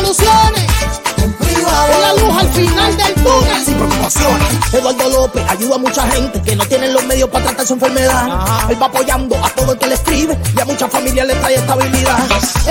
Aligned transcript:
Soluciones. 0.00 0.66
En 1.18 1.32
privado. 1.34 2.00
La 2.00 2.14
luz 2.14 2.36
al 2.40 2.48
final 2.52 2.96
del 2.96 3.14
túnel. 3.14 3.64
Sin 3.64 3.74
preocupaciones. 3.74 4.48
Eduardo 4.72 5.10
López 5.10 5.44
ayuda 5.50 5.74
a 5.74 5.78
mucha 5.78 6.10
gente 6.10 6.40
que 6.42 6.56
no 6.56 6.64
tienen 6.64 6.94
los 6.94 7.04
medios 7.04 7.28
para 7.28 7.44
tratar 7.44 7.66
su 7.66 7.74
enfermedad. 7.74 8.70
Él 8.70 8.80
va 8.80 8.86
apoyando 8.86 9.36
a 9.44 9.50
todo 9.50 9.72
el 9.72 9.78
que 9.78 9.86
le 9.88 9.94
escribe 9.94 10.38
y 10.56 10.60
a 10.60 10.64
muchas 10.64 10.90
familias 10.90 11.26
le 11.26 11.34
trae 11.34 11.54
estabilidad. 11.56 12.18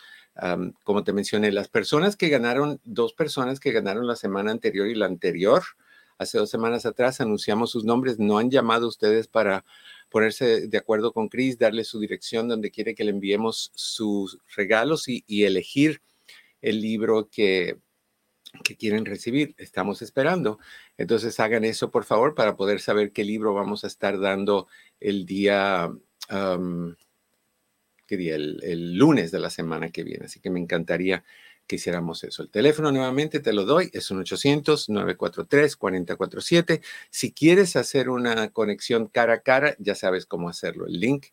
Como 0.85 1.03
te 1.03 1.13
mencioné, 1.13 1.51
las 1.51 1.69
personas 1.69 2.17
que 2.17 2.29
ganaron, 2.29 2.81
dos 2.85 3.13
personas 3.13 3.59
que 3.59 3.73
ganaron 3.73 4.07
la 4.07 4.15
semana 4.15 4.53
anterior 4.53 4.87
y 4.87 4.95
la 4.95 5.07
anterior, 5.07 5.65
hace 6.19 6.39
dos 6.39 6.51
semanas 6.51 6.85
atrás 6.85 7.21
anunciamos 7.21 7.71
sus 7.71 7.85
nombres, 7.85 8.19
no 8.19 8.39
han 8.39 8.51
llamado 8.51 8.89
ustedes 8.89 9.29
para 9.29 9.65
ponerse 10.11 10.67
de 10.67 10.79
acuerdo 10.79 11.13
con 11.13 11.29
Chris, 11.29 11.59
darle 11.59 11.85
su 11.85 12.01
dirección 12.01 12.49
donde 12.49 12.71
quiere 12.71 12.95
que 12.95 13.05
le 13.05 13.11
enviemos 13.11 13.71
sus 13.75 14.39
regalos 14.55 15.05
y, 15.09 15.45
elegir 15.45 16.03
el 16.61 16.81
libro 16.81 17.29
que, 17.31 17.79
quieren 18.79 19.05
recibir. 19.05 19.55
Estamos 19.59 20.01
esperando. 20.01 20.59
Entonces 20.97 21.39
hagan 21.39 21.65
eso, 21.65 21.91
por 21.91 22.05
favor, 22.05 22.35
para 22.35 22.57
poder 22.57 22.81
saber 22.81 23.13
qué 23.13 23.23
libro 23.23 23.53
vamos 23.53 23.85
a 23.85 23.87
estar 23.87 24.19
dando 24.19 24.69
el 25.01 25.27
día, 25.27 25.93
¿qué 28.07 28.17
día? 28.17 28.35
El, 28.35 28.61
el 28.65 28.95
lunes 28.95 29.31
de 29.31 29.39
la 29.39 29.51
semana 29.51 29.91
que 29.91 30.03
viene. 30.03 30.25
Así 30.25 30.41
que 30.41 30.51
me 30.51 30.61
encantaría 30.61 31.23
que 31.69 31.77
hiciéramos 31.77 32.25
eso. 32.25 32.43
El 32.43 32.51
teléfono 32.51 32.91
nuevamente 32.91 33.39
te 33.39 33.53
lo 33.53 33.65
doy, 33.65 33.89
es 33.93 34.11
un 34.11 34.25
800-943-4047. 34.25 36.83
Si 37.11 37.33
quieres 37.33 37.77
hacer 37.77 38.09
una 38.09 38.51
conexión 38.51 39.07
cara 39.07 39.35
a 39.35 39.43
cara, 39.43 39.77
ya 39.79 39.95
sabes 39.95 40.27
cómo 40.27 40.49
hacerlo. 40.49 40.87
El 40.87 40.99
link 40.99 41.27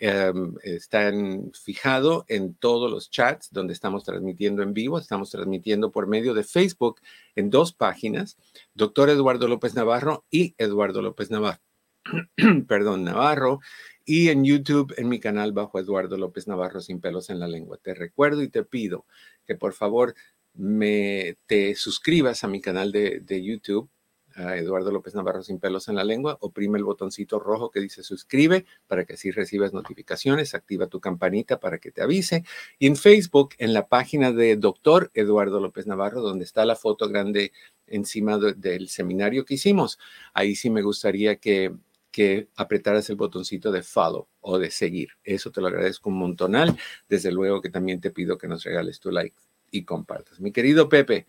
um, 0.00 0.56
está 0.62 1.06
en, 1.08 1.52
fijado 1.52 2.24
en 2.28 2.54
todos 2.54 2.90
los 2.90 3.10
chats 3.10 3.52
donde 3.52 3.74
estamos 3.74 4.02
transmitiendo 4.02 4.62
en 4.62 4.72
vivo. 4.74 4.98
Estamos 4.98 5.30
transmitiendo 5.30 5.92
por 5.92 6.08
medio 6.08 6.34
de 6.34 6.42
Facebook 6.42 7.00
en 7.36 7.50
dos 7.50 7.72
páginas, 7.72 8.36
doctor 8.74 9.08
Eduardo 9.10 9.46
López 9.46 9.74
Navarro 9.74 10.24
y 10.30 10.56
Eduardo 10.58 11.02
López 11.02 11.30
Navarro. 11.30 11.60
Perdón, 12.68 13.04
Navarro 13.04 13.60
y 14.04 14.28
en 14.28 14.44
YouTube 14.44 14.94
en 14.96 15.08
mi 15.08 15.20
canal 15.20 15.52
bajo 15.52 15.78
Eduardo 15.78 16.16
López 16.16 16.46
Navarro 16.46 16.80
sin 16.80 17.00
pelos 17.00 17.30
en 17.30 17.38
la 17.38 17.48
lengua. 17.48 17.78
Te 17.82 17.94
recuerdo 17.94 18.42
y 18.42 18.48
te 18.48 18.64
pido 18.64 19.06
que 19.46 19.54
por 19.54 19.72
favor 19.72 20.14
me 20.54 21.36
te 21.46 21.74
suscribas 21.74 22.44
a 22.44 22.48
mi 22.48 22.60
canal 22.60 22.92
de, 22.92 23.20
de 23.20 23.42
YouTube, 23.42 23.90
Eduardo 24.36 24.90
López 24.90 25.14
Navarro 25.14 25.42
sin 25.42 25.60
pelos 25.60 25.88
en 25.88 25.94
la 25.94 26.04
lengua, 26.04 26.38
oprime 26.40 26.78
el 26.78 26.84
botoncito 26.84 27.38
rojo 27.38 27.70
que 27.70 27.80
dice 27.80 28.02
suscribe 28.02 28.66
para 28.86 29.04
que 29.04 29.14
así 29.14 29.30
recibas 29.30 29.72
notificaciones, 29.72 30.54
activa 30.54 30.88
tu 30.88 31.00
campanita 31.00 31.60
para 31.60 31.78
que 31.78 31.92
te 31.92 32.02
avise. 32.02 32.44
Y 32.78 32.86
en 32.86 32.96
Facebook, 32.96 33.54
en 33.58 33.72
la 33.72 33.86
página 33.86 34.32
de 34.32 34.56
Doctor 34.56 35.10
Eduardo 35.14 35.60
López 35.60 35.86
Navarro, 35.86 36.20
donde 36.20 36.44
está 36.44 36.64
la 36.64 36.76
foto 36.76 37.08
grande 37.08 37.52
encima 37.86 38.38
de, 38.38 38.54
del 38.54 38.88
seminario 38.88 39.44
que 39.44 39.54
hicimos, 39.54 39.98
ahí 40.32 40.56
sí 40.56 40.68
me 40.68 40.82
gustaría 40.82 41.36
que 41.36 41.72
que 42.14 42.46
apretaras 42.54 43.10
el 43.10 43.16
botoncito 43.16 43.72
de 43.72 43.82
follow 43.82 44.28
o 44.40 44.56
de 44.56 44.70
seguir. 44.70 45.08
Eso 45.24 45.50
te 45.50 45.60
lo 45.60 45.66
agradezco 45.66 46.10
un 46.10 46.18
montonal. 46.18 46.78
Desde 47.08 47.32
luego 47.32 47.60
que 47.60 47.70
también 47.70 48.00
te 48.00 48.12
pido 48.12 48.38
que 48.38 48.46
nos 48.46 48.62
regales 48.62 49.00
tu 49.00 49.10
like 49.10 49.34
y 49.72 49.82
compartas. 49.82 50.38
Mi 50.38 50.52
querido 50.52 50.88
Pepe, 50.88 51.26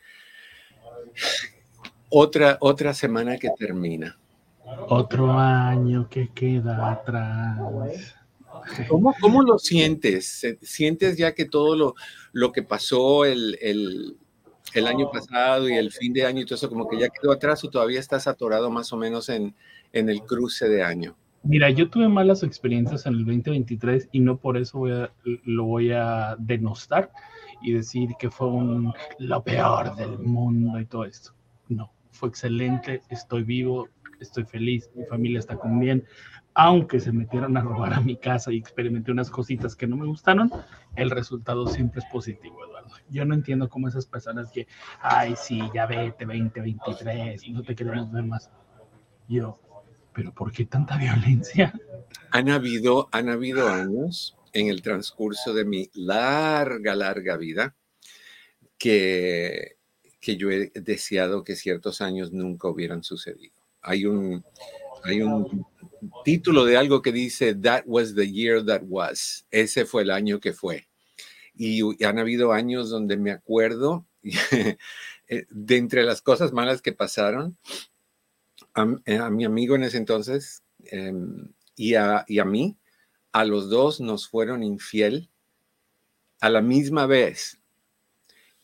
otra, 2.11 2.59
otra 2.61 2.93
semana 2.93 3.37
que 3.37 3.49
termina. 3.57 4.19
Otro 4.87 5.31
año 5.31 6.07
que 6.07 6.29
queda 6.35 6.91
atrás. 6.91 8.15
¿Cómo, 8.87 9.15
cómo 9.19 9.41
lo 9.41 9.57
sientes? 9.57 10.45
¿Sientes 10.61 11.17
ya 11.17 11.33
que 11.33 11.45
todo 11.45 11.75
lo, 11.75 11.95
lo 12.31 12.51
que 12.51 12.61
pasó 12.61 13.25
el, 13.25 13.57
el, 13.59 14.17
el 14.75 14.85
año 14.85 15.09
pasado 15.09 15.67
y 15.67 15.73
el 15.73 15.91
fin 15.91 16.13
de 16.13 16.27
año 16.27 16.41
y 16.41 16.45
todo 16.45 16.55
eso 16.55 16.69
como 16.69 16.87
que 16.87 16.99
ya 16.99 17.09
quedó 17.09 17.31
atrás 17.31 17.63
o 17.63 17.71
todavía 17.71 17.99
estás 17.99 18.27
atorado 18.27 18.69
más 18.69 18.93
o 18.93 18.97
menos 18.97 19.29
en, 19.29 19.55
en 19.95 20.09
el 20.09 20.21
cruce 20.21 20.69
de 20.69 20.83
año? 20.83 21.15
Mira, 21.43 21.69
yo 21.69 21.89
tuve 21.89 22.07
malas 22.07 22.43
experiencias 22.43 23.05
en 23.05 23.13
el 23.13 23.25
2023 23.25 24.09
y 24.11 24.19
no 24.19 24.37
por 24.37 24.57
eso 24.57 24.79
voy 24.79 24.91
a, 24.93 25.11
lo 25.23 25.65
voy 25.65 25.91
a 25.91 26.35
denostar 26.39 27.11
y 27.61 27.73
decir 27.73 28.09
que 28.17 28.29
fue 28.31 28.47
lo 29.19 29.43
peor 29.43 29.95
del 29.95 30.19
mundo 30.19 30.79
y 30.79 30.85
todo 30.85 31.05
esto. 31.05 31.33
No, 31.69 31.93
fue 32.11 32.29
excelente, 32.29 33.01
estoy 33.09 33.43
vivo, 33.43 33.89
estoy 34.19 34.43
feliz, 34.43 34.89
mi 34.95 35.05
familia 35.05 35.39
está 35.39 35.55
con 35.55 35.79
bien. 35.79 36.03
Aunque 36.55 36.99
se 36.99 37.11
metieron 37.11 37.55
a 37.57 37.61
robar 37.61 37.93
a 37.93 37.99
mi 37.99 38.15
casa 38.15 38.51
y 38.51 38.57
experimenté 38.57 39.11
unas 39.11 39.29
cositas 39.29 39.75
que 39.75 39.87
no 39.87 39.97
me 39.97 40.07
gustaron, 40.07 40.49
el 40.95 41.11
resultado 41.11 41.67
siempre 41.67 41.99
es 41.99 42.05
positivo, 42.05 42.65
Eduardo. 42.65 42.95
Yo 43.09 43.23
no 43.25 43.35
entiendo 43.35 43.69
cómo 43.69 43.87
esas 43.87 44.05
personas 44.05 44.51
que, 44.51 44.67
ay, 45.01 45.35
sí, 45.37 45.61
ya 45.73 45.85
vete 45.85 46.25
2023, 46.25 47.49
no 47.49 47.61
te 47.61 47.75
queremos 47.75 48.11
ver 48.11 48.23
más. 48.23 48.49
Yo, 49.27 49.59
pero 50.15 50.33
¿por 50.33 50.51
qué 50.51 50.65
tanta 50.65 50.97
violencia? 50.97 51.73
Han 52.31 52.49
habido, 52.49 53.09
han 53.11 53.29
habido 53.29 53.67
años 53.67 54.37
en 54.53 54.67
el 54.67 54.81
transcurso 54.81 55.53
de 55.53 55.65
mi 55.65 55.89
larga, 55.93 56.95
larga 56.95 57.35
vida 57.35 57.75
que, 58.77 59.75
que 60.21 60.37
yo 60.37 60.49
he 60.49 60.71
deseado 60.73 61.43
que 61.43 61.55
ciertos 61.55 61.99
años 62.01 62.31
nunca 62.31 62.69
hubieran 62.69 63.03
sucedido. 63.03 63.55
Hay 63.81 64.05
un, 64.05 64.43
hay 65.03 65.21
un 65.21 65.65
título 66.23 66.63
de 66.63 66.77
algo 66.77 67.01
que 67.01 67.11
dice, 67.11 67.53
That 67.53 67.83
was 67.85 68.15
the 68.15 68.31
year 68.31 68.65
that 68.65 68.83
was. 68.87 69.45
Ese 69.51 69.85
fue 69.85 70.03
el 70.03 70.11
año 70.11 70.39
que 70.39 70.53
fue. 70.53 70.87
Y 71.53 72.03
han 72.03 72.19
habido 72.19 72.53
años 72.53 72.89
donde 72.89 73.17
me 73.17 73.31
acuerdo 73.31 74.05
de 74.23 75.77
entre 75.77 76.03
las 76.03 76.21
cosas 76.21 76.53
malas 76.53 76.81
que 76.81 76.91
pasaron, 76.93 77.57
a, 78.75 78.81
a 78.81 79.29
mi 79.29 79.45
amigo 79.45 79.75
en 79.75 79.83
ese 79.83 79.97
entonces 79.97 80.63
eh, 80.91 81.13
y, 81.75 81.95
a, 81.95 82.25
y 82.27 82.39
a 82.39 82.45
mí, 82.45 82.77
a 83.31 83.43
los 83.45 83.69
dos 83.69 83.99
nos 83.99 84.29
fueron 84.29 84.63
infiel 84.63 85.29
a 86.39 86.49
la 86.49 86.61
misma 86.61 87.05
vez. 87.05 87.59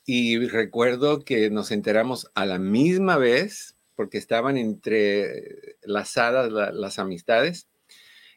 Y 0.06 0.48
recuerdo 0.48 1.24
que 1.24 1.50
nos 1.50 1.72
enteramos 1.72 2.30
a 2.36 2.46
la 2.46 2.60
misma 2.60 3.18
vez, 3.18 3.76
porque 3.96 4.18
estaban 4.18 4.58
entre 4.58 5.78
las 5.84 6.18
hadas 6.18 6.52
las 6.52 7.00
amistades. 7.00 7.68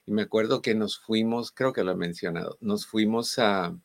Y 0.06 0.12
me 0.12 0.22
acuerdo 0.22 0.60
que 0.60 0.74
nos 0.74 0.98
fuimos, 0.98 1.52
creo 1.52 1.72
que 1.72 1.82
lo 1.82 1.92
he 1.92 1.96
mencionado, 1.96 2.58
nos 2.60 2.86
fuimos 2.86 3.38
a, 3.38 3.76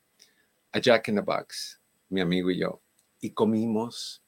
a 0.72 0.80
Jack 0.80 1.08
in 1.08 1.16
the 1.16 1.22
Box, 1.22 1.80
mi 2.10 2.20
amigo 2.20 2.52
y 2.52 2.60
yo, 2.60 2.82
y 3.22 3.32
comimos 3.32 4.22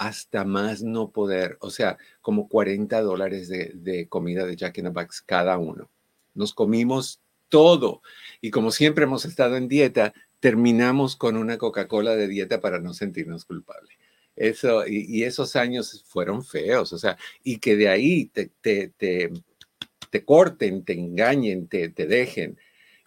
hasta 0.00 0.46
más 0.46 0.82
no 0.82 1.10
poder, 1.10 1.58
o 1.60 1.68
sea, 1.68 1.98
como 2.22 2.48
40 2.48 3.02
dólares 3.02 3.50
de, 3.50 4.06
comida 4.08 4.46
de 4.46 4.56
Jack 4.56 4.78
in 4.78 4.84
the 4.84 4.90
Box 4.90 5.20
cada 5.20 5.58
uno. 5.58 5.90
Nos 6.32 6.54
comimos 6.54 7.20
todo. 7.50 8.00
Y 8.40 8.50
como 8.50 8.70
siempre 8.70 9.04
hemos 9.04 9.26
estado 9.26 9.58
en 9.58 9.68
dieta, 9.68 10.14
terminamos 10.40 11.16
con 11.16 11.36
una 11.36 11.58
Coca-Cola 11.58 12.16
de 12.16 12.28
dieta 12.28 12.62
para 12.62 12.78
no 12.78 12.94
sentirnos 12.94 13.44
culpables. 13.44 13.94
Eso, 14.36 14.86
y, 14.86 15.22
esos 15.24 15.54
años 15.54 16.02
fueron 16.08 16.42
feos, 16.42 16.94
o 16.94 16.98
sea, 16.98 17.18
y 17.44 17.58
que 17.58 17.76
de 17.76 17.90
ahí 17.90 18.24
te, 18.24 18.50
te, 18.62 18.88
te, 18.96 19.30
te 20.08 20.24
corten, 20.24 20.82
te 20.82 20.94
engañen, 20.94 21.68
te, 21.68 21.90
te 21.90 22.06
dejen, 22.06 22.58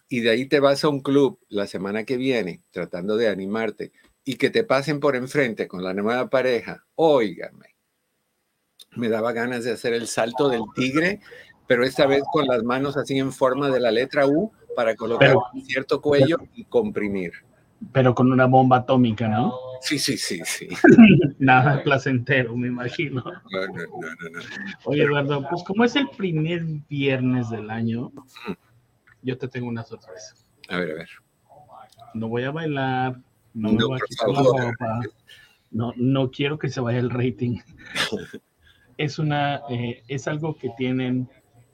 y 0.08 0.20
de 0.20 0.30
ahí 0.30 0.46
te 0.46 0.60
vas 0.60 0.84
a 0.84 0.90
un 0.90 1.00
club 1.00 1.40
la 1.48 1.66
semana 1.66 2.04
que 2.04 2.16
viene 2.16 2.62
tratando 2.70 3.16
de 3.16 3.26
animarte 3.26 3.90
y 4.24 4.36
que 4.36 4.50
te 4.50 4.64
pasen 4.64 5.00
por 5.00 5.16
enfrente 5.16 5.68
con 5.68 5.82
la 5.82 5.92
nueva 5.92 6.28
pareja, 6.28 6.84
óigame, 6.94 7.74
me 8.96 9.08
daba 9.08 9.32
ganas 9.32 9.64
de 9.64 9.72
hacer 9.72 9.92
el 9.92 10.06
salto 10.06 10.48
del 10.48 10.62
tigre, 10.74 11.20
pero 11.66 11.84
esta 11.84 12.06
vez 12.06 12.22
con 12.32 12.46
las 12.46 12.62
manos 12.62 12.96
así 12.96 13.18
en 13.18 13.32
forma 13.32 13.70
de 13.70 13.80
la 13.80 13.90
letra 13.90 14.26
U 14.26 14.52
para 14.76 14.94
colocar 14.96 15.36
un 15.36 15.64
cierto 15.64 16.00
cuello 16.00 16.38
y 16.54 16.64
comprimir. 16.64 17.32
Pero 17.92 18.14
con 18.14 18.32
una 18.32 18.46
bomba 18.46 18.78
atómica, 18.78 19.28
¿no? 19.28 19.54
Sí, 19.80 19.98
sí, 19.98 20.16
sí, 20.16 20.40
sí. 20.44 20.68
Nada 21.38 21.82
placentero, 21.82 22.56
me 22.56 22.68
imagino. 22.68 23.22
No, 23.22 23.66
no, 23.66 23.74
no, 23.74 24.30
no, 24.30 24.40
Oye, 24.84 25.02
Eduardo, 25.02 25.46
pues 25.50 25.62
como 25.64 25.84
es 25.84 25.94
el 25.96 26.08
primer 26.08 26.64
viernes 26.88 27.50
del 27.50 27.68
año, 27.68 28.10
yo 29.22 29.36
te 29.36 29.48
tengo 29.48 29.68
una 29.68 29.82
sorpresa. 29.82 30.34
A 30.68 30.78
ver, 30.78 30.92
a 30.92 30.94
ver. 30.94 31.08
No 32.14 32.28
voy 32.28 32.44
a 32.44 32.50
bailar, 32.50 33.20
no, 33.54 33.72
me 33.72 33.84
voy 33.84 33.98
a 34.00 34.04
quitar 34.06 34.28
la 34.28 34.42
ropa. 34.42 35.00
No, 35.70 35.92
no 35.96 36.30
quiero 36.30 36.58
que 36.58 36.68
se 36.68 36.80
vaya 36.80 36.98
el 36.98 37.10
rating. 37.10 37.58
es 38.98 39.18
una, 39.18 39.62
eh, 39.70 40.02
es 40.08 40.28
algo 40.28 40.56
que 40.56 40.70
tienen 40.76 41.28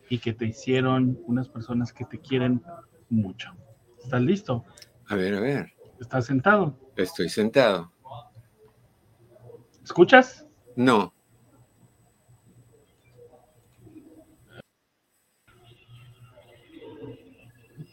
y 0.09 0.19
que 0.19 0.33
te 0.33 0.47
hicieron 0.47 1.19
unas 1.27 1.49
personas 1.49 1.93
que 1.93 2.05
te 2.05 2.19
quieren 2.19 2.63
mucho. 3.09 3.51
¿Estás 4.03 4.23
listo? 4.23 4.65
A 5.09 5.15
ver, 5.17 5.35
a 5.35 5.41
ver. 5.41 5.73
¿Estás 6.01 6.27
sentado? 6.27 6.79
Estoy 6.97 7.29
sentado. 7.29 7.93
¿Escuchas? 9.83 10.47
No. 10.77 11.13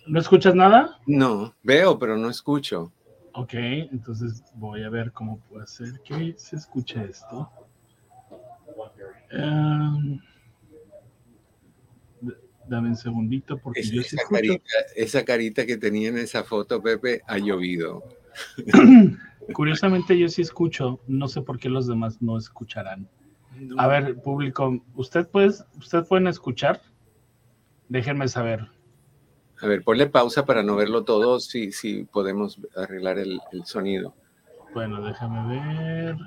¿No 0.08 0.20
escuchas 0.20 0.56
nada? 0.56 1.00
No, 1.06 1.54
veo, 1.64 2.00
pero 2.00 2.18
no 2.18 2.30
escucho. 2.30 2.94
Ok, 3.40 3.54
entonces 3.54 4.44
voy 4.56 4.82
a 4.82 4.90
ver 4.90 5.12
cómo 5.12 5.40
puedo 5.42 5.62
hacer 5.62 6.02
que 6.04 6.34
se 6.38 6.56
escuche 6.56 7.04
esto. 7.04 7.48
Um, 9.32 10.20
dame 12.68 12.90
un 12.90 12.96
segundito 12.96 13.60
porque 13.60 13.84
yo 13.84 14.02
esa, 14.02 14.18
carita, 14.28 14.64
esa 14.96 15.24
carita 15.24 15.68
que 15.68 15.78
tenía 15.78 16.10
en 16.10 16.18
esa 16.18 16.44
foto, 16.44 16.82
Pepe, 16.82 17.22
ha 17.28 17.38
llovido. 17.38 18.04
Curiosamente 19.54 20.18
yo 20.18 20.30
sí 20.30 20.42
escucho, 20.42 21.00
no 21.06 21.28
sé 21.28 21.44
por 21.44 21.60
qué 21.60 21.70
los 21.70 21.86
demás 21.86 22.20
no 22.24 22.40
escucharán. 22.40 23.08
A 23.78 23.86
ver, 23.86 24.20
público, 24.20 24.84
¿usted 24.96 25.28
puede, 25.28 25.50
¿usted 25.78 26.04
pueden 26.08 26.26
escuchar? 26.26 26.82
Déjenme 27.88 28.28
saber. 28.30 28.68
A 29.62 29.68
ver, 29.68 29.84
ponle 29.84 30.08
pausa 30.08 30.46
para 30.46 30.62
no 30.64 30.76
verlo 30.76 31.04
todo, 31.04 31.40
si, 31.40 31.72
si 31.72 32.04
podemos 32.04 32.60
arreglar 32.76 33.18
el, 33.18 33.40
el 33.52 33.66
sonido. 33.66 34.14
Bueno, 34.74 35.04
déjame 35.04 35.56
ver. 35.56 36.18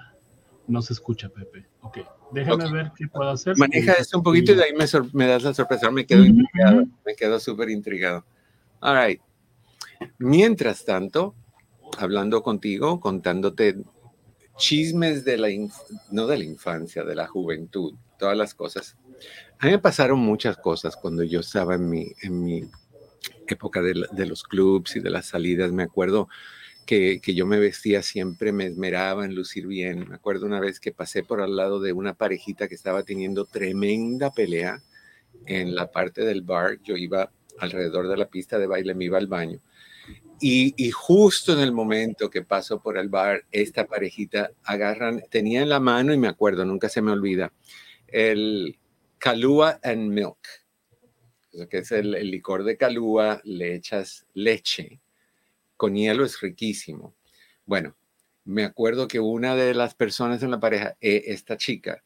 No 0.67 0.83
se 0.83 0.93
escucha, 0.93 1.29
Pepe. 1.29 1.67
Ok, 1.83 1.99
déjame 2.33 2.71
ver 2.73 2.93
qué 2.97 3.09
puedo 3.09 3.31
hacer. 3.31 3.57
Maneja 3.57 3.93
esto 3.95 4.19
un 4.19 4.25
poquito 4.25 4.53
y 4.53 4.55
de 4.57 4.65
ahí 4.65 4.73
me, 4.73 4.85
me 5.13 5.27
das 5.27 5.43
la 5.43 5.55
sorpresa. 5.55 5.91
Me 5.91 6.07
quedo 6.07 6.25
intrigado, 6.25 6.87
me 7.05 7.15
quedo 7.15 7.41
súper 7.41 7.71
intrigado. 7.71 8.25
All 8.81 8.97
right. 8.97 9.21
Mientras 10.19 10.85
tanto, 10.85 11.35
hablando 11.99 12.43
contigo, 12.43 13.01
contándote 13.01 13.83
chismes 14.57 15.25
de 15.25 15.39
la, 15.39 15.49
no 16.11 16.27
de 16.27 16.39
la 16.39 16.45
infancia, 16.45 17.05
de 17.05 17.15
la 17.15 17.27
juventud, 17.27 17.95
todas 18.19 18.37
las 18.37 18.55
cosas. 18.55 18.97
A 19.59 19.67
mí 19.67 19.73
me 19.73 19.79
pasaron 19.79 20.19
muchas 20.19 20.57
cosas 20.57 20.97
cuando 20.97 21.23
yo 21.23 21.41
estaba 21.41 21.75
en 21.75 21.89
mi, 21.89 22.13
en 22.23 22.45
mi 22.45 22.63
época 23.55 23.83
de, 23.83 24.27
los 24.27 24.43
clubs 24.45 24.97
y 24.97 25.01
de 25.01 25.11
las 25.11 25.27
salidas. 25.27 25.73
Me 25.73 25.83
acuerdo 25.83 26.29
que, 26.87 27.21
yo 27.25 27.47
me 27.47 27.59
vestía 27.59 28.03
siempre, 28.03 28.53
me 28.53 28.67
esmeraba 28.67 29.25
en 29.25 29.35
lucir 29.35 29.67
bien. 29.67 30.09
Me 30.09 30.15
acuerdo 30.17 30.47
una 30.47 30.61
vez 30.61 30.81
que 30.81 30.93
pasé 30.93 31.23
por 31.23 31.41
al 31.41 31.57
lado 31.57 31.81
de 31.81 31.93
una 31.93 32.15
parejita 32.15 32.69
que 32.69 32.75
estaba 32.75 33.03
teniendo 33.03 33.45
tremenda 33.45 34.33
pelea 34.33 34.83
en 35.47 35.75
la 35.75 35.91
parte 35.91 36.25
del 36.25 36.43
bar. 36.43 36.79
Yo 36.83 36.97
iba 36.97 37.31
alrededor 37.59 38.09
de 38.09 38.17
la 38.17 38.29
pista 38.29 38.59
de 38.59 38.67
baile, 38.67 38.95
me 38.95 39.05
iba 39.05 39.19
al 39.19 39.27
baño. 39.27 39.61
Y, 40.41 40.75
y, 40.83 40.91
justo 40.91 41.53
en 41.53 41.61
el 41.61 41.71
momento 41.71 42.31
que 42.31 42.43
paso 42.43 42.81
por 42.81 42.97
el 42.97 43.11
bar, 43.11 43.45
esta 43.53 43.87
parejita 43.87 44.51
agarran, 44.65 45.23
tenía 45.29 45.61
en 45.61 45.69
la 45.69 45.81
mano, 45.81 46.15
y 46.15 46.19
me 46.19 46.29
acuerdo, 46.29 46.65
nunca 46.65 46.89
se 46.89 47.03
me 47.03 47.13
olvida, 47.13 47.53
el 48.07 48.79
Kalua 49.19 49.79
and 49.83 50.11
Milk, 50.11 50.39
que 51.69 51.79
es 51.79 51.93
el, 51.93 52.13
licor 52.31 52.65
de 52.65 52.77
Kalua, 52.77 53.41
le 53.45 53.75
echas 53.75 54.27
leche 54.35 55.01
con 55.81 55.95
hielo 55.95 56.27
es 56.27 56.39
riquísimo. 56.43 57.15
Bueno, 57.65 57.97
me 58.45 58.65
acuerdo 58.65 59.09
que 59.09 59.19
una 59.19 59.57
de 59.57 59.73
las 59.73 59.95
personas 59.95 60.43
en 60.43 60.51
la 60.51 60.61
pareja, 60.61 60.99
eh, 61.01 61.23
esta 61.29 61.57
chica, 61.57 62.03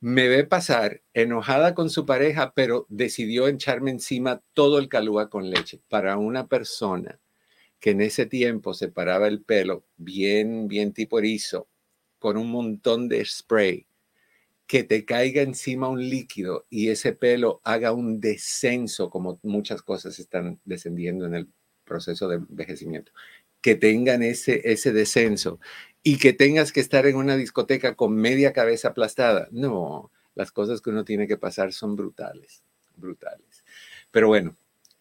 me 0.00 0.28
ve 0.28 0.44
pasar 0.44 1.00
enojada 1.14 1.74
con 1.74 1.88
su 1.88 2.04
pareja, 2.04 2.52
pero 2.54 2.84
decidió 2.90 3.48
echarme 3.48 3.90
encima 3.90 4.42
todo 4.52 4.78
el 4.78 4.90
calúa 4.90 5.30
con 5.30 5.48
leche. 5.48 5.80
Para 5.88 6.18
una 6.18 6.46
persona 6.46 7.18
que 7.80 7.92
en 7.92 8.02
ese 8.02 8.26
tiempo 8.26 8.74
se 8.74 8.88
paraba 8.88 9.28
el 9.28 9.40
pelo 9.40 9.86
bien, 9.96 10.68
bien 10.68 10.92
tipo 10.92 11.18
erizo, 11.18 11.68
con 12.18 12.36
un 12.36 12.50
montón 12.50 13.08
de 13.08 13.24
spray, 13.24 13.86
que 14.66 14.82
te 14.84 15.04
caiga 15.04 15.42
encima 15.42 15.88
un 15.88 16.08
líquido 16.08 16.66
y 16.70 16.88
ese 16.88 17.12
pelo 17.12 17.60
haga 17.64 17.92
un 17.92 18.20
descenso, 18.20 19.10
como 19.10 19.38
muchas 19.42 19.82
cosas 19.82 20.18
están 20.18 20.60
descendiendo 20.64 21.26
en 21.26 21.34
el 21.34 21.48
proceso 21.84 22.28
de 22.28 22.36
envejecimiento, 22.36 23.12
que 23.60 23.76
tengan 23.76 24.22
ese, 24.22 24.60
ese 24.70 24.92
descenso 24.92 25.60
y 26.02 26.18
que 26.18 26.32
tengas 26.32 26.72
que 26.72 26.80
estar 26.80 27.06
en 27.06 27.16
una 27.16 27.36
discoteca 27.36 27.94
con 27.94 28.14
media 28.14 28.52
cabeza 28.52 28.88
aplastada. 28.88 29.48
No, 29.52 30.10
las 30.34 30.52
cosas 30.52 30.80
que 30.80 30.90
uno 30.90 31.04
tiene 31.04 31.26
que 31.28 31.36
pasar 31.36 31.72
son 31.72 31.96
brutales, 31.96 32.64
brutales. 32.96 33.64
Pero 34.10 34.28
bueno, 34.28 34.56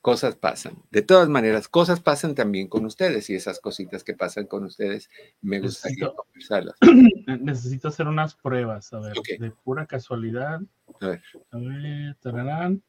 cosas 0.06 0.36
pasan. 0.36 0.76
De 0.92 1.02
todas 1.02 1.30
maneras, 1.30 1.68
cosas 1.68 2.00
pasan 2.00 2.36
también 2.36 2.68
con 2.68 2.86
ustedes 2.86 3.28
y 3.32 3.34
esas 3.34 3.60
cositas 3.60 4.04
que 4.04 4.14
pasan 4.14 4.46
con 4.46 4.64
ustedes 4.64 5.10
me 5.42 5.60
gustaría 5.60 6.12
conversarlas. 6.16 6.76
Necesito 7.42 7.88
hacer 7.88 8.08
unas 8.08 8.36
pruebas, 8.36 8.94
a 8.94 9.00
ver, 9.00 9.16
de 9.40 9.50
pura 9.50 9.88
casualidad. 9.88 10.62
A 11.02 11.08
ver. 11.08 11.24
A 11.50 11.58
ver, 11.58 12.16
tararán. 12.22 12.84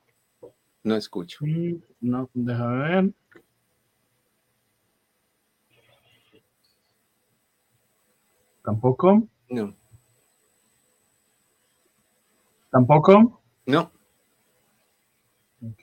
No 0.84 0.94
escucho. 0.94 1.38
Mm, 1.40 1.76
no, 2.02 2.28
déjame 2.34 2.78
ver. 2.82 3.14
¿Tampoco? 8.62 9.26
No. 9.48 9.74
¿Tampoco? 12.70 13.42
No. 13.64 13.90
Ok. 15.62 15.82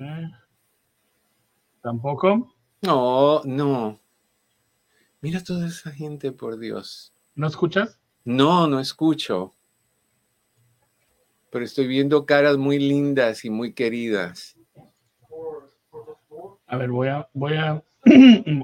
¿Tampoco? 1.84 2.56
No, 2.82 3.44
no. 3.44 4.00
Mira 5.22 5.44
toda 5.44 5.68
esa 5.68 5.92
gente, 5.92 6.32
por 6.32 6.58
Dios. 6.58 7.14
¿No 7.36 7.46
escuchas? 7.46 8.00
No, 8.26 8.66
no 8.66 8.80
escucho. 8.80 9.54
Pero 11.52 11.64
estoy 11.64 11.86
viendo 11.86 12.26
caras 12.26 12.58
muy 12.58 12.80
lindas 12.80 13.46
y 13.46 13.52
muy 13.52 13.74
queridas. 13.74 14.58
A 16.66 16.78
ver, 16.78 16.90
voy 16.90 17.10
a, 17.10 17.30
voy 17.34 17.54
a. 17.54 17.84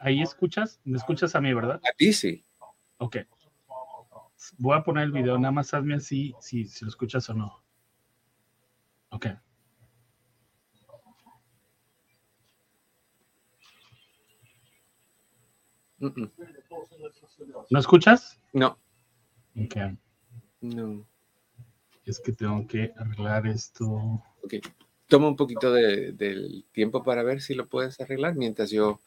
Ahí 0.00 0.22
escuchas, 0.22 0.80
me 0.84 0.98
escuchas 0.98 1.36
a 1.36 1.40
mí, 1.40 1.54
¿verdad? 1.54 1.80
A 1.88 1.92
ti 1.96 2.12
sí. 2.12 2.42
Ok 2.98 3.18
voy 4.58 4.76
a 4.76 4.82
poner 4.82 5.04
el 5.04 5.12
video, 5.12 5.38
nada 5.38 5.52
más 5.52 5.72
hazme 5.74 5.94
así 5.94 6.34
si, 6.40 6.66
si 6.66 6.84
lo 6.84 6.88
escuchas 6.88 7.28
o 7.30 7.34
no. 7.34 7.62
Ok. 9.10 9.26
¿No 17.70 17.78
escuchas? 17.78 18.40
No. 18.52 18.78
Ok. 19.56 19.76
No. 20.60 21.06
es 22.04 22.20
que 22.20 22.32
tengo 22.32 22.66
que 22.66 22.92
arreglar 22.96 23.46
esto. 23.46 23.86
Ok. 24.42 24.54
Toma 25.08 25.28
un 25.28 25.36
poquito 25.36 25.72
de, 25.72 26.12
del 26.12 26.64
tiempo 26.72 27.02
para 27.02 27.22
ver 27.22 27.40
si 27.40 27.54
lo 27.54 27.66
puedes 27.68 28.00
arreglar 28.00 28.34
mientras 28.34 28.70
yo 28.70 29.00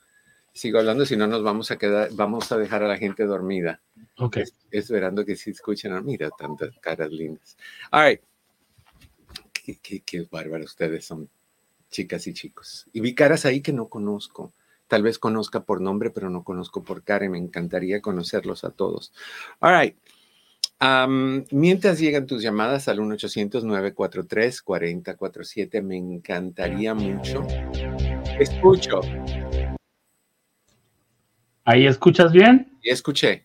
sigo 0.53 0.79
hablando, 0.79 1.05
si 1.05 1.15
no 1.17 1.27
nos 1.27 1.43
vamos 1.43 1.69
a 1.71 1.77
quedar, 1.77 2.09
vamos 2.13 2.51
a 2.51 2.57
dejar 2.57 2.83
a 2.83 2.87
la 2.87 2.97
gente 2.97 3.25
dormida. 3.25 3.81
Ok. 4.17 4.37
Es- 4.37 4.55
esperando 4.71 5.25
que 5.25 5.35
sí 5.35 5.51
escuchen. 5.51 5.93
Ah, 5.93 6.01
Mira, 6.01 6.29
tantas 6.37 6.75
caras 6.79 7.11
lindas. 7.11 7.57
All 7.91 8.09
right. 8.09 8.21
Qué, 9.53 9.77
qué, 9.81 9.99
qué 10.01 10.27
bárbaro 10.31 10.63
ustedes 10.63 11.05
son, 11.05 11.29
chicas 11.91 12.25
y 12.27 12.33
chicos. 12.33 12.87
Y 12.93 13.01
vi 13.01 13.13
caras 13.13 13.45
ahí 13.45 13.61
que 13.61 13.73
no 13.73 13.87
conozco. 13.87 14.53
Tal 14.87 15.03
vez 15.03 15.19
conozca 15.19 15.63
por 15.63 15.81
nombre, 15.81 16.09
pero 16.09 16.29
no 16.29 16.43
conozco 16.43 16.83
por 16.83 17.03
cara 17.03 17.25
y 17.25 17.29
me 17.29 17.37
encantaría 17.37 18.01
conocerlos 18.01 18.63
a 18.63 18.71
todos. 18.71 19.13
All 19.59 19.77
right. 19.79 19.95
Am, 20.79 21.45
mientras 21.51 21.99
llegan 21.99 22.27
tus 22.27 22.41
llamadas 22.43 22.87
al 22.87 22.99
1-800-943-4047, 22.99 25.81
me 25.81 25.97
encantaría 25.97 26.93
mucho. 26.93 27.45
Escucho 28.39 29.01
¿Ahí 31.65 31.85
escuchas 31.85 32.31
bien? 32.31 32.71
y 32.81 32.91
escuché. 32.91 33.43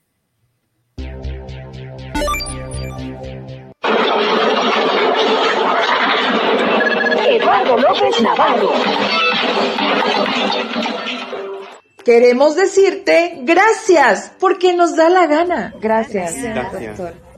Eduardo 7.28 7.76
López 7.78 8.20
Navarro. 8.22 8.72
Queremos 12.04 12.56
decirte 12.56 13.40
gracias 13.42 14.32
porque 14.40 14.74
nos 14.74 14.96
da 14.96 15.08
la 15.08 15.26
gana. 15.26 15.74
Gracias. 15.80 16.34
Gracias. 16.34 16.98
doctor. 16.98 17.32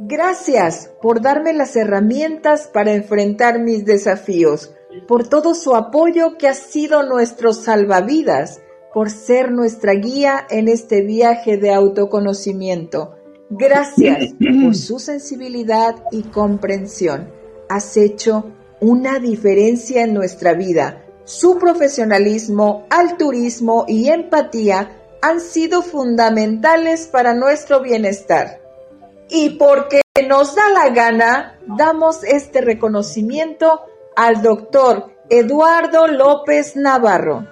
Gracias 0.00 0.90
por 1.02 1.20
darme 1.20 1.52
las 1.52 1.76
herramientas 1.76 2.70
para 2.72 2.94
enfrentar 2.94 3.58
mis 3.58 3.84
desafíos, 3.84 4.72
por 5.06 5.28
todo 5.28 5.54
su 5.54 5.74
apoyo 5.74 6.38
que 6.38 6.48
ha 6.48 6.54
sido 6.54 7.02
nuestro 7.02 7.52
salvavidas, 7.52 8.60
por 8.94 9.10
ser 9.10 9.50
nuestra 9.50 9.94
guía 9.94 10.46
en 10.50 10.68
este 10.68 11.02
viaje 11.02 11.56
de 11.56 11.72
autoconocimiento. 11.72 13.16
Gracias 13.50 14.34
por 14.62 14.74
su 14.76 14.98
sensibilidad 14.98 15.96
y 16.12 16.22
comprensión. 16.22 17.37
Has 17.68 17.96
hecho 17.96 18.52
una 18.80 19.18
diferencia 19.18 20.02
en 20.02 20.14
nuestra 20.14 20.54
vida. 20.54 21.04
Su 21.24 21.58
profesionalismo, 21.58 22.86
altruismo 22.90 23.84
y 23.86 24.08
empatía 24.08 24.96
han 25.20 25.40
sido 25.40 25.82
fundamentales 25.82 27.06
para 27.06 27.34
nuestro 27.34 27.80
bienestar. 27.82 28.60
Y 29.28 29.50
porque 29.50 30.00
nos 30.26 30.54
da 30.54 30.70
la 30.70 30.90
gana, 30.90 31.58
damos 31.76 32.24
este 32.24 32.60
reconocimiento 32.60 33.82
al 34.16 34.42
doctor 34.42 35.12
Eduardo 35.28 36.06
López 36.06 36.76
Navarro. 36.76 37.46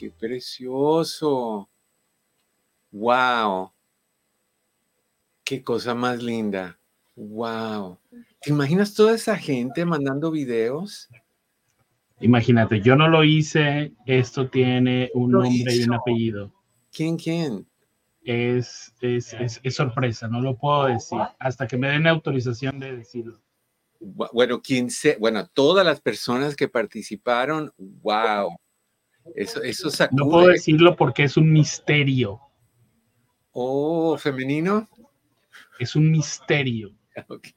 Qué 0.00 0.10
precioso. 0.10 1.68
Wow. 2.90 3.70
Qué 5.44 5.62
cosa 5.62 5.94
más 5.94 6.22
linda. 6.22 6.78
Wow. 7.14 7.98
¿Te 8.40 8.48
imaginas 8.48 8.94
toda 8.94 9.14
esa 9.14 9.36
gente 9.36 9.84
mandando 9.84 10.30
videos? 10.30 11.10
Imagínate, 12.20 12.80
yo 12.80 12.96
no 12.96 13.08
lo 13.08 13.24
hice, 13.24 13.92
esto 14.06 14.48
tiene 14.48 15.10
un 15.12 15.32
nombre 15.32 15.76
y 15.76 15.82
un 15.82 15.92
apellido. 15.92 16.50
¿Quién, 16.90 17.18
quién? 17.18 17.66
Es, 18.24 18.94
es, 19.02 19.34
es, 19.34 19.60
es 19.62 19.74
sorpresa, 19.74 20.28
no 20.28 20.40
lo 20.40 20.56
puedo 20.56 20.86
decir 20.86 21.18
hasta 21.38 21.66
que 21.66 21.76
me 21.76 21.88
den 21.88 22.06
autorización 22.06 22.78
de 22.78 22.96
decirlo. 22.96 23.38
Bu- 24.00 24.30
Bueno, 24.32 24.62
quién 24.62 24.88
se, 24.88 25.18
bueno, 25.18 25.46
todas 25.52 25.84
las 25.84 26.00
personas 26.00 26.56
que 26.56 26.68
participaron, 26.68 27.70
wow. 27.76 28.56
Eso, 29.34 29.62
eso 29.62 29.88
No 30.12 30.28
puedo 30.28 30.48
decirlo 30.48 30.96
porque 30.96 31.24
es 31.24 31.36
un 31.36 31.52
misterio, 31.52 32.40
Oh, 33.52 34.16
femenino. 34.16 34.88
es 35.78 35.96
un 35.96 36.10
misterio. 36.10 36.92
Ok. 37.28 37.48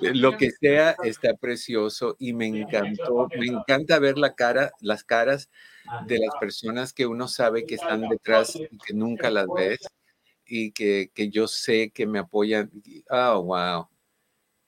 Lo 0.00 0.36
que 0.36 0.50
sea 0.50 0.94
está 1.02 1.34
precioso 1.34 2.14
y 2.18 2.34
me 2.34 2.46
encantó. 2.46 3.26
Me 3.36 3.46
encanta 3.46 3.98
ver 3.98 4.18
la 4.18 4.34
cara, 4.34 4.70
las 4.80 5.02
caras 5.02 5.50
de 6.06 6.18
las 6.18 6.34
personas 6.38 6.92
que 6.92 7.06
uno 7.06 7.26
sabe 7.26 7.64
que 7.64 7.74
están 7.76 8.06
detrás 8.08 8.54
y 8.54 8.68
que 8.86 8.92
nunca 8.94 9.30
las 9.30 9.46
ves 9.56 9.78
y 10.44 10.72
que, 10.72 11.10
que 11.14 11.30
yo 11.30 11.48
sé 11.48 11.90
que 11.90 12.06
me 12.06 12.18
apoyan. 12.18 12.70
Oh, 13.10 13.42
wow. 13.42 13.88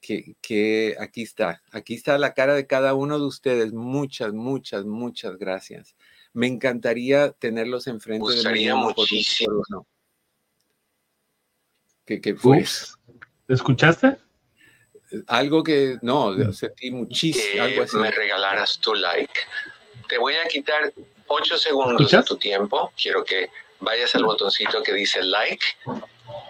Que, 0.01 0.35
que 0.41 0.95
aquí 0.99 1.21
está, 1.21 1.61
aquí 1.71 1.93
está 1.93 2.17
la 2.17 2.33
cara 2.33 2.55
de 2.55 2.65
cada 2.65 2.95
uno 2.95 3.19
de 3.19 3.25
ustedes. 3.25 3.71
Muchas, 3.71 4.33
muchas, 4.33 4.83
muchas 4.85 5.37
gracias. 5.37 5.95
Me 6.33 6.47
encantaría 6.47 7.31
tenerlos 7.31 7.87
enfrente 7.87 8.33
de 8.33 8.51
mí 8.51 8.67
muchísimo. 8.73 9.61
uno. 9.69 9.87
¿Qué, 12.05 12.19
qué 12.19 12.35
fue? 12.35 12.61
Ups. 12.61 12.97
¿Escuchaste? 13.47 14.17
Algo 15.27 15.61
que 15.61 15.97
no, 16.01 16.53
sentí 16.53 16.89
muchísimo, 16.89 17.63
algo 17.63 17.75
que 17.75 17.83
así. 17.83 17.97
me 17.97 18.11
regalaras 18.11 18.79
tu 18.79 18.93
like. 18.95 19.33
Te 20.07 20.17
voy 20.17 20.33
a 20.35 20.47
quitar 20.47 20.93
ocho 21.27 21.57
segundos 21.57 22.01
¿Escuchas? 22.01 22.25
de 22.25 22.27
tu 22.27 22.37
tiempo. 22.37 22.91
Quiero 23.01 23.23
que 23.23 23.49
vayas 23.81 24.15
al 24.15 24.23
botoncito 24.23 24.81
que 24.81 24.93
dice 24.93 25.21
like 25.21 25.65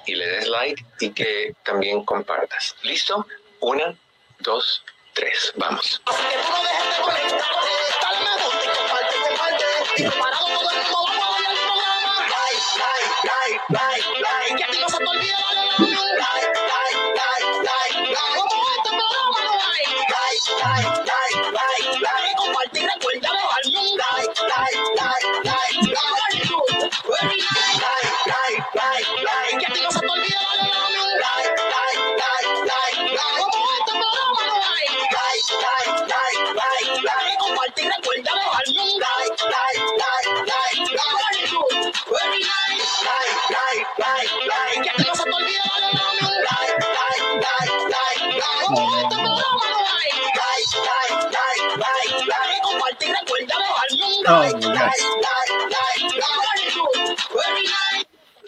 y 0.05 0.15
le 0.15 0.27
des 0.27 0.47
like 0.47 0.85
y 0.99 1.09
que 1.09 1.55
también 1.65 2.03
compartas. 2.05 2.75
¿Listo? 2.83 3.25
Una, 3.61 3.95
dos, 4.39 4.83
tres. 5.13 5.53
Vamos. 5.55 6.01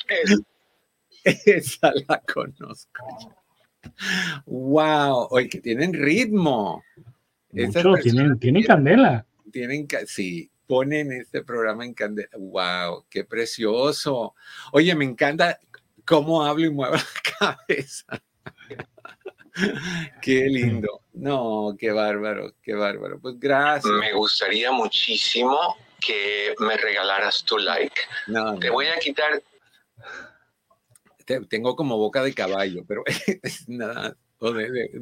Es- 0.08 0.42
Esa 1.46 1.94
la 2.08 2.22
conozco. 2.22 3.04
Wow, 4.46 5.28
oye, 5.32 5.50
que 5.50 5.62
tienen 5.62 5.94
ritmo. 5.94 6.84
Mucho, 7.52 7.94
tienen, 8.02 8.40
tienen 8.40 8.64
candela. 8.64 9.26
tienen 9.52 9.88
sí, 10.08 10.50
ponen 10.68 11.12
este 11.12 11.44
programa 11.44 11.86
en 11.86 11.94
candela. 11.94 12.30
Wow, 12.38 13.06
qué 13.10 13.24
precioso. 13.24 14.36
Oye, 14.72 14.96
me 14.96 15.06
encanta 15.06 15.60
cómo 16.06 16.44
hablo 16.44 16.66
y 16.66 16.72
muevo 16.72 16.96
la 17.40 17.56
cabeza. 17.68 18.22
Qué 20.22 20.46
lindo. 20.48 21.02
No, 21.14 21.76
qué 21.80 21.92
bárbaro, 21.92 22.54
qué 22.62 22.74
bárbaro. 22.74 23.20
Pues 23.20 23.40
gracias. 23.40 23.94
Me 24.00 24.14
gustaría 24.14 24.72
muchísimo 24.72 25.78
que 26.00 26.54
me 26.60 26.76
regalaras 26.76 27.44
tu 27.46 27.58
like. 27.58 27.96
No, 28.28 28.58
Te 28.60 28.68
no, 28.68 28.74
voy 28.74 28.88
a 28.88 28.98
quitar 29.00 29.42
te- 31.26 31.42
tengo 31.46 31.76
como 31.76 31.98
boca 31.98 32.24
de 32.24 32.34
caballo, 32.34 32.84
pero 32.88 33.04
es 33.44 33.68
nada. 33.70 34.18
o 34.40 34.52
de, 34.52 34.70
de, 34.72 35.02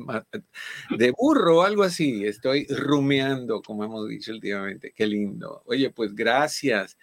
de 0.98 1.12
burro, 1.12 1.64
algo 1.64 1.84
así. 1.84 2.26
Estoy 2.26 2.68
rumeando, 2.68 3.62
como 3.62 3.84
hemos 3.84 4.08
dicho 4.08 4.32
últimamente. 4.32 4.94
Qué 4.96 5.08
lindo. 5.08 5.64
Oye, 5.66 5.90
pues 5.90 6.14
gracias. 6.14 6.98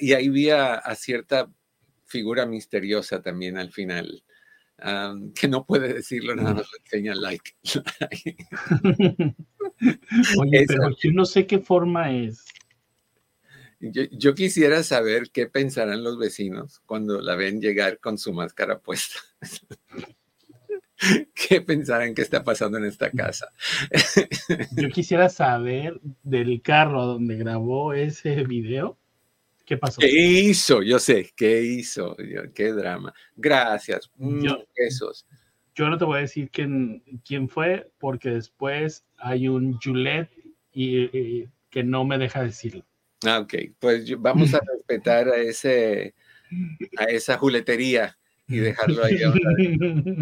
Y 0.00 0.12
ahí 0.12 0.28
vi 0.28 0.50
a, 0.50 0.74
a 0.74 0.94
cierta 0.96 1.48
figura 2.04 2.46
misteriosa 2.46 3.22
también 3.22 3.58
al 3.58 3.70
final, 3.70 4.24
que 5.34 5.48
no 5.48 5.64
puede 5.66 5.92
decirlo, 5.94 6.36
nada 6.36 6.54
más 6.54 6.66
le 6.72 6.78
enseña 6.84 7.14
like. 7.14 7.52
Oye, 10.38 10.62
Esa- 10.62 10.74
pero 10.74 10.96
yo 11.02 11.12
no 11.12 11.24
sé 11.24 11.46
qué 11.46 11.58
forma 11.58 12.12
es. 12.12 12.44
Yo, 13.80 14.02
yo 14.10 14.34
quisiera 14.34 14.82
saber 14.82 15.30
qué 15.32 15.46
pensarán 15.46 16.02
los 16.02 16.18
vecinos 16.18 16.80
cuando 16.84 17.20
la 17.20 17.36
ven 17.36 17.60
llegar 17.60 18.00
con 18.00 18.18
su 18.18 18.32
máscara 18.32 18.80
puesta. 18.80 19.20
¿Qué 21.32 21.60
pensarán 21.60 22.12
que 22.12 22.22
está 22.22 22.42
pasando 22.42 22.76
en 22.78 22.84
esta 22.84 23.08
casa? 23.12 23.52
Yo 24.76 24.88
quisiera 24.88 25.28
saber 25.28 26.00
del 26.24 26.60
carro 26.60 27.06
donde 27.06 27.36
grabó 27.36 27.92
ese 27.92 28.42
video. 28.42 28.98
¿Qué 29.68 29.76
pasó? 29.76 30.00
¿Qué 30.00 30.08
hizo? 30.08 30.82
Yo 30.82 30.98
sé, 30.98 31.30
¿qué 31.36 31.60
hizo? 31.62 32.16
Qué 32.54 32.72
drama. 32.72 33.12
Gracias. 33.36 34.10
Mm, 34.16 34.42
Yo- 34.42 34.64
Besos. 34.76 35.26
Yo 35.74 35.88
no 35.90 35.96
te 35.98 36.04
voy 36.06 36.18
a 36.18 36.22
decir 36.22 36.50
quién, 36.50 37.02
quién 37.24 37.48
fue, 37.48 37.92
porque 37.98 38.30
después 38.30 39.04
hay 39.18 39.46
un 39.46 39.78
Juliet 39.78 40.28
y, 40.72 41.16
y- 41.16 41.48
que 41.70 41.84
no 41.84 42.04
me 42.04 42.16
deja 42.18 42.42
decirlo. 42.42 42.84
Ah, 43.26 43.40
ok, 43.40 43.54
pues 43.78 44.10
vamos 44.18 44.54
a 44.54 44.60
respetar 44.74 45.28
a 45.28 45.36
ese 45.36 46.14
a 46.96 47.04
esa 47.04 47.36
juletería 47.36 48.16
y 48.48 48.56
dejarlo 48.56 49.04
ahí. 49.04 49.18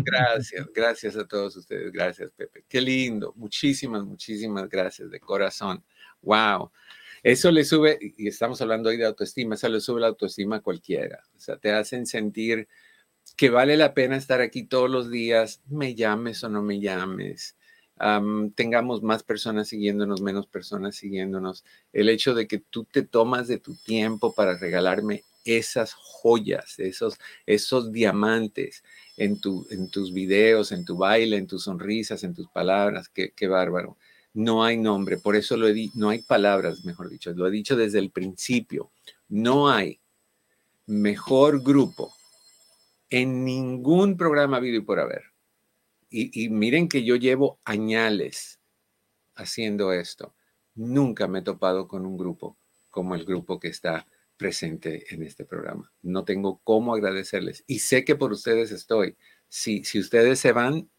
Gracias, 0.05 0.67
gracias 0.75 1.17
a 1.17 1.27
todos 1.27 1.57
ustedes. 1.57 1.93
Gracias, 1.93 2.31
Pepe. 2.37 2.65
Qué 2.69 2.81
lindo. 2.81 3.33
Muchísimas, 3.37 4.03
muchísimas 4.05 4.69
gracias 4.69 5.11
de 5.11 5.21
corazón. 5.21 5.85
Wow. 6.23 6.73
Eso 7.27 7.51
le 7.51 7.65
sube, 7.65 7.99
y 8.17 8.29
estamos 8.29 8.61
hablando 8.63 8.89
hoy 8.89 8.99
de 8.99 9.05
autoestima, 9.05 9.57
eso 9.57 9.69
le 9.69 9.81
sube 9.81 10.01
la 10.01 10.07
autoestima 10.07 10.57
a 10.57 10.61
cualquiera. 10.61 11.25
O 11.37 11.41
sea, 11.41 11.57
te 11.57 11.73
hacen 11.73 12.07
sentir 12.07 12.69
que 13.37 13.51
vale 13.51 13.77
la 13.77 13.95
pena 13.95 14.17
estar 14.17 14.41
aquí 14.41 14.63
todos 14.63 14.89
los 14.89 15.11
días, 15.11 15.61
me 15.69 15.97
llames 15.97 16.45
o 16.45 16.49
no 16.49 16.63
me 16.63 16.79
llames. 16.79 17.57
am, 17.97 18.53
tengamos 18.53 19.03
más 19.03 19.25
personas 19.25 19.67
siguiéndonos, 19.67 20.21
menos 20.21 20.47
personas 20.47 20.95
siguiéndonos. 20.95 21.65
El 21.93 22.11
hecho 22.11 22.33
de 22.33 22.47
que 22.47 22.61
tú 22.61 22.85
te 22.85 23.03
tomas 23.03 23.49
de 23.49 23.59
tu 23.59 23.75
tiempo 23.75 24.33
para 24.33 24.57
regalarme 24.57 25.25
esas 25.45 25.95
joyas, 25.95 26.79
esos, 26.79 27.19
esos 27.45 27.91
diamantes 27.91 28.85
en, 29.17 29.41
tu, 29.41 29.67
en 29.71 29.91
tus 29.91 30.13
videos, 30.13 30.71
en 30.71 30.85
tu 30.85 30.97
baile, 30.97 31.39
en 31.39 31.49
tus 31.49 31.65
sonrisas, 31.65 32.23
en 32.23 32.35
tus 32.35 32.47
palabras, 32.51 33.09
qué 33.09 33.49
bárbaro. 33.49 33.97
No 34.37 34.63
hay 34.63 34.77
nombre, 34.77 35.17
por 35.17 35.35
eso 35.35 35.57
lo 35.57 35.67
he 35.67 35.89
no 35.95 36.11
hay 36.11 36.21
palabras, 36.21 36.85
mejor 36.85 37.09
dicho, 37.09 37.33
lo 37.33 37.47
he 37.47 37.51
dicho 37.51 37.75
desde 37.75 37.99
el 37.99 38.11
principio. 38.11 38.93
No 39.31 39.71
hay 39.71 39.99
mejor 40.85 41.63
grupo 41.63 42.13
en 43.09 43.47
ningún 43.47 44.19
programa 44.19 44.59
habido 44.59 44.77
y 44.77 44.83
por 44.83 45.01
haber. 45.01 45.23
Y, 46.11 46.45
y 46.45 46.51
miren 46.51 46.87
que 46.87 47.03
yo 47.03 47.17
llevo 47.17 47.61
añales 47.65 48.61
haciendo 49.37 49.95
esto. 49.95 50.35
Nunca 50.75 51.29
me 51.29 51.39
he 51.39 51.43
topado 51.43 51.89
con 51.89 52.05
un 52.05 52.19
grupo 52.19 52.59
como 52.91 53.15
el 53.15 53.25
grupo 53.25 53.59
que 53.59 53.69
está 53.69 54.07
presente 54.37 55.15
en 55.15 55.23
este 55.23 55.47
programa. 55.47 55.91
No 56.03 56.27
tengo 56.27 56.61
cómo 56.63 56.95
agradecerles. 56.95 57.65
Y 57.67 57.79
sé 57.79 58.05
que 58.05 58.17
por 58.17 58.33
ustedes 58.33 58.71
estoy. 58.71 59.17
Si, 59.49 59.83
si 59.85 59.99
ustedes 59.99 60.41
se 60.41 60.53
van, 60.53 60.91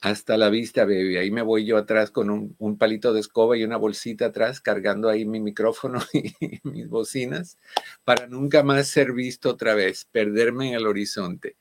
hasta 0.00 0.36
la 0.36 0.48
vista, 0.48 0.84
baby. 0.84 1.16
Ahí 1.16 1.30
me 1.30 1.42
voy 1.42 1.64
yo 1.64 1.76
atrás 1.76 2.10
con 2.10 2.30
un, 2.30 2.54
un 2.58 2.78
palito 2.78 3.12
de 3.12 3.20
escoba 3.20 3.56
y 3.56 3.64
una 3.64 3.76
bolsita 3.76 4.26
atrás, 4.26 4.60
cargando 4.60 5.08
ahí 5.08 5.24
mi 5.24 5.40
micrófono 5.40 6.00
y 6.12 6.32
mis 6.62 6.88
bocinas, 6.88 7.58
para 8.04 8.26
nunca 8.26 8.62
más 8.62 8.86
ser 8.88 9.12
visto 9.12 9.50
otra 9.50 9.74
vez, 9.74 10.06
perderme 10.10 10.68
en 10.68 10.74
el 10.74 10.86
horizonte. 10.86 11.56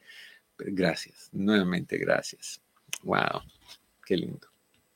Gracias, 0.58 1.30
nuevamente 1.32 1.98
gracias. 1.98 2.62
Wow, 3.04 3.42
qué 4.06 4.18
lindo. 4.18 4.48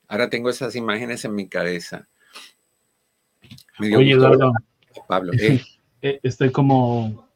Ahora 0.07 0.29
tengo 0.29 0.49
esas 0.49 0.75
imágenes 0.75 1.23
en 1.25 1.33
mi 1.35 1.47
cabeza. 1.47 2.07
Me 3.79 3.95
Oye, 3.95 4.11
Eduardo, 4.11 4.53
Pablo, 5.07 5.33
eh, 5.33 5.61
eh, 6.01 6.19
estoy 6.23 6.51
como, 6.51 7.29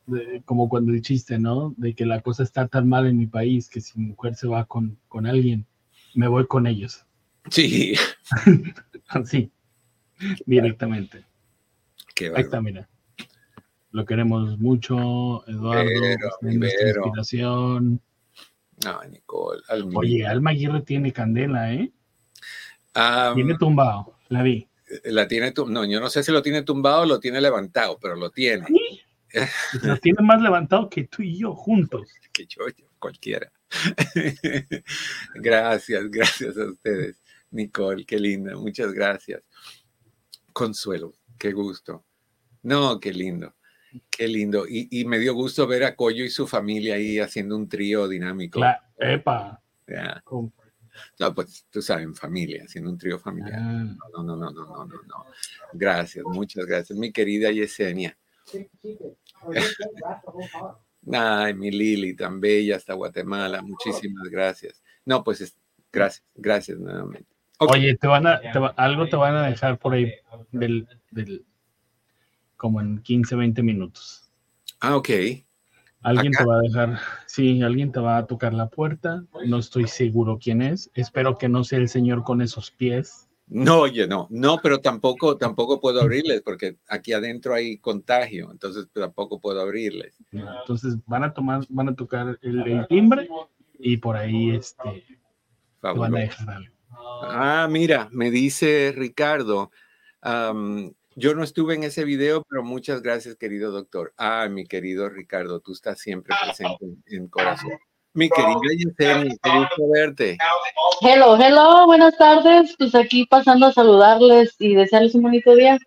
como 0.46 0.70
cuando 0.70 0.92
el 0.92 1.02
chiste, 1.02 1.40
¿no? 1.40 1.74
De 1.78 1.94
que 1.94 2.06
la 2.06 2.22
cosa 2.22 2.44
está 2.44 2.68
tan 2.68 2.88
mal 2.88 3.08
en 3.08 3.18
mi 3.18 3.28
país 3.28 3.70
que 3.70 3.82
si 3.82 3.98
mi 3.98 4.08
mujer 4.08 4.36
se 4.36 4.48
va 4.48 4.66
con, 4.66 4.98
con 5.08 5.26
alguien, 5.26 5.66
me 6.16 6.28
voy 6.28 6.48
con 6.48 6.68
ellos. 6.68 7.06
sí, 7.50 7.94
Así, 9.10 9.52
directamente. 10.46 11.24
qué 12.16 12.32
Ahí 12.36 12.42
está, 12.42 12.62
mira. 12.62 12.90
Lo 13.92 14.06
queremos 14.06 14.58
mucho, 14.60 15.48
Eduardo. 15.48 15.86
Vero. 15.86 16.32
inspiración. 16.42 18.02
Ay, 18.86 19.10
Nicole, 19.10 19.62
al 19.70 19.88
Oye, 19.94 20.28
Alma 20.28 20.50
Aguirre 20.52 20.82
tiene 20.82 21.14
candela, 21.14 21.74
¿eh? 21.74 21.92
Tiene 23.36 23.58
tumbado, 23.58 24.18
la 24.30 24.42
vi. 24.42 24.68
la 25.06 25.28
tiene, 25.28 25.54
no, 25.68 25.86
yo 25.86 26.00
no 26.00 26.10
sé 26.10 26.24
si 26.24 26.32
lo 26.32 26.42
tiene 26.42 26.64
tumbado 26.64 27.02
o 27.02 27.06
lo 27.06 27.20
tiene 27.20 27.42
levantado, 27.42 27.98
pero 28.02 28.16
lo 28.16 28.32
tiene. 28.32 28.66
La 29.82 29.98
tiene 30.02 30.22
más 30.24 30.42
levantado 30.42 30.90
que 30.90 31.06
tú 31.06 31.22
y 31.22 31.38
yo 31.38 31.54
juntos. 31.54 32.10
que 32.32 32.46
yo, 32.46 32.68
yo, 32.70 32.86
cualquiera. 33.06 33.52
gracias, 35.36 36.10
gracias 36.10 36.58
a 36.58 36.66
ustedes. 36.66 37.22
Nicole, 37.52 38.04
qué 38.06 38.20
linda, 38.20 38.56
muchas 38.58 38.92
gracias. 38.94 39.44
Consuelo, 40.54 41.14
qué 41.38 41.52
gusto. 41.52 42.04
No, 42.64 43.00
qué 43.00 43.14
lindo, 43.14 43.54
qué 44.10 44.28
lindo. 44.28 44.66
Y, 44.68 44.88
y 45.00 45.06
me 45.06 45.20
dio 45.20 45.34
gusto 45.36 45.68
ver 45.68 45.84
a 45.84 45.96
Coyo 45.96 46.24
y 46.24 46.30
su 46.30 46.48
familia 46.48 46.96
ahí 46.96 47.20
haciendo 47.20 47.56
un 47.56 47.70
trío 47.70 48.08
dinámico. 48.08 48.60
La, 48.60 48.90
epa. 48.98 49.62
Ya. 49.88 50.20
Como- 50.24 50.52
No, 51.20 51.36
pues 51.36 51.66
tú 51.70 51.82
sabes, 51.82 52.06
en 52.06 52.16
familia, 52.16 52.64
haciendo 52.66 52.90
un 52.90 52.98
trío 52.98 53.20
familiar. 53.20 53.60
Ah, 53.62 53.96
No, 54.14 54.24
no, 54.24 54.36
no, 54.36 54.50
no, 54.50 54.66
no, 54.66 54.86
no, 54.86 55.02
no. 55.04 55.26
Gracias, 55.74 56.26
muchas 56.26 56.66
gracias. 56.66 56.98
Mi 56.98 57.12
querida 57.12 57.52
Yesenia. 57.52 58.18
Ay, 61.12 61.54
mi 61.54 61.72
Lili, 61.72 62.16
tan 62.16 62.40
bella 62.40 62.76
hasta 62.78 62.94
Guatemala. 62.94 63.62
Muchísimas 63.62 64.28
gracias. 64.30 64.82
No, 65.06 65.24
pues 65.24 65.42
es- 65.42 65.58
gracias, 65.92 66.26
gracias 66.36 66.80
nuevamente. 66.80 67.28
Oye, 67.60 67.96
te 67.96 68.08
van 68.08 68.28
a, 68.28 68.42
te 68.42 68.60
va- 68.60 68.74
algo 68.76 69.08
te 69.08 69.16
van 69.16 69.36
a 69.36 69.48
dejar 69.48 69.80
por 69.80 69.94
ahí 69.94 70.12
del, 70.52 70.88
del, 71.12 71.46
como 72.58 72.82
en 72.82 73.00
15, 73.02 73.36
20 73.36 73.64
minutos. 73.64 74.30
Ah, 74.80 74.96
ok. 74.98 75.10
Alguien 76.02 76.36
Acá. 76.36 76.44
te 76.44 76.50
va 76.50 76.58
a 76.58 76.62
dejar, 76.62 77.00
sí, 77.26 77.62
alguien 77.64 77.92
te 77.92 78.00
va 78.00 78.18
a 78.18 78.26
tocar 78.28 78.54
la 78.54 78.68
puerta. 78.70 79.24
No 79.48 79.58
estoy 79.58 79.88
seguro 79.88 80.38
quién 80.40 80.62
es. 80.62 80.92
Espero 80.94 81.38
que 81.38 81.50
no 81.50 81.64
sea 81.64 81.80
el 81.80 81.90
señor 81.90 82.24
con 82.24 82.42
esos 82.42 82.72
pies. 82.72 83.28
No, 83.48 83.82
oye, 83.82 84.08
no, 84.08 84.28
no, 84.32 84.60
pero 84.62 84.82
tampoco, 84.82 85.38
tampoco 85.38 85.80
puedo 85.80 86.02
abrirles 86.02 86.42
porque 86.42 86.78
aquí 86.88 87.14
adentro 87.14 87.54
hay 87.54 87.78
contagio, 87.78 88.50
entonces 88.52 88.88
tampoco 88.92 89.40
puedo 89.40 89.62
abrirles. 89.62 90.18
Entonces 90.32 90.96
van 91.06 91.24
a 91.24 91.34
tomar, 91.34 91.64
van 91.70 91.90
a 91.90 91.96
tocar 91.96 92.40
el, 92.42 92.68
el 92.68 92.88
timbre 92.88 93.30
y 93.78 93.98
por 93.98 94.16
ahí 94.16 94.56
este, 94.56 95.04
te 95.82 95.92
van 95.92 96.16
a 96.16 96.20
dejar 96.20 96.50
algo. 96.50 96.76
Ah, 97.22 97.68
mira, 97.70 98.10
me 98.12 98.32
dice 98.32 98.94
Ricardo, 98.96 99.70
am, 100.22 100.94
yo 101.16 101.36
no 101.36 101.44
estuve 101.44 101.76
en 101.76 101.84
ese 101.84 102.04
video, 102.04 102.44
pero 102.50 102.64
muchas 102.64 103.02
gracias, 103.04 103.36
querido 103.36 103.72
doctor. 103.72 104.14
Ah, 104.18 104.48
mi 104.50 104.66
querido 104.66 105.08
Ricardo, 105.08 105.60
tú 105.60 105.74
estás 105.74 106.00
siempre 106.00 106.36
presente 106.42 106.84
en, 106.84 107.04
en 107.06 107.28
corazón. 107.28 107.72
Mi 108.16 108.30
querida 108.30 108.60
Yesenia, 108.78 109.36
qué 109.44 109.50
gusto 109.50 109.90
verte. 109.94 110.38
Hello, 111.02 111.36
hello, 111.36 111.86
buenas 111.86 112.18
tardes. 112.18 112.74
Pues 112.78 112.96
aquí 112.96 113.26
pasando 113.26 113.66
a 113.66 113.74
saludarles 113.74 114.56
y 114.58 114.74
desearles 114.74 115.16
un 115.16 115.24
bonito 115.24 115.54
día. 115.54 115.78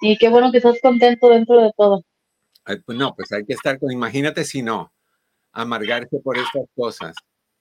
Y 0.00 0.16
qué 0.16 0.28
bueno 0.28 0.52
que 0.52 0.58
estás 0.58 0.78
contento 0.80 1.28
dentro 1.30 1.60
de 1.60 1.72
todo. 1.76 2.04
Ay, 2.64 2.76
pues 2.86 2.96
no, 2.96 3.12
pues 3.16 3.32
hay 3.32 3.44
que 3.44 3.54
estar 3.54 3.80
con, 3.80 3.90
imagínate 3.90 4.44
si 4.44 4.62
no, 4.62 4.92
amargarse 5.52 6.16
por 6.22 6.38
estas 6.38 6.62
cosas. 6.76 7.16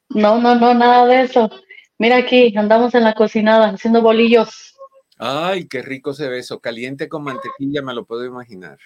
No, 0.10 0.40
no, 0.40 0.54
no, 0.54 0.76
nada 0.76 1.08
de 1.08 1.22
eso. 1.22 1.50
Mira 1.98 2.18
aquí, 2.18 2.56
andamos 2.56 2.94
en 2.94 3.06
la 3.06 3.16
cocinada 3.16 3.70
haciendo 3.70 4.04
bolillos. 4.04 4.76
Ay, 5.18 5.68
qué 5.68 5.82
rico 5.82 6.14
se 6.14 6.30
ve 6.30 6.38
eso, 6.38 6.60
caliente 6.60 7.10
con 7.10 7.24
mantequilla, 7.24 7.82
me 7.82 7.96
lo 7.96 8.06
puedo 8.06 8.24
imaginar. 8.26 8.78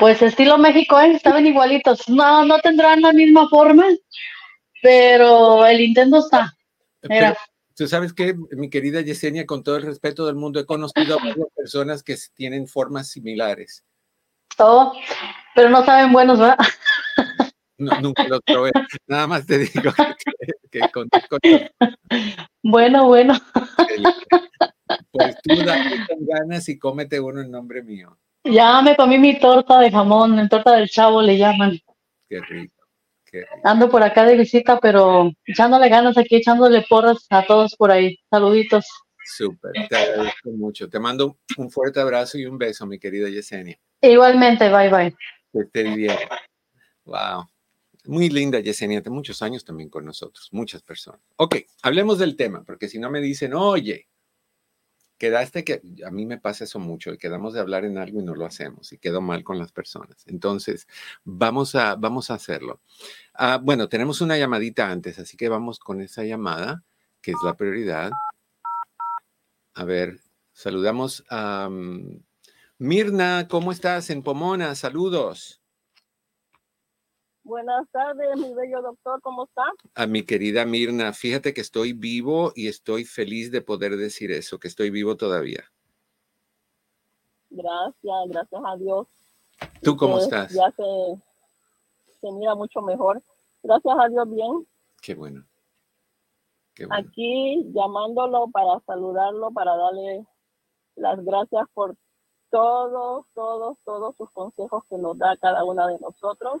Pues 0.00 0.20
estilo 0.20 0.58
México, 0.58 0.98
¿eh? 1.00 1.12
Estaban 1.12 1.46
igualitos. 1.46 2.08
No, 2.08 2.44
no 2.44 2.58
tendrán 2.58 3.02
la 3.02 3.12
misma 3.12 3.48
forma, 3.48 3.86
pero 4.82 5.66
el 5.66 5.80
intento 5.80 6.18
está. 6.18 6.54
Pero, 7.00 7.34
Tú 7.78 7.86
sabes 7.86 8.12
que, 8.12 8.34
mi 8.50 8.68
querida 8.70 9.00
Yesenia, 9.02 9.46
con 9.46 9.62
todo 9.62 9.76
el 9.76 9.84
respeto 9.84 10.26
del 10.26 10.34
mundo, 10.34 10.58
he 10.58 10.66
conocido 10.66 11.14
a 11.14 11.22
varias 11.22 11.46
personas 11.54 12.02
que 12.02 12.16
tienen 12.34 12.66
formas 12.66 13.08
similares. 13.08 13.84
todo, 14.56 14.94
pero 15.54 15.68
no 15.70 15.84
saben 15.84 16.12
buenos, 16.12 16.40
¿verdad? 16.40 16.58
No, 17.78 18.00
nunca 18.00 18.26
los 18.26 18.40
probé. 18.44 18.72
Nada 19.06 19.28
más 19.28 19.46
te 19.46 19.58
digo 19.58 19.92
que, 19.92 20.80
que 20.80 20.88
con, 20.90 21.08
con- 21.28 21.38
Bueno, 22.64 23.06
bueno. 23.06 23.34
pues 25.12 25.36
tú 25.44 25.54
dale 25.64 26.04
con 26.08 26.26
ganas 26.26 26.68
y 26.68 26.76
cómete 26.76 27.20
uno 27.20 27.40
en 27.40 27.52
nombre 27.52 27.84
mío. 27.84 28.18
Ya 28.42 28.82
me 28.82 28.96
comí 28.96 29.18
mi 29.18 29.38
torta 29.38 29.78
de 29.78 29.92
jamón, 29.92 30.36
en 30.40 30.48
torta 30.48 30.72
del 30.72 30.88
chavo 30.88 31.22
le 31.22 31.38
llaman. 31.38 31.78
Qué 32.28 32.40
rico. 32.40 32.77
Qué. 33.30 33.44
Ando 33.64 33.90
por 33.90 34.02
acá 34.02 34.24
de 34.24 34.36
visita, 34.36 34.78
pero 34.80 35.30
echándole 35.44 35.88
ganas 35.88 36.16
aquí, 36.16 36.36
echándole 36.36 36.84
porras 36.88 37.26
a 37.30 37.44
todos 37.44 37.74
por 37.76 37.90
ahí. 37.90 38.18
Saluditos. 38.30 38.86
Súper. 39.24 39.72
Te 39.88 39.96
agradezco 39.96 40.50
mucho. 40.50 40.88
Te 40.88 40.98
mando 40.98 41.36
un 41.58 41.70
fuerte 41.70 42.00
abrazo 42.00 42.38
y 42.38 42.46
un 42.46 42.56
beso, 42.56 42.86
mi 42.86 42.98
querida 42.98 43.28
Yesenia. 43.28 43.78
Igualmente, 44.00 44.68
bye 44.70 44.88
bye. 44.88 45.16
Que 45.52 45.60
estés 45.60 45.96
bien. 45.96 46.16
Wow. 47.04 47.46
Muy 48.06 48.30
linda, 48.30 48.60
Yesenia. 48.60 49.00
Hace 49.00 49.10
muchos 49.10 49.42
años 49.42 49.64
también 49.64 49.90
con 49.90 50.06
nosotros, 50.06 50.48
muchas 50.52 50.82
personas. 50.82 51.20
Ok, 51.36 51.56
hablemos 51.82 52.18
del 52.18 52.36
tema, 52.36 52.64
porque 52.64 52.88
si 52.88 52.98
no 52.98 53.10
me 53.10 53.20
dicen, 53.20 53.52
oye, 53.52 54.08
quedaste 55.18 55.64
que 55.64 55.82
a 56.06 56.10
mí 56.10 56.26
me 56.26 56.38
pasa 56.38 56.64
eso 56.64 56.78
mucho, 56.78 57.16
quedamos 57.18 57.52
de 57.52 57.60
hablar 57.60 57.84
en 57.84 57.98
algo 57.98 58.20
y 58.20 58.24
no 58.24 58.34
lo 58.34 58.46
hacemos, 58.46 58.92
y 58.92 58.98
quedo 58.98 59.20
mal 59.20 59.44
con 59.44 59.58
las 59.58 59.72
personas. 59.72 60.24
Entonces, 60.26 60.86
vamos 61.24 61.74
a, 61.74 61.96
vamos 61.96 62.30
a 62.30 62.34
hacerlo. 62.34 62.80
Ah, 63.34 63.60
bueno, 63.62 63.88
tenemos 63.88 64.20
una 64.20 64.38
llamadita 64.38 64.90
antes, 64.90 65.18
así 65.18 65.36
que 65.36 65.48
vamos 65.48 65.78
con 65.78 66.00
esa 66.00 66.24
llamada, 66.24 66.84
que 67.20 67.32
es 67.32 67.38
la 67.44 67.56
prioridad. 67.56 68.10
A 69.74 69.84
ver, 69.84 70.20
saludamos 70.52 71.24
a 71.28 71.68
mm, 71.70 72.22
Mirna, 72.78 73.48
¿cómo 73.48 73.72
estás 73.72 74.10
en 74.10 74.22
Pomona? 74.22 74.74
Saludos. 74.76 75.57
Buenas 77.48 77.88
tardes, 77.92 78.36
mi 78.36 78.52
bello 78.52 78.82
doctor, 78.82 79.22
¿cómo 79.22 79.44
está? 79.44 79.62
A 79.94 80.06
mi 80.06 80.22
querida 80.22 80.66
Mirna, 80.66 81.14
fíjate 81.14 81.54
que 81.54 81.62
estoy 81.62 81.94
vivo 81.94 82.52
y 82.54 82.68
estoy 82.68 83.06
feliz 83.06 83.50
de 83.50 83.62
poder 83.62 83.96
decir 83.96 84.30
eso, 84.32 84.58
que 84.58 84.68
estoy 84.68 84.90
vivo 84.90 85.16
todavía. 85.16 85.64
Gracias, 87.48 88.28
gracias 88.28 88.62
a 88.62 88.76
Dios. 88.76 89.08
¿Tú 89.82 89.96
cómo 89.96 90.18
que 90.18 90.24
estás? 90.24 90.52
Ya 90.52 90.70
se, 90.72 91.22
se 92.20 92.30
mira 92.32 92.54
mucho 92.54 92.82
mejor. 92.82 93.22
Gracias 93.62 93.96
a 93.98 94.08
Dios, 94.10 94.28
bien. 94.28 94.68
Qué 95.00 95.14
bueno. 95.14 95.42
Qué 96.74 96.84
bueno. 96.84 97.08
Aquí 97.08 97.64
llamándolo 97.72 98.50
para 98.52 98.78
saludarlo, 98.80 99.52
para 99.52 99.74
darle 99.74 100.26
las 100.96 101.24
gracias 101.24 101.66
por 101.72 101.96
todos, 102.50 103.24
todos, 103.32 103.78
todos 103.86 104.14
sus 104.16 104.30
consejos 104.32 104.84
que 104.90 104.98
nos 104.98 105.16
da 105.16 105.34
cada 105.38 105.64
una 105.64 105.86
de 105.86 105.98
nosotros. 105.98 106.60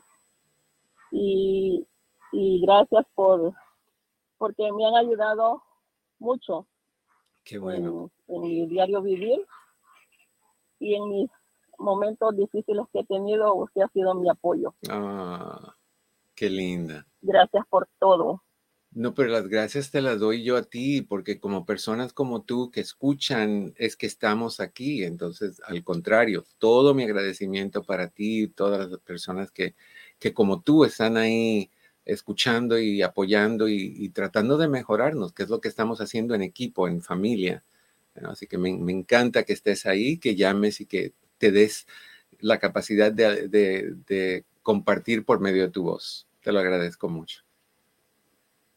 Y, 1.10 1.86
y 2.32 2.60
gracias 2.60 3.06
por 3.14 3.52
porque 4.38 4.70
me 4.72 4.86
han 4.86 4.94
ayudado 4.94 5.62
mucho 6.18 6.66
Qué 7.44 7.58
bueno. 7.58 8.10
en, 8.28 8.36
en 8.36 8.42
mi 8.42 8.66
diario 8.66 9.02
vivir 9.02 9.44
y 10.78 10.94
en 10.94 11.08
mis 11.08 11.30
momentos 11.78 12.36
difíciles 12.36 12.84
que 12.92 13.00
he 13.00 13.04
tenido, 13.04 13.54
usted 13.54 13.82
ha 13.82 13.88
sido 13.88 14.14
mi 14.14 14.28
apoyo. 14.28 14.74
Ah, 14.90 15.74
qué 16.34 16.50
linda. 16.50 17.06
Gracias 17.20 17.64
por 17.68 17.88
todo. 17.98 18.42
No, 18.90 19.14
pero 19.14 19.28
las 19.28 19.48
gracias 19.48 19.90
te 19.90 20.00
las 20.00 20.18
doy 20.18 20.42
yo 20.42 20.56
a 20.56 20.62
ti, 20.62 21.02
porque 21.02 21.38
como 21.38 21.66
personas 21.66 22.12
como 22.12 22.42
tú 22.42 22.70
que 22.70 22.80
escuchan, 22.80 23.74
es 23.76 23.96
que 23.96 24.06
estamos 24.06 24.60
aquí. 24.60 25.04
Entonces, 25.04 25.60
al 25.66 25.84
contrario, 25.84 26.44
todo 26.58 26.94
mi 26.94 27.04
agradecimiento 27.04 27.82
para 27.82 28.08
ti 28.08 28.44
y 28.44 28.48
todas 28.48 28.90
las 28.90 29.00
personas 29.00 29.50
que, 29.50 29.74
que 30.18 30.34
como 30.34 30.60
tú 30.60 30.84
están 30.84 31.16
ahí 31.16 31.70
escuchando 32.04 32.78
y 32.78 33.02
apoyando 33.02 33.68
y, 33.68 33.94
y 33.96 34.08
tratando 34.10 34.56
de 34.56 34.68
mejorarnos, 34.68 35.32
que 35.32 35.42
es 35.42 35.48
lo 35.50 35.60
que 35.60 35.68
estamos 35.68 36.00
haciendo 36.00 36.34
en 36.34 36.42
equipo, 36.42 36.88
en 36.88 37.02
familia. 37.02 37.62
¿no? 38.14 38.30
Así 38.30 38.46
que 38.46 38.58
me, 38.58 38.76
me 38.76 38.92
encanta 38.92 39.44
que 39.44 39.52
estés 39.52 39.86
ahí, 39.86 40.18
que 40.18 40.34
llames 40.34 40.80
y 40.80 40.86
que 40.86 41.12
te 41.38 41.52
des 41.52 41.86
la 42.40 42.58
capacidad 42.58 43.12
de, 43.12 43.48
de, 43.48 43.94
de 44.06 44.44
compartir 44.62 45.24
por 45.24 45.40
medio 45.40 45.62
de 45.62 45.70
tu 45.70 45.82
voz. 45.82 46.26
Te 46.42 46.52
lo 46.52 46.60
agradezco 46.60 47.08
mucho. 47.08 47.42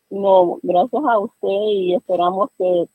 No, 0.10 0.60
gracias 0.62 1.04
a 1.06 1.20
usted 1.20 1.48
y 1.74 1.96
esperamos 1.96 2.50
que 2.58 2.86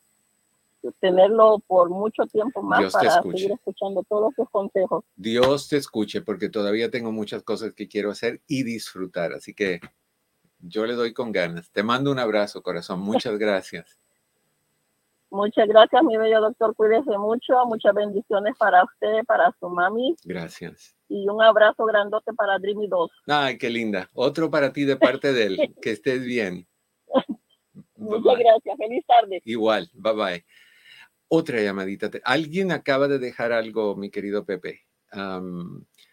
tenerlo 0.99 1.59
por 1.67 1.89
mucho 1.89 2.23
tiempo 2.25 2.61
más 2.61 2.79
Dios 2.79 2.93
te 2.93 3.07
para 3.07 3.21
seguir 3.21 3.51
escuchando 3.51 4.03
todos 4.07 4.33
sus 4.35 4.49
consejos. 4.49 5.03
Dios 5.15 5.67
te 5.67 5.77
escuche 5.77 6.21
porque 6.21 6.49
todavía 6.49 6.89
tengo 6.89 7.11
muchas 7.11 7.43
cosas 7.43 7.73
que 7.73 7.87
quiero 7.87 8.11
hacer 8.11 8.41
y 8.47 8.63
disfrutar. 8.63 9.33
Así 9.33 9.53
que 9.53 9.79
yo 10.59 10.85
le 10.85 10.93
doy 10.93 11.13
con 11.13 11.31
ganas. 11.31 11.71
Te 11.71 11.83
mando 11.83 12.11
un 12.11 12.19
abrazo, 12.19 12.61
corazón. 12.61 12.99
Muchas 12.99 13.37
gracias. 13.39 13.99
Muchas 15.29 15.67
gracias, 15.67 16.01
mi 16.03 16.15
bello 16.15 16.39
doctor. 16.39 16.73
Cuídese 16.73 17.17
mucho. 17.17 17.65
Muchas 17.65 17.93
bendiciones 17.93 18.55
para 18.57 18.83
usted, 18.85 19.25
para 19.25 19.53
su 19.59 19.67
mami 19.67 20.15
Gracias. 20.23 20.95
y 21.09 21.27
un 21.27 21.41
abrazo 21.41 21.85
grandote 21.85 22.33
para 22.33 22.57
Dreamy 22.59 22.87
2. 22.87 23.11
Ay, 23.27 23.57
qué 23.57 23.69
linda. 23.69 24.09
Otro 24.13 24.49
para 24.49 24.71
ti 24.71 24.85
de 24.85 24.95
parte 24.95 25.33
de 25.33 25.43
él. 25.47 25.75
Que 25.81 25.91
estés 25.91 26.23
bien. 26.23 26.65
Muchas 27.97 28.23
bye. 28.23 28.43
gracias. 28.43 28.77
Feliz 28.77 29.05
tarde. 29.05 29.41
Igual. 29.43 29.89
Bye 29.93 30.13
bye. 30.13 30.45
Otra 31.29 31.61
llamadita. 31.61 32.09
Alguien 32.23 32.71
acaba 32.71 33.07
de 33.07 33.19
dejar 33.19 33.51
algo, 33.51 33.95
mi 33.95 34.09
querido 34.09 34.45
Pepe. 34.45 34.81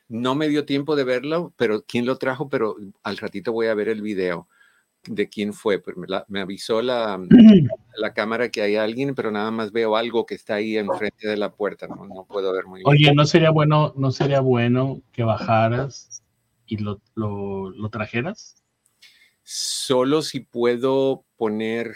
No 0.08 0.34
me 0.34 0.48
dio 0.48 0.64
tiempo 0.64 0.96
de 0.96 1.04
verlo, 1.04 1.52
pero 1.56 1.82
quién 1.84 2.04
lo 2.06 2.16
trajo, 2.18 2.48
pero 2.48 2.76
al 3.02 3.16
ratito 3.16 3.52
voy 3.52 3.66
a 3.68 3.74
ver 3.74 3.88
el 3.88 4.02
video 4.02 4.48
de 5.06 5.28
quién 5.28 5.52
fue. 5.52 5.78
pero 5.78 5.96
Me, 5.98 6.06
la- 6.08 6.24
me 6.28 6.40
avisó 6.40 6.82
la, 6.82 7.20
la 7.96 8.12
cámara 8.14 8.50
que 8.50 8.62
hay 8.62 8.76
alguien, 8.76 9.14
pero 9.14 9.30
nada 9.30 9.50
más 9.50 9.72
veo 9.72 9.96
algo 9.96 10.26
que 10.26 10.34
está 10.34 10.54
ahí 10.56 10.76
enfrente 10.76 11.28
de 11.28 11.36
la 11.36 11.52
puerta. 11.54 11.86
No, 11.86 12.06
no 12.06 12.24
puedo 12.26 12.52
ver 12.52 12.66
muy 12.66 12.80
bien. 12.80 12.88
Oye, 12.88 13.14
no 13.14 13.24
sería 13.24 13.50
bueno, 13.50 13.92
no 13.96 14.10
sería 14.10 14.40
bueno 14.40 15.00
que 15.12 15.22
bajaras 15.24 16.22
y 16.66 16.78
lo, 16.78 17.00
lo, 17.14 17.70
lo 17.70 17.88
trajeras. 17.88 18.62
Solo 19.42 20.22
si 20.22 20.40
puedo 20.40 21.24
poner 21.36 21.94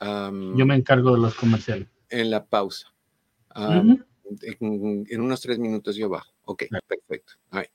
am, 0.00 0.56
Yo 0.56 0.66
me 0.66 0.74
encargo 0.74 1.12
de 1.12 1.18
los 1.20 1.34
comerciales. 1.34 1.88
En 2.10 2.30
la 2.30 2.44
pausa. 2.44 2.92
Ujú. 3.56 4.04
en, 4.42 5.06
en 5.08 5.20
unos 5.20 5.40
tres 5.40 5.58
minutos 5.58 5.96
yo 5.96 6.08
bajo. 6.08 6.32
Ok, 6.44 6.64
perfecto. 6.86 7.34
All 7.50 7.62
right. 7.62 7.72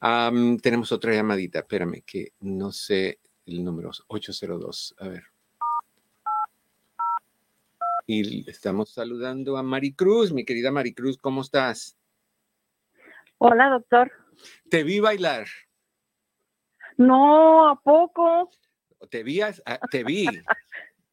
Am, 0.00 0.58
tenemos 0.58 0.90
otra 0.92 1.12
llamadita. 1.12 1.60
Espérame, 1.60 2.02
que 2.04 2.32
no 2.40 2.72
sé 2.72 3.20
el 3.46 3.64
número 3.64 3.90
802. 4.06 4.94
A 4.98 5.08
ver. 5.08 5.24
Y 8.06 8.48
estamos 8.48 8.90
saludando 8.90 9.58
a 9.58 9.62
Maricruz, 9.62 10.32
mi 10.32 10.44
querida 10.44 10.70
Maricruz, 10.70 11.18
¿cómo 11.18 11.42
estás? 11.42 11.98
Hola, 13.36 13.68
doctor. 13.68 14.10
Te 14.70 14.82
vi 14.82 14.98
bailar. 14.98 15.46
No, 16.96 17.68
¿a 17.68 17.80
poco? 17.80 18.50
Te 19.10 19.22
vi, 19.22 19.40
ah, 19.42 19.52
te 19.90 20.04
vi. 20.04 20.26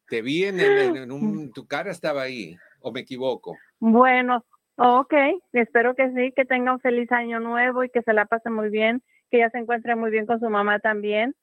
Te 0.08 0.22
vi 0.22 0.44
en, 0.44 0.60
en 0.60 1.10
un, 1.12 1.52
tu 1.52 1.66
cara 1.66 1.90
estaba 1.90 2.22
ahí, 2.22 2.56
o 2.80 2.92
me 2.92 3.00
equivoco. 3.00 3.56
Bueno, 3.78 4.44
ok. 4.76 5.14
Espero 5.52 5.94
que 5.94 6.10
sí, 6.12 6.32
que 6.34 6.44
tenga 6.44 6.72
un 6.72 6.80
feliz 6.80 7.10
año 7.12 7.40
nuevo 7.40 7.84
y 7.84 7.90
que 7.90 8.02
se 8.02 8.12
la 8.12 8.26
pase 8.26 8.50
muy 8.50 8.70
bien, 8.70 9.02
que 9.30 9.38
ya 9.38 9.50
se 9.50 9.58
encuentre 9.58 9.96
muy 9.96 10.10
bien 10.10 10.26
con 10.26 10.40
su 10.40 10.48
mamá 10.48 10.78
también, 10.78 11.34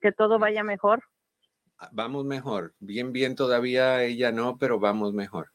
que 0.00 0.12
todo 0.12 0.38
vaya 0.38 0.62
mejor. 0.62 1.02
Ah, 1.78 1.90
Vamos 1.92 2.24
mejor. 2.24 2.74
Bien, 2.80 3.12
bien, 3.12 3.34
todavía 3.34 4.02
ella 4.02 4.32
no, 4.32 4.56
pero 4.58 4.78
vamos 4.78 5.12
mejor. 5.12 5.48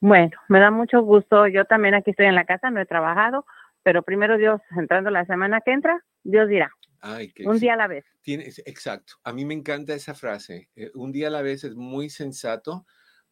Bueno, 0.00 0.36
me 0.48 0.60
da 0.60 0.70
mucho 0.70 1.00
gusto. 1.00 1.46
Yo 1.46 1.64
también 1.64 1.94
aquí 1.94 2.10
estoy 2.10 2.26
en 2.26 2.34
la 2.34 2.44
casa, 2.44 2.70
no 2.70 2.78
he 2.78 2.84
trabajado, 2.84 3.46
pero 3.82 4.02
primero 4.02 4.36
Dios, 4.36 4.60
entrando 4.76 5.10
la 5.10 5.24
semana 5.24 5.62
que 5.62 5.72
entra, 5.72 6.04
Dios 6.22 6.46
dirá, 6.48 6.70
Ay, 7.06 7.32
que 7.32 7.46
un 7.46 7.56
sí. 7.56 7.66
día 7.66 7.74
a 7.74 7.76
la 7.76 7.86
vez. 7.86 8.06
Tienes, 8.22 8.60
exacto. 8.64 9.14
A 9.24 9.32
mí 9.34 9.44
me 9.44 9.52
encanta 9.52 9.92
esa 9.94 10.14
frase. 10.14 10.70
eh, 10.74 10.90
un 10.94 11.12
día 11.12 11.28
a 11.28 11.30
la 11.30 11.42
vez 11.42 11.62
es 11.64 11.74
muy 11.74 12.08
sensato 12.08 12.86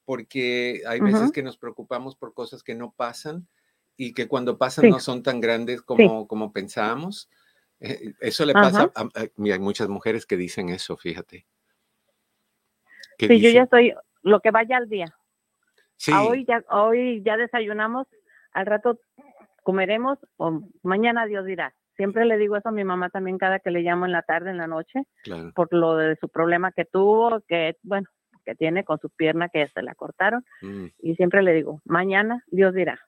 porque 0.05 0.83
hay 0.87 1.01
veces 1.01 1.33
que 1.33 1.43
nos 1.43 1.57
preocupamos 1.57 2.15
por 2.17 2.35
cosas 2.35 2.63
que 2.63 2.75
no 2.75 2.93
pasan 2.93 3.49
y 3.97 4.13
que 4.13 4.29
cuando 4.29 4.59
pasan 4.59 4.85
Sí. 4.85 4.91
no 4.91 4.99
son 5.01 5.23
tan 5.23 5.41
grandes 5.41 5.81
como, 5.81 6.29
como 6.29 6.53
pensábamos. 6.53 7.31
Eh, 7.81 8.13
Eso 8.21 8.45
le 8.45 8.53
pasa 8.53 8.93
a, 8.95 9.01
a- 9.03 9.27
mira, 9.37 9.55
hay 9.55 9.61
muchas 9.61 9.89
mujeres 9.89 10.27
que 10.27 10.37
dicen 10.37 10.69
eso, 10.69 10.97
fíjate. 10.99 11.47
Sí, 13.19 13.41
yo 13.41 13.51
ya 13.51 13.63
estoy, 13.63 13.95
lo 14.23 14.41
que 14.41 14.51
vaya 14.51 14.77
al 14.77 14.89
día. 14.89 15.07
A 16.13 16.25
hoy 16.25 16.45
ya, 16.47 16.63
hoy 16.69 17.23
ya 17.25 17.37
desayunamos, 17.37 18.07
al 18.53 18.67
rato 18.67 18.99
comeremos 19.63 20.19
o 20.37 20.61
mañana 20.83 21.25
Dios 21.27 21.47
dirá. 21.47 21.75
Siempre 22.03 22.25
le 22.25 22.37
digo 22.37 22.57
eso 22.57 22.69
a 22.69 22.73
mi 22.73 22.83
mamá 22.83 23.11
también 23.11 23.39
cada 23.39 23.61
que 23.61 23.71
le 23.71 23.83
llamo 23.83 24.07
en 24.07 24.11
la 24.13 24.23
tarde, 24.23 24.51
en 24.51 24.57
la 24.57 24.67
noche, 24.67 25.05
claro. 25.23 25.53
por 25.55 25.73
lo 25.73 25.97
de 25.97 26.17
su 26.17 26.29
problema 26.29 26.73
que 26.73 26.85
tuvo, 26.85 27.41
que 27.47 27.77
bueno, 27.85 28.09
que 28.45 28.57
tiene 28.57 28.83
con 28.85 28.99
su 28.99 29.09
pierna 29.09 29.49
que 29.49 29.69
se 29.69 29.83
la 29.83 29.95
cortaron 29.95 30.45
Mm, 30.63 30.87
y 30.99 31.15
siempre 31.15 31.45
le 31.45 31.53
digo, 31.55 31.81
mañana 31.85 32.43
Dios 32.49 32.75
dirá. 32.75 32.99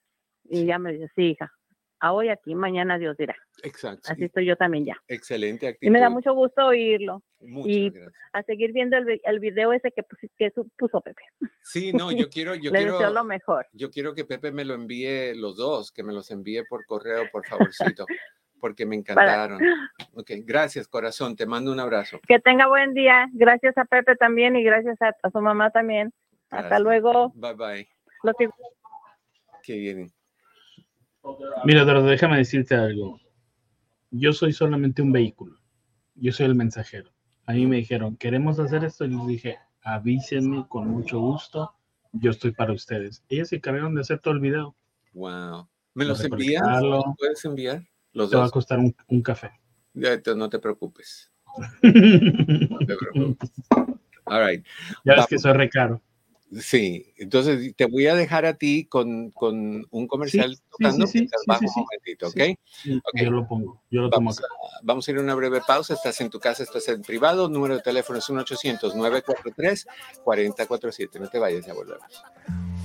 Y 0.44 0.64
ya 0.66 0.78
me 0.78 0.92
dice, 0.92 1.08
sí, 1.16 1.30
hija, 1.30 1.50
a 1.98 2.12
hoy 2.12 2.28
aquí, 2.28 2.54
mañana 2.54 2.98
Dios 2.98 3.16
dirá. 3.16 3.34
Exacto. 3.64 4.12
Así 4.12 4.24
estoy 4.24 4.46
yo 4.46 4.54
también 4.56 4.84
ya. 4.84 4.96
Excelente 5.08 5.66
actitud. 5.66 5.88
Y 5.88 5.90
me 5.90 5.98
da 6.00 6.08
mucho 6.10 6.32
gusto 6.34 6.66
oírlo. 6.66 7.20
Muchas 7.40 7.72
y 7.72 7.90
gracias. 7.90 8.14
a 8.32 8.42
seguir 8.44 8.72
viendo 8.72 8.96
el, 8.96 9.20
el 9.24 9.40
video 9.40 9.72
ese 9.72 9.90
que, 9.90 10.04
que 10.38 10.52
puso 10.76 11.00
Pepe. 11.00 11.22
Sí, 11.62 11.92
no, 12.08 12.12
yo 12.12 12.28
quiero, 12.28 12.54
yo 12.54 12.70
Le 12.70 12.78
quiero, 12.78 12.92
deseo 12.98 13.10
lo 13.12 13.24
mejor. 13.24 13.66
yo 13.72 13.90
quiero 13.90 14.14
que 14.14 14.24
Pepe 14.24 14.52
me 14.52 14.64
lo 14.64 14.74
envíe 14.74 15.34
los 15.34 15.56
dos, 15.56 15.90
que 15.90 16.04
me 16.04 16.12
los 16.12 16.30
envíe 16.30 16.62
por 16.68 16.84
correo, 16.86 17.24
por 17.32 17.44
favorcito, 17.46 18.06
porque 18.60 18.86
me 18.86 18.96
encantaron. 18.96 19.60
Ok, 20.16 20.30
gracias, 20.44 20.86
corazón. 20.86 21.34
Te 21.34 21.44
mando 21.44 21.72
un 21.72 21.80
abrazo. 21.80 22.20
Que 22.26 22.38
tenga 22.38 22.68
buen 22.68 22.94
día. 22.94 23.28
Gracias 23.32 23.76
a 23.76 23.84
Pepe 23.84 24.14
también 24.14 24.54
y 24.54 24.62
gracias 24.62 25.00
a, 25.02 25.12
a 25.22 25.30
su 25.30 25.40
mamá 25.40 25.70
también. 25.70 26.12
Hasta 26.50 26.78
luego. 26.78 27.32
Bye 27.34 27.54
bye. 27.54 27.88
Los. 28.22 28.34
Qué 29.62 29.76
bien. 29.76 30.12
Mira, 31.64 31.82
Eduardo, 31.82 32.06
déjame 32.06 32.36
decirte 32.36 32.74
algo. 32.74 33.18
Yo 34.10 34.32
soy 34.32 34.52
solamente 34.52 35.02
un 35.02 35.10
vehículo. 35.12 35.58
Yo 36.14 36.32
soy 36.32 36.46
el 36.46 36.54
mensajero. 36.54 37.10
A 37.46 37.52
mí 37.52 37.66
me 37.66 37.76
dijeron, 37.76 38.16
queremos 38.16 38.58
hacer 38.58 38.84
esto. 38.84 39.04
Y 39.04 39.08
les 39.08 39.26
dije, 39.26 39.58
avísenme 39.82 40.66
con 40.68 40.88
mucho 40.88 41.18
gusto. 41.18 41.74
Yo 42.12 42.30
estoy 42.30 42.52
para 42.52 42.72
ustedes. 42.72 43.24
Ellos 43.28 43.48
se 43.48 43.56
encargaron 43.56 43.94
de 43.94 44.02
hacer 44.02 44.20
todo 44.20 44.34
el 44.34 44.40
video. 44.40 44.76
Wow. 45.12 45.68
¿Me 45.94 46.04
los 46.04 46.22
envías? 46.24 46.62
recolectarlo. 46.62 46.96
¿Los 46.96 47.16
puedes 47.18 47.44
enviar? 47.44 47.82
Los 48.14 48.30
Te 48.30 48.36
va 48.36 48.42
a 48.42 48.46
dos. 48.46 48.52
costar 48.52 48.78
un, 48.78 48.94
un 49.08 49.22
café. 49.22 49.50
Ya, 49.92 50.18
no 50.34 50.48
te 50.48 50.58
preocupes. 50.58 51.30
No 51.82 52.78
te 52.78 52.96
preocupes. 52.96 53.50
All 54.24 54.46
right. 54.46 54.64
Ya 55.04 55.16
ves 55.16 55.26
que 55.26 55.38
soy 55.38 55.52
recaro. 55.52 56.00
Sí, 56.60 57.12
entonces 57.16 57.74
te 57.74 57.86
voy 57.86 58.06
a 58.06 58.14
dejar 58.14 58.44
a 58.46 58.54
ti 58.54 58.84
con, 58.86 59.32
con 59.32 59.84
un 59.90 60.06
comercial 60.06 60.54
sí, 60.54 60.62
tocando 60.70 61.04
sí, 61.08 61.18
sí, 61.20 61.28
un 61.48 61.58
momentito, 61.74 62.28
¿ok? 62.28 62.34
Sí, 62.34 62.56
sí, 62.64 62.96
Ok. 62.98 63.20
Yo 63.22 63.30
lo 63.32 63.48
pongo. 63.48 63.82
Yo 63.90 64.02
lo 64.02 64.10
tomo 64.10 64.26
Vamos 64.30 64.38
acá. 64.38 64.46
a, 64.46 64.78
vamos 64.84 65.08
a 65.08 65.10
ir 65.10 65.16
a 65.18 65.20
una 65.20 65.34
breve 65.34 65.60
pausa. 65.66 65.94
Estás 65.94 66.20
en 66.20 66.30
tu 66.30 66.38
casa, 66.38 66.62
estás 66.62 66.86
en 66.88 67.02
privado. 67.02 67.48
Número 67.48 67.74
de 67.76 67.82
teléfono 67.82 68.20
es 68.20 68.30
1-800-943-4047. 68.30 71.18
No 71.20 71.28
te 71.28 71.38
vayas, 71.40 71.66
ya 71.66 71.74
volvemos. 71.74 72.22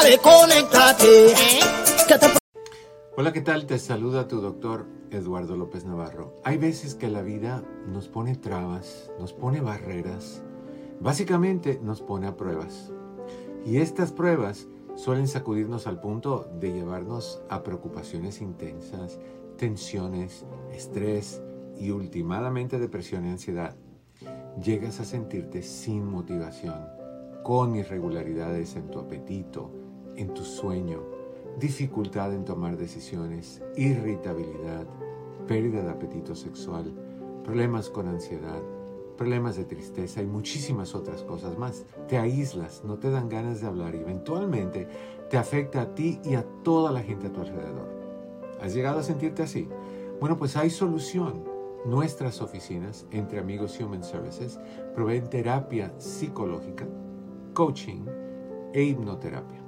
Dale, 0.00 0.18
conéctate. 0.18 1.34
Que 2.06 2.18
te 2.18 2.26
Hola, 3.16 3.32
¿qué 3.32 3.40
tal? 3.40 3.66
Te 3.66 3.80
saluda 3.80 4.28
tu 4.28 4.40
doctor 4.40 4.86
Eduardo 5.10 5.56
López 5.56 5.84
Navarro. 5.84 6.36
Hay 6.44 6.56
veces 6.56 6.94
que 6.94 7.08
la 7.08 7.22
vida 7.22 7.64
nos 7.88 8.06
pone 8.06 8.36
trabas, 8.36 9.10
nos 9.18 9.32
pone 9.32 9.60
barreras, 9.60 10.44
básicamente 11.00 11.80
nos 11.82 12.00
pone 12.00 12.28
a 12.28 12.36
pruebas. 12.36 12.92
Y 13.66 13.78
estas 13.78 14.12
pruebas 14.12 14.68
suelen 14.94 15.26
sacudirnos 15.26 15.88
al 15.88 16.00
punto 16.00 16.48
de 16.60 16.72
llevarnos 16.72 17.42
a 17.48 17.64
preocupaciones 17.64 18.40
intensas, 18.40 19.18
tensiones, 19.56 20.44
estrés 20.72 21.42
y 21.76 21.90
últimamente 21.90 22.78
depresión 22.78 23.26
y 23.26 23.30
ansiedad. 23.30 23.74
Llegas 24.62 25.00
a 25.00 25.04
sentirte 25.04 25.60
sin 25.62 26.08
motivación, 26.08 26.86
con 27.42 27.74
irregularidades 27.74 28.76
en 28.76 28.90
tu 28.90 29.00
apetito, 29.00 29.72
en 30.18 30.34
tu 30.34 30.44
sueño, 30.44 31.00
dificultad 31.58 32.34
en 32.34 32.44
tomar 32.44 32.76
decisiones, 32.76 33.62
irritabilidad, 33.76 34.86
pérdida 35.46 35.82
de 35.82 35.90
apetito 35.90 36.34
sexual, 36.34 36.92
problemas 37.44 37.88
con 37.88 38.08
ansiedad, 38.08 38.60
problemas 39.16 39.56
de 39.56 39.64
tristeza 39.64 40.20
y 40.20 40.26
muchísimas 40.26 40.94
otras 40.94 41.22
cosas 41.22 41.56
más. 41.56 41.84
Te 42.08 42.18
aíslas, 42.18 42.82
no 42.84 42.98
te 42.98 43.10
dan 43.10 43.28
ganas 43.28 43.60
de 43.60 43.68
hablar 43.68 43.94
y 43.94 43.98
eventualmente 43.98 44.88
te 45.30 45.36
afecta 45.36 45.82
a 45.82 45.94
ti 45.94 46.20
y 46.24 46.34
a 46.34 46.44
toda 46.64 46.90
la 46.90 47.00
gente 47.00 47.28
a 47.28 47.32
tu 47.32 47.40
alrededor. 47.40 47.88
¿Has 48.60 48.74
llegado 48.74 48.98
a 48.98 49.04
sentirte 49.04 49.42
así? 49.42 49.68
Bueno, 50.20 50.36
pues 50.36 50.56
hay 50.56 50.70
solución. 50.70 51.44
Nuestras 51.84 52.42
oficinas, 52.42 53.06
entre 53.12 53.38
amigos 53.38 53.78
Human 53.80 54.02
Services, 54.02 54.58
proveen 54.94 55.30
terapia 55.30 55.94
psicológica, 55.98 56.86
coaching 57.54 58.04
e 58.74 58.82
hipnoterapia. 58.82 59.67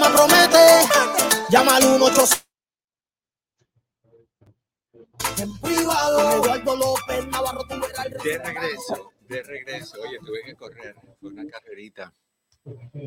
Programa 0.00 0.16
promete. 0.16 0.66
Llama 1.50 1.76
al 1.76 1.82
1-800. 1.82 2.42
En 5.38 5.60
privado. 5.60 6.42
Eduardo 6.42 6.76
López 6.76 7.26
Navarro, 7.28 7.64
tú 7.68 7.74
verás 7.80 8.06
el 8.06 8.12
De 8.12 8.38
regreso, 8.38 9.12
de 9.28 9.42
regreso. 9.42 10.00
Oye, 10.00 10.18
tuve 10.18 10.42
que 10.44 10.54
correr. 10.54 10.96
Fue 11.20 11.30
una 11.30 11.46
carrerita, 11.46 12.12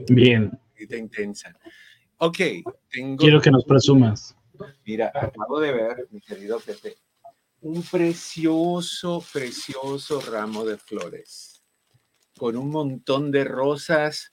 Bien. 0.08 0.50
carrerita 0.50 0.98
intensa. 0.98 1.58
Ok, 2.18 2.38
tengo. 2.90 3.18
Quiero 3.18 3.42
que 3.42 3.52
nos 3.52 3.66
presumas. 3.66 4.36
Mira, 4.86 5.12
acabo 5.14 5.60
de 5.60 5.74
ver, 5.74 6.08
mi 6.12 6.22
querido 6.22 6.60
Pepe, 6.60 6.96
un 7.62 7.82
precioso, 7.82 9.24
precioso 9.34 10.22
ramo 10.22 10.64
de 10.64 10.78
flores 10.78 11.64
con 12.38 12.56
un 12.58 12.70
montón 12.70 13.32
de 13.32 13.44
rosas 13.44 14.32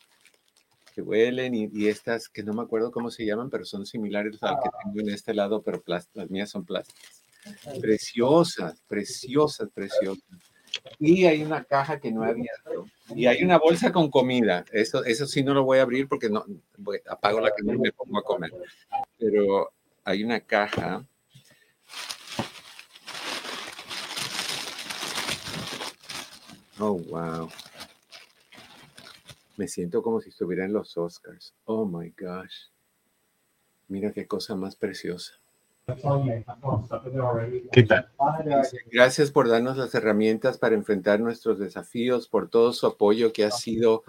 que 0.90 1.02
huelen 1.02 1.54
y, 1.54 1.68
y 1.72 1.88
estas 1.88 2.28
que 2.28 2.42
no 2.42 2.52
me 2.52 2.62
acuerdo 2.62 2.90
cómo 2.90 3.10
se 3.10 3.24
llaman, 3.24 3.50
pero 3.50 3.64
son 3.64 3.86
similares 3.86 4.42
al 4.42 4.56
que 4.62 4.68
tengo 4.84 5.00
en 5.00 5.14
este 5.14 5.34
lado, 5.34 5.62
pero 5.62 5.82
las 5.86 6.08
mías 6.30 6.50
son 6.50 6.64
plásticas. 6.64 7.22
Preciosas, 7.80 8.80
preciosas, 8.86 9.68
preciosas. 9.72 10.22
Y 10.98 11.24
hay 11.24 11.42
una 11.42 11.64
caja 11.64 11.98
que 11.98 12.12
no 12.12 12.24
he 12.24 12.30
abierto. 12.30 12.86
Y 13.14 13.26
hay 13.26 13.42
una 13.42 13.58
bolsa 13.58 13.90
con 13.92 14.10
comida. 14.10 14.64
Eso, 14.72 15.04
eso 15.04 15.26
sí 15.26 15.42
no 15.42 15.52
lo 15.54 15.64
voy 15.64 15.78
a 15.78 15.82
abrir 15.82 16.06
porque 16.06 16.28
no 16.28 16.44
voy- 16.76 17.00
apago 17.08 17.40
la 17.40 17.50
cámara 17.50 17.76
y 17.78 17.80
me 17.80 17.92
pongo 17.92 18.18
a 18.18 18.22
comer. 18.22 18.50
Pero 19.18 19.72
hay 20.04 20.22
una 20.22 20.40
caja. 20.40 21.04
Oh, 26.78 26.94
wow. 27.08 27.50
Me 29.60 29.68
siento 29.68 30.02
como 30.02 30.22
si 30.22 30.30
estuviera 30.30 30.64
en 30.64 30.72
los 30.72 30.96
Oscars. 30.96 31.52
Oh 31.66 31.84
my 31.84 32.14
gosh. 32.18 32.70
Mira 33.88 34.10
qué 34.10 34.26
cosa 34.26 34.56
más 34.56 34.74
preciosa. 34.74 35.34
¿Qué 37.70 37.82
tal? 37.82 38.08
Gracias 38.90 39.30
por 39.30 39.50
darnos 39.50 39.76
las 39.76 39.94
herramientas 39.94 40.56
para 40.56 40.74
enfrentar 40.74 41.20
nuestros 41.20 41.58
desafíos, 41.58 42.26
por 42.26 42.48
todo 42.48 42.72
su 42.72 42.86
apoyo 42.86 43.34
que 43.34 43.44
ha 43.44 43.50
sido 43.50 44.02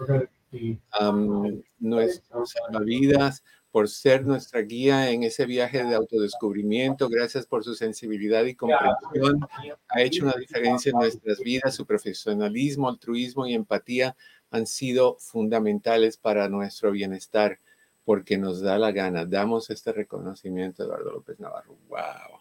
um, 0.98 1.60
nuestras 1.78 2.52
salvavidas, 2.52 3.44
por 3.70 3.90
ser 3.90 4.24
nuestra 4.24 4.62
guía 4.62 5.10
en 5.10 5.22
ese 5.22 5.44
viaje 5.44 5.84
de 5.84 5.94
autodescubrimiento. 5.94 7.10
Gracias 7.10 7.44
por 7.44 7.62
su 7.62 7.74
sensibilidad 7.74 8.46
y 8.46 8.54
comprensión. 8.54 9.46
Ha 9.88 10.00
hecho 10.00 10.24
una 10.24 10.34
diferencia 10.34 10.88
en 10.88 10.96
nuestras 10.96 11.40
vidas. 11.40 11.74
Su 11.74 11.84
profesionalismo, 11.84 12.88
altruismo 12.88 13.46
y 13.46 13.52
empatía 13.52 14.16
han 14.52 14.66
sido 14.66 15.16
fundamentales 15.18 16.16
para 16.16 16.48
nuestro 16.48 16.92
bienestar 16.92 17.58
porque 18.04 18.38
nos 18.38 18.60
da 18.60 18.78
la 18.78 18.92
gana. 18.92 19.24
Damos 19.24 19.70
este 19.70 19.92
reconocimiento 19.92 20.82
a 20.82 20.86
Eduardo 20.86 21.12
López 21.12 21.40
Navarro. 21.40 21.76
¡Wow! 21.88 22.38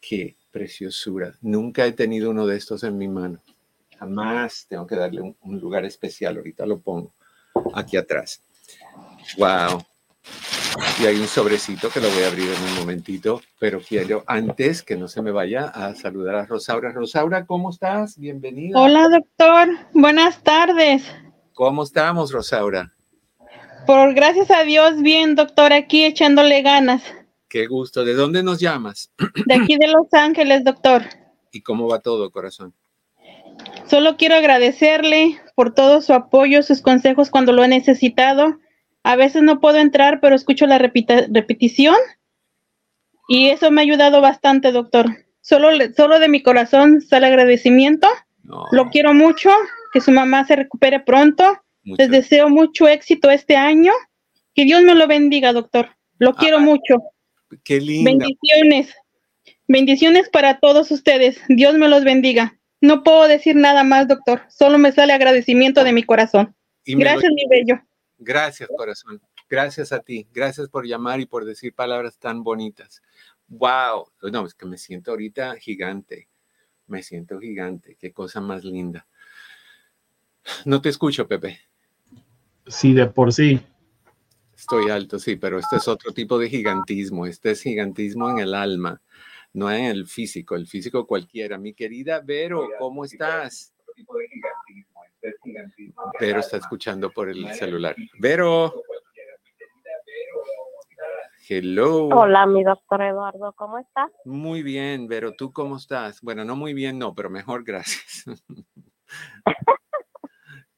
¡Qué 0.00 0.36
preciosura! 0.50 1.36
Nunca 1.42 1.86
he 1.86 1.92
tenido 1.92 2.30
uno 2.30 2.46
de 2.46 2.56
estos 2.56 2.82
en 2.84 2.96
mi 2.96 3.06
mano. 3.06 3.40
Jamás 3.98 4.66
tengo 4.68 4.86
que 4.86 4.96
darle 4.96 5.20
un, 5.20 5.36
un 5.42 5.60
lugar 5.60 5.84
especial. 5.84 6.36
Ahorita 6.36 6.64
lo 6.66 6.78
pongo 6.78 7.12
aquí 7.74 7.96
atrás. 7.96 8.42
¡Wow! 9.36 9.82
Y 11.00 11.06
hay 11.06 11.16
un 11.16 11.26
sobrecito 11.26 11.90
que 11.90 12.00
lo 12.00 12.08
voy 12.10 12.22
a 12.22 12.28
abrir 12.28 12.48
en 12.50 12.62
un 12.62 12.74
momentito, 12.80 13.40
pero 13.58 13.80
quiero 13.80 14.22
antes 14.26 14.82
que 14.82 14.96
no 14.96 15.08
se 15.08 15.22
me 15.22 15.30
vaya 15.30 15.66
a 15.66 15.94
saludar 15.94 16.36
a 16.36 16.46
Rosaura. 16.46 16.92
Rosaura, 16.92 17.46
¿cómo 17.46 17.70
estás? 17.70 18.18
Bienvenida. 18.18 18.78
Hola, 18.78 19.08
doctor. 19.08 19.68
Buenas 19.92 20.42
tardes. 20.42 21.04
¿Cómo 21.52 21.82
estamos, 21.82 22.32
Rosaura? 22.32 22.92
Por 23.86 24.14
gracias 24.14 24.50
a 24.50 24.62
Dios, 24.62 25.02
bien, 25.02 25.34
doctor, 25.34 25.72
aquí 25.72 26.04
echándole 26.04 26.62
ganas. 26.62 27.02
Qué 27.48 27.66
gusto. 27.66 28.04
¿De 28.04 28.14
dónde 28.14 28.42
nos 28.42 28.60
llamas? 28.60 29.10
De 29.46 29.54
aquí 29.54 29.76
de 29.78 29.88
Los 29.88 30.12
Ángeles, 30.12 30.62
doctor. 30.64 31.02
¿Y 31.50 31.62
cómo 31.62 31.88
va 31.88 32.00
todo, 32.00 32.30
corazón? 32.30 32.74
Solo 33.88 34.16
quiero 34.16 34.36
agradecerle 34.36 35.40
por 35.56 35.74
todo 35.74 36.02
su 36.02 36.12
apoyo, 36.12 36.62
sus 36.62 36.82
consejos 36.82 37.30
cuando 37.30 37.52
lo 37.52 37.64
he 37.64 37.68
necesitado 37.68 38.58
a 39.08 39.16
veces 39.16 39.42
no 39.42 39.58
puedo 39.58 39.78
entrar, 39.78 40.20
pero 40.20 40.36
escucho 40.36 40.66
la 40.66 40.76
repetición 40.76 41.96
y 43.26 43.48
eso 43.48 43.70
me 43.70 43.80
ha 43.80 43.84
ayudado 43.84 44.20
bastante, 44.20 44.70
doctor. 44.70 45.06
Solo, 45.40 45.70
solo 45.96 46.18
de 46.18 46.28
mi 46.28 46.42
corazón 46.42 47.00
sale 47.00 47.26
agradecimiento. 47.26 48.06
Lo 48.70 48.90
quiero 48.90 49.14
mucho, 49.14 49.48
que 49.94 50.02
su 50.02 50.10
mamá 50.10 50.44
se 50.44 50.56
recupere 50.56 51.00
pronto. 51.00 51.58
Les 51.84 52.10
deseo 52.10 52.50
mucho 52.50 52.86
éxito 52.86 53.30
este 53.30 53.56
año. 53.56 53.92
Que 54.54 54.64
Dios 54.66 54.82
me 54.82 54.94
lo 54.94 55.06
bendiga, 55.06 55.54
doctor. 55.54 55.88
Lo 56.18 56.34
quiero 56.34 56.60
mucho. 56.60 57.02
Qué 57.64 57.80
lindo. 57.80 58.10
Bendiciones. 58.10 58.94
Bendiciones 59.68 60.28
para 60.28 60.60
todos 60.60 60.90
ustedes. 60.90 61.40
Dios 61.48 61.78
me 61.78 61.88
los 61.88 62.04
bendiga. 62.04 62.58
No 62.82 63.02
puedo 63.02 63.26
decir 63.26 63.56
nada 63.56 63.84
más, 63.84 64.06
doctor. 64.06 64.42
Solo 64.50 64.76
me 64.76 64.92
sale 64.92 65.14
agradecimiento 65.14 65.82
de 65.82 65.94
mi 65.94 66.02
corazón. 66.02 66.54
Gracias, 66.84 67.32
mi 67.32 67.46
bello. 67.48 67.87
Gracias, 68.18 68.68
corazón. 68.76 69.20
Gracias 69.48 69.92
a 69.92 70.00
ti. 70.00 70.26
Gracias 70.32 70.68
por 70.68 70.86
llamar 70.86 71.20
y 71.20 71.26
por 71.26 71.44
decir 71.44 71.72
palabras 71.72 72.18
tan 72.18 72.42
bonitas. 72.42 73.02
Wow. 73.46 74.10
No, 74.30 74.44
es 74.44 74.54
que 74.54 74.66
me 74.66 74.76
siento 74.76 75.12
ahorita 75.12 75.56
gigante. 75.56 76.28
Me 76.86 77.02
siento 77.02 77.38
gigante. 77.38 77.96
Qué 77.98 78.12
cosa 78.12 78.40
más 78.40 78.64
linda. 78.64 79.06
No 80.64 80.80
te 80.80 80.88
escucho, 80.88 81.28
Pepe. 81.28 81.60
Sí, 82.66 82.92
de 82.92 83.06
por 83.06 83.32
sí. 83.32 83.60
Estoy 84.54 84.90
alto, 84.90 85.18
sí, 85.18 85.36
pero 85.36 85.58
este 85.58 85.76
es 85.76 85.86
otro 85.86 86.12
tipo 86.12 86.38
de 86.38 86.50
gigantismo. 86.50 87.26
Este 87.26 87.52
es 87.52 87.62
gigantismo 87.62 88.28
en 88.28 88.40
el 88.40 88.54
alma, 88.54 89.00
no 89.52 89.70
en 89.70 89.84
el 89.84 90.06
físico. 90.06 90.56
El 90.56 90.66
físico 90.66 91.06
cualquiera. 91.06 91.58
Mi 91.58 91.74
querida 91.74 92.20
Vero, 92.20 92.68
¿cómo 92.78 93.04
estás? 93.04 93.72
Vero 96.20 96.40
está 96.40 96.56
escuchando 96.56 97.10
por 97.10 97.28
el 97.28 97.52
celular. 97.54 97.94
Vero. 98.18 98.74
Hello. 101.50 102.08
Hola, 102.08 102.46
mi 102.46 102.62
doctor 102.62 103.00
Eduardo, 103.00 103.54
¿cómo 103.54 103.78
estás? 103.78 104.10
Muy 104.26 104.62
bien, 104.62 105.08
Vero, 105.08 105.32
¿tú 105.32 105.50
cómo 105.50 105.78
estás? 105.78 106.20
Bueno, 106.20 106.44
no 106.44 106.56
muy 106.56 106.74
bien, 106.74 106.98
no, 106.98 107.14
pero 107.14 107.30
mejor, 107.30 107.64
gracias. 107.64 108.24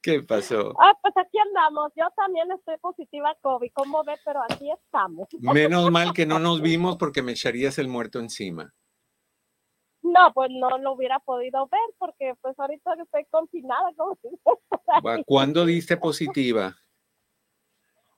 ¿Qué 0.01 0.23
pasó? 0.23 0.73
Ah, 0.79 0.93
pues 1.01 1.13
aquí 1.17 1.37
andamos. 1.37 1.91
Yo 1.95 2.05
también 2.15 2.51
estoy 2.51 2.77
positiva 2.77 3.29
a 3.29 3.35
COVID, 3.41 3.69
¿cómo 3.73 4.03
ves? 4.03 4.19
Pero 4.25 4.41
aquí 4.49 4.71
estamos. 4.71 5.27
Menos 5.39 5.91
mal 5.91 6.13
que 6.13 6.25
no 6.25 6.39
nos 6.39 6.61
vimos 6.61 6.97
porque 6.97 7.21
me 7.21 7.33
echarías 7.33 7.77
el 7.77 7.87
muerto 7.87 8.19
encima. 8.19 8.73
No, 10.01 10.33
pues 10.33 10.49
no 10.51 10.77
lo 10.79 10.93
hubiera 10.93 11.19
podido 11.19 11.67
ver 11.67 11.81
porque 11.97 12.33
pues 12.41 12.57
ahorita 12.59 12.93
estoy 13.01 13.25
confinada. 13.29 13.93
Como 13.95 15.23
¿Cuándo 15.25 15.65
diste 15.65 15.97
positiva? 15.97 16.75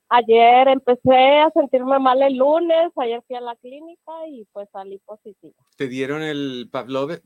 Ayer 0.10 0.68
empecé 0.68 1.40
a 1.40 1.50
sentirme 1.52 1.98
mal 2.00 2.22
el 2.22 2.38
lunes, 2.38 2.92
ayer 2.98 3.24
fui 3.26 3.36
a 3.36 3.42
la 3.42 3.56
clínica 3.56 4.28
y 4.28 4.46
pues 4.52 4.70
salí 4.72 5.00
positiva. 5.00 5.56
¿Te 5.76 5.88
dieron 5.88 6.22
el 6.22 6.70
Pavlovec, 6.72 7.24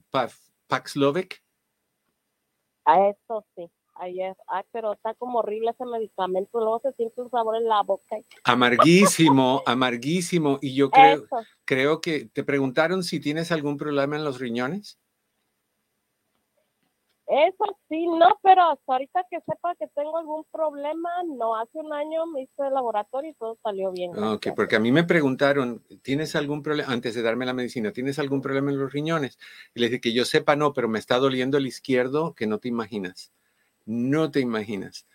Paxlovic? 0.67 1.43
A 2.85 3.09
eso 3.09 3.45
sí 3.55 3.69
ayer. 3.99 4.35
Ay, 4.47 4.63
pero 4.71 4.93
está 4.93 5.13
como 5.15 5.39
horrible 5.39 5.71
ese 5.71 5.85
medicamento. 5.85 6.59
Luego 6.59 6.79
se 6.81 6.93
siente 6.93 7.21
un 7.21 7.29
sabor 7.29 7.55
en 7.57 7.67
la 7.67 7.81
boca. 7.83 8.17
Amarguísimo, 8.43 9.63
amarguísimo. 9.65 10.59
Y 10.61 10.75
yo 10.75 10.89
creo, 10.89 11.25
creo 11.65 12.01
que 12.01 12.25
te 12.25 12.43
preguntaron 12.43 13.03
si 13.03 13.19
tienes 13.19 13.51
algún 13.51 13.77
problema 13.77 14.15
en 14.15 14.23
los 14.23 14.39
riñones. 14.39 14.99
Eso 17.27 17.77
sí, 17.89 18.07
no, 18.07 18.39
pero 18.41 18.71
hasta 18.71 18.93
ahorita 18.93 19.25
que 19.29 19.39
sepa 19.41 19.75
que 19.75 19.87
tengo 19.87 20.17
algún 20.17 20.45
problema, 20.49 21.09
no, 21.25 21.57
hace 21.57 21.77
un 21.77 21.91
año 21.91 22.25
me 22.25 22.43
hice 22.43 22.53
el 22.65 22.73
laboratorio 22.73 23.31
y 23.31 23.33
todo 23.33 23.57
salió 23.61 23.91
bien. 23.91 24.17
Ok, 24.17 24.47
porque 24.55 24.77
a 24.77 24.79
mí 24.79 24.93
me 24.93 25.03
preguntaron, 25.03 25.83
¿tienes 26.03 26.37
algún 26.37 26.63
problema, 26.63 26.89
antes 26.93 27.15
de 27.15 27.21
darme 27.21 27.45
la 27.45 27.51
medicina, 27.51 27.91
¿tienes 27.91 28.17
algún 28.17 28.41
problema 28.41 28.71
en 28.71 28.79
los 28.79 28.93
riñones? 28.93 29.37
Y 29.75 29.81
les 29.81 29.91
dije 29.91 29.99
que 29.99 30.13
yo 30.13 30.23
sepa 30.23 30.55
no, 30.55 30.71
pero 30.71 30.87
me 30.87 30.99
está 30.99 31.17
doliendo 31.17 31.57
el 31.57 31.67
izquierdo 31.67 32.33
que 32.33 32.47
no 32.47 32.59
te 32.59 32.69
imaginas 32.69 33.33
no 33.87 34.29
te 34.29 34.39
imaginas. 34.39 35.07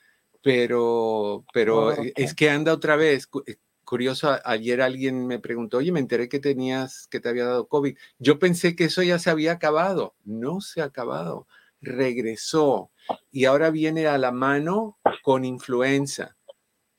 Pero, 0.42 1.44
pero 1.54 1.92
e, 1.92 2.12
es 2.16 2.34
que 2.34 2.50
anda 2.50 2.72
otra 2.72 2.96
vez. 2.96 3.28
Eh, 3.46 3.56
curioso, 3.84 4.36
ayer 4.44 4.82
alguien 4.82 5.26
me 5.26 5.38
preguntó, 5.38 5.76
oye, 5.76 5.92
me 5.92 6.00
enteré 6.00 6.28
que 6.28 6.40
tenías, 6.40 7.06
que 7.08 7.20
te 7.20 7.28
había 7.28 7.44
dado 7.44 7.68
COVID. 7.68 7.96
Yo 8.18 8.40
pensé 8.40 8.74
que 8.74 8.84
eso 8.84 9.02
ya 9.02 9.20
se 9.20 9.30
había 9.30 9.52
acabado. 9.52 10.16
No 10.24 10.60
se 10.60 10.80
ha 10.80 10.86
acabado. 10.86 11.46
Regresó 11.80 12.90
y 13.30 13.44
ahora 13.44 13.70
viene 13.70 14.06
a 14.06 14.18
la 14.18 14.32
mano 14.32 14.98
con 15.22 15.44
influenza. 15.44 16.36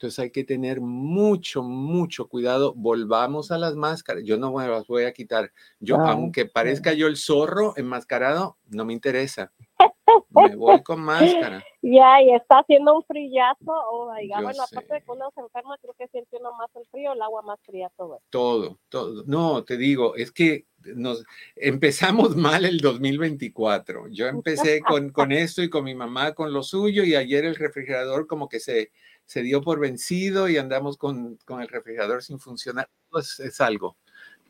Entonces 0.03 0.19
hay 0.19 0.31
que 0.31 0.43
tener 0.43 0.81
mucho, 0.81 1.63
mucho 1.63 2.27
cuidado. 2.27 2.73
Volvamos 2.75 3.51
a 3.51 3.57
las 3.57 3.77
máscaras. 3.77 4.25
Yo 4.25 4.37
no 4.37 4.51
me 4.51 4.67
las 4.67 4.85
voy 4.85 5.05
a 5.05 5.13
quitar. 5.13 5.53
Yo, 5.79 5.95
aunque 5.95 6.45
parezca 6.45 6.91
yo 6.91 7.07
el 7.07 7.15
zorro 7.15 7.71
enmascarado, 7.77 8.57
no 8.65 8.83
me 8.83 8.91
interesa. 8.91 9.53
Me 10.29 10.55
voy 10.55 10.83
con 10.83 10.99
máscara. 10.99 11.63
Ya, 11.81 12.21
y 12.21 12.33
está 12.33 12.59
haciendo 12.59 12.95
un 12.95 13.03
frillazo. 13.03 13.71
Oh, 13.91 14.07
bueno, 14.41 14.63
aparte 14.63 14.93
de 14.93 15.01
que 15.01 15.11
uno 15.11 15.31
se 15.33 15.41
enferma, 15.41 15.77
creo 15.81 15.93
que 15.97 16.07
siente 16.07 16.37
uno 16.37 16.51
más 16.53 16.69
el 16.75 16.85
frío, 16.87 17.13
el 17.13 17.21
agua 17.21 17.41
más 17.41 17.59
fría, 17.61 17.89
todo. 17.95 18.19
Todo, 18.29 18.79
todo. 18.89 19.23
No, 19.25 19.63
te 19.63 19.77
digo, 19.77 20.15
es 20.15 20.31
que 20.31 20.65
nos 20.95 21.23
empezamos 21.55 22.35
mal 22.35 22.65
el 22.65 22.79
2024. 22.79 24.07
Yo 24.09 24.27
empecé 24.27 24.81
con, 24.81 25.09
con 25.09 25.31
esto 25.31 25.63
y 25.63 25.69
con 25.69 25.83
mi 25.83 25.95
mamá 25.95 26.33
con 26.33 26.51
lo 26.51 26.63
suyo 26.63 27.03
y 27.03 27.15
ayer 27.15 27.45
el 27.45 27.55
refrigerador 27.55 28.27
como 28.27 28.49
que 28.49 28.59
se, 28.59 28.91
se 29.25 29.41
dio 29.41 29.61
por 29.61 29.79
vencido 29.79 30.49
y 30.49 30.57
andamos 30.57 30.97
con, 30.97 31.37
con 31.45 31.61
el 31.61 31.67
refrigerador 31.67 32.23
sin 32.23 32.39
funcionar. 32.39 32.89
Pues 33.09 33.39
es 33.39 33.61
algo, 33.61 33.97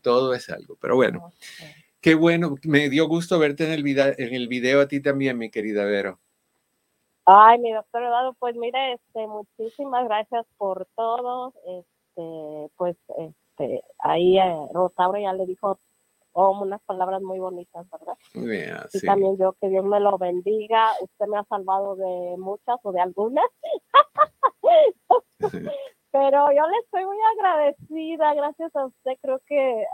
todo 0.02 0.34
es 0.34 0.50
algo. 0.50 0.78
Pero 0.80 0.96
bueno. 0.96 1.32
Qué 2.04 2.16
bueno, 2.16 2.56
me 2.66 2.90
dio 2.90 3.08
gusto 3.08 3.40
verte 3.40 3.64
en 3.64 3.72
el, 3.72 3.82
video, 3.82 4.14
en 4.18 4.34
el 4.34 4.50
video 4.50 4.82
a 4.82 4.90
ti 4.90 5.02
también, 5.02 5.38
mi 5.38 5.50
querida 5.50 5.86
Vero. 5.86 6.20
Ay, 7.24 7.60
mi 7.60 7.72
doctor 7.72 8.04
Eduardo, 8.04 8.34
pues 8.34 8.58
mire, 8.58 8.96
este, 8.96 9.26
muchísimas 9.26 10.04
gracias 10.04 10.46
por 10.58 10.86
todo. 10.98 11.54
Este, 11.66 12.70
pues, 12.76 12.98
este, 13.18 13.86
ahí 14.00 14.38
eh, 14.38 14.68
Rosaura 14.74 15.22
ya 15.22 15.32
le 15.32 15.46
dijo 15.46 15.80
oh, 16.34 16.62
unas 16.62 16.82
palabras 16.84 17.22
muy 17.22 17.40
bonitas, 17.40 17.88
¿verdad? 17.90 18.18
y 18.94 19.06
también 19.06 19.38
yo, 19.38 19.54
que 19.54 19.70
Dios 19.70 19.86
me 19.86 20.00
lo 20.00 20.18
bendiga. 20.18 20.92
Usted 21.02 21.26
me 21.28 21.38
ha 21.38 21.44
salvado 21.46 21.96
de 21.96 22.36
muchas 22.38 22.78
o 22.84 22.92
de 22.92 23.02
algunas. 23.02 23.46
Pero 26.12 26.52
yo 26.52 26.68
le 26.68 26.78
estoy 26.84 27.06
muy 27.06 27.18
agradecida, 27.38 28.34
gracias 28.36 28.76
a 28.76 28.86
usted. 28.86 29.14
Creo 29.22 29.40
que 29.48 29.86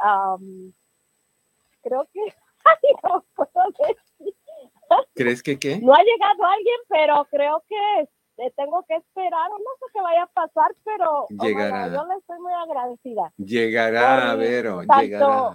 creo 1.82 2.08
que 2.14 2.34
¿Crees 5.16 5.42
que 5.44 5.58
qué? 5.58 5.80
No 5.80 5.94
ha 5.94 6.04
llegado 6.04 6.44
alguien, 6.44 6.76
pero 6.88 7.26
creo 7.30 7.64
que 7.68 8.02
este, 8.02 8.52
tengo 8.56 8.84
que 8.88 8.96
esperar, 8.96 9.50
no 9.50 9.58
sé 9.80 9.86
qué 9.94 10.02
vaya 10.02 10.24
a 10.24 10.28
pasar, 10.28 10.72
pero 10.84 11.24
oh 11.24 11.28
Llegará. 11.30 11.94
yo 11.94 12.06
le 12.06 12.16
estoy 12.16 12.40
muy 12.40 12.54
agradecida. 12.54 13.32
Llegará, 13.38 14.36
Vero, 14.36 14.82
llegará. 14.82 15.54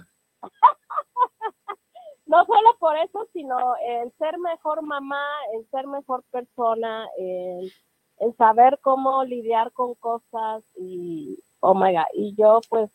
no 2.25 2.45
solo 2.45 2.75
por 2.79 2.97
eso, 2.97 3.27
sino 3.33 3.57
el 3.77 4.11
ser 4.17 4.37
mejor 4.39 4.81
mamá, 4.81 5.25
el 5.53 5.67
ser 5.69 5.87
mejor 5.87 6.23
persona, 6.31 7.07
el, 7.17 7.71
el 8.19 8.35
saber 8.37 8.79
cómo 8.81 9.23
lidiar 9.23 9.71
con 9.71 9.95
cosas 9.95 10.63
y, 10.75 11.39
oh 11.59 11.73
my 11.73 11.93
God, 11.93 12.05
y 12.13 12.35
yo 12.35 12.61
pues 12.69 12.89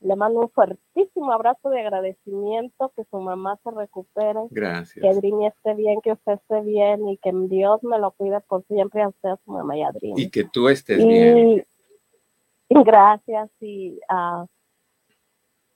le 0.00 0.16
mando 0.16 0.40
un 0.40 0.50
fuertísimo 0.50 1.32
abrazo 1.32 1.68
de 1.68 1.80
agradecimiento, 1.80 2.90
que 2.96 3.04
su 3.04 3.18
mamá 3.18 3.58
se 3.62 3.70
recupere, 3.70 4.40
Gracias. 4.50 5.02
que 5.02 5.08
Adrini 5.08 5.46
esté 5.46 5.74
bien, 5.74 6.00
que 6.00 6.12
usted 6.12 6.32
esté 6.32 6.60
bien 6.62 7.06
y 7.08 7.18
que 7.18 7.30
Dios 7.32 7.82
me 7.84 7.98
lo 7.98 8.10
cuide 8.12 8.40
por 8.40 8.64
siempre 8.66 9.02
a 9.02 9.08
usted, 9.08 9.28
a 9.28 9.38
su 9.44 9.50
mamá 9.50 9.76
y 9.76 9.82
a. 9.82 9.92
Y 10.00 10.30
que 10.30 10.44
tú 10.44 10.68
estés 10.68 11.06
bien. 11.06 11.38
Y, 11.38 11.64
y 12.70 12.82
gracias 12.82 13.50
y 13.60 14.00
ah, 14.08 14.46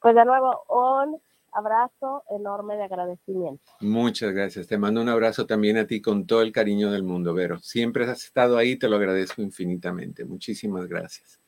pues 0.05 0.15
de 0.15 0.27
nuevo 0.27 0.65
un 0.69 1.19
abrazo 1.51 2.25
enorme 2.29 2.77
de 2.77 2.83
agradecimiento. 2.85 3.73
Muchas 3.81 4.33
gracias. 4.33 4.67
Te 4.67 4.77
mando 4.77 5.01
un 5.01 5.09
abrazo 5.09 5.47
también 5.47 5.79
a 5.79 5.87
ti 5.87 6.03
con 6.03 6.27
todo 6.27 6.43
el 6.43 6.53
cariño 6.53 6.91
del 6.91 7.05
mundo, 7.05 7.33
Vero. 7.33 7.59
Siempre 7.61 8.05
has 8.05 8.23
estado 8.23 8.59
ahí, 8.59 8.77
te 8.77 8.87
lo 8.87 8.97
agradezco 8.97 9.41
infinitamente. 9.41 10.27
Muchísimas 10.27 10.89
gracias. 10.89 11.41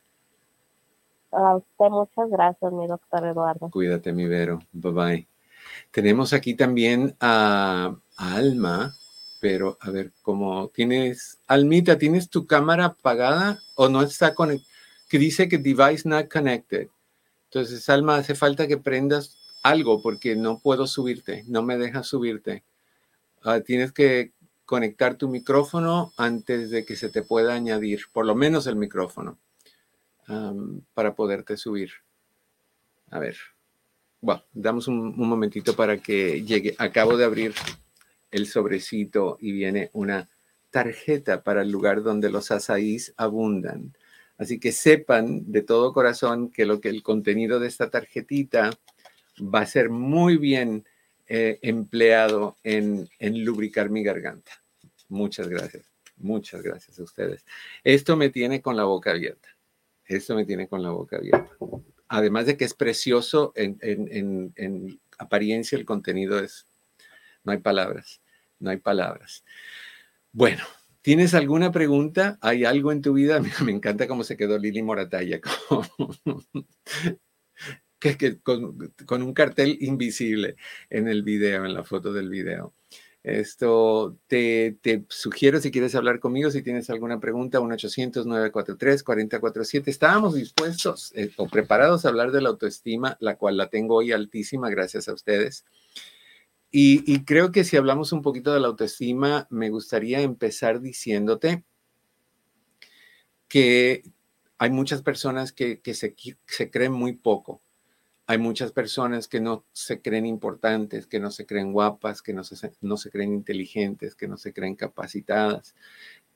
A 1.31 1.57
usted 1.57 1.85
muchas 1.91 2.31
gracias, 2.31 2.73
mi 2.73 2.87
doctor 2.87 3.27
Eduardo. 3.27 3.69
Cuídate, 3.69 4.11
mi 4.11 4.25
Vero. 4.25 4.57
Bye 4.71 4.91
bye. 4.91 5.27
Tenemos 5.91 6.33
aquí 6.33 6.55
también 6.55 7.15
a, 7.19 7.95
a 8.17 8.35
Alma, 8.35 8.95
pero 9.39 9.77
a 9.81 9.91
ver, 9.91 10.13
¿cómo 10.23 10.69
tienes? 10.69 11.39
Almita, 11.45 11.99
¿tienes 11.99 12.31
tu 12.31 12.47
cámara 12.47 12.85
apagada 12.85 13.59
o 13.75 13.87
no 13.87 14.01
está 14.01 14.33
conectada? 14.33 14.67
Que 15.07 15.19
dice 15.19 15.47
que 15.47 15.59
device 15.59 16.09
not 16.09 16.27
connected. 16.27 16.87
Entonces, 17.49 17.87
Alma, 17.89 18.17
hace 18.17 18.35
falta 18.35 18.67
que 18.67 18.77
prendas 18.77 19.37
algo 19.63 20.01
porque 20.01 20.35
no 20.35 20.59
puedo 20.59 20.87
subirte, 20.87 21.43
no 21.47 21.63
me 21.63 21.77
deja 21.77 22.03
subirte. 22.03 22.63
Ah, 23.43 23.61
tienes 23.61 23.91
que 23.91 24.33
conectar 24.65 25.15
tu 25.15 25.29
micrófono 25.29 26.11
antes 26.17 26.69
de 26.69 26.85
que 26.85 26.95
se 26.95 27.09
te 27.09 27.23
pueda 27.23 27.53
añadir, 27.53 28.01
por 28.11 28.25
lo 28.25 28.35
menos 28.35 28.67
el 28.67 28.75
micrófono, 28.75 29.37
para 30.93 31.15
poderte 31.15 31.55
subir. 31.55 31.91
A 33.09 33.19
ver. 33.19 33.37
Bueno, 34.19 34.43
damos 34.51 34.87
un, 34.87 34.99
un 34.99 35.29
momentito 35.29 35.75
para 35.75 35.97
que 35.99 36.43
llegue. 36.43 36.75
Acabo 36.79 37.15
de 37.15 37.23
abrir 37.23 37.53
el 38.31 38.47
sobrecito 38.47 39.37
y 39.39 39.53
viene 39.53 39.89
una 39.93 40.27
tarjeta 40.69 41.43
para 41.43 41.61
el 41.61 41.71
lugar 41.71 42.03
donde 42.03 42.29
los 42.29 42.51
azaís 42.51 43.13
abundan. 43.15 43.93
Así 44.37 44.59
que 44.59 44.71
sepan 44.71 45.51
de 45.51 45.63
todo 45.63 45.93
corazón 45.93 46.51
que 46.51 46.65
lo 46.65 46.79
que 46.79 46.89
el 46.89 47.01
contenido 47.01 47.59
de 47.59 47.67
esta 47.67 47.89
tarjetita 47.89 48.69
va 49.41 49.61
a 49.61 49.65
ser 49.65 49.89
muy 49.89 50.37
bien 50.37 50.85
eh, 51.27 51.59
empleado 51.61 52.57
en, 52.63 53.09
lubricar 53.19 53.89
mi 53.89 54.03
garganta. 54.03 54.51
Muchas 55.09 55.47
gracias, 55.47 55.89
muchas 56.17 56.61
gracias 56.61 56.99
a 56.99 57.03
ustedes. 57.03 57.45
Esto 57.83 58.15
me 58.15 58.29
tiene 58.29 58.61
con 58.61 58.77
la 58.77 58.83
boca 58.83 59.11
abierta. 59.11 59.49
Esto 60.05 60.35
me 60.35 60.45
tiene 60.45 60.67
con 60.67 60.83
la 60.83 60.91
boca 60.91 61.17
abierta. 61.17 61.49
Además 62.07 62.45
de 62.45 62.55
que 62.55 62.65
es 62.65 62.73
precioso 62.73 63.51
en 63.55 64.99
apariencia, 65.17 65.77
el 65.77 65.85
contenido 65.85 66.39
es, 66.39 66.65
no 67.43 67.51
hay 67.51 67.57
palabras, 67.57 68.21
no 68.59 68.69
hay 68.69 68.77
palabras. 68.77 69.43
Bueno, 70.31 70.63
¿tienes 71.07 71.33
alguna 71.33 71.71
pregunta? 71.71 72.37
¿Hay 72.41 72.65
algo 72.65 72.91
en 72.91 73.01
tu 73.01 73.13
vida? 73.13 73.41
Me 73.65 73.71
encanta 73.71 74.09
cómo 74.09 74.25
se 74.25 74.35
quedó 74.35 74.57
Lili 74.57 74.83
Morataya. 74.83 75.39
como- 75.69 75.87
que, 77.97 78.41
con, 78.41 78.93
con 79.05 79.23
un 79.23 79.33
cartel 79.33 79.77
invisible 79.79 80.57
en 80.89 81.07
el 81.07 81.23
video, 81.23 81.63
en 81.63 81.73
la 81.73 81.85
foto 81.85 82.11
del 82.11 82.27
video. 82.29 82.73
Esto 83.23 84.17
te, 84.27 84.77
te 84.81 85.05
sugiero 85.07 85.61
si 85.61 85.71
quieres 85.71 85.95
hablar 85.95 86.19
conmigo, 86.19 86.51
si 86.51 86.61
tienes 86.61 86.89
alguna 86.89 87.21
pregunta, 87.21 87.61
1-800-943-4047. 87.61 89.87
Estábamos 89.87 90.35
dispuestos 90.35 91.13
eh, 91.15 91.31
o 91.37 91.47
preparados 91.47 92.03
a 92.03 92.09
hablar 92.09 92.33
de 92.33 92.41
la 92.41 92.49
autoestima, 92.49 93.15
la 93.21 93.37
cual 93.37 93.55
la 93.55 93.69
tengo 93.69 93.95
hoy 93.95 94.11
altísima 94.11 94.69
gracias 94.69 95.07
a 95.07 95.13
ustedes. 95.13 95.63
Y, 96.69 97.23
creo 97.23 97.51
que 97.51 97.63
si 97.63 97.77
hablamos 97.77 98.11
un 98.11 98.21
poquito 98.21 98.53
de 98.53 98.59
la 98.59 98.67
autoestima, 98.67 99.47
me 99.49 99.69
gustaría 99.69 100.21
empezar 100.21 100.81
diciéndote 100.81 101.63
que 103.47 104.03
hay 104.57 104.69
muchas 104.69 105.01
personas 105.01 105.53
que, 105.53 105.81
se, 105.93 106.69
creen 106.69 106.91
muy 106.91 107.13
poco. 107.13 107.61
Hay 108.25 108.37
muchas 108.37 108.73
personas 108.73 109.29
que 109.29 109.39
no 109.39 109.65
se 109.71 110.01
creen 110.01 110.25
importantes, 110.25 111.07
que 111.07 111.21
no 111.21 111.31
se 111.31 111.45
creen 111.45 111.71
guapas, 111.71 112.21
que 112.21 112.33
no 112.33 112.43
se 112.43 113.09
creen 113.09 113.33
inteligentes, 113.33 114.15
que 114.15 114.27
no 114.27 114.35
se 114.35 114.51
creen 114.51 114.75
capacitadas, 114.75 115.73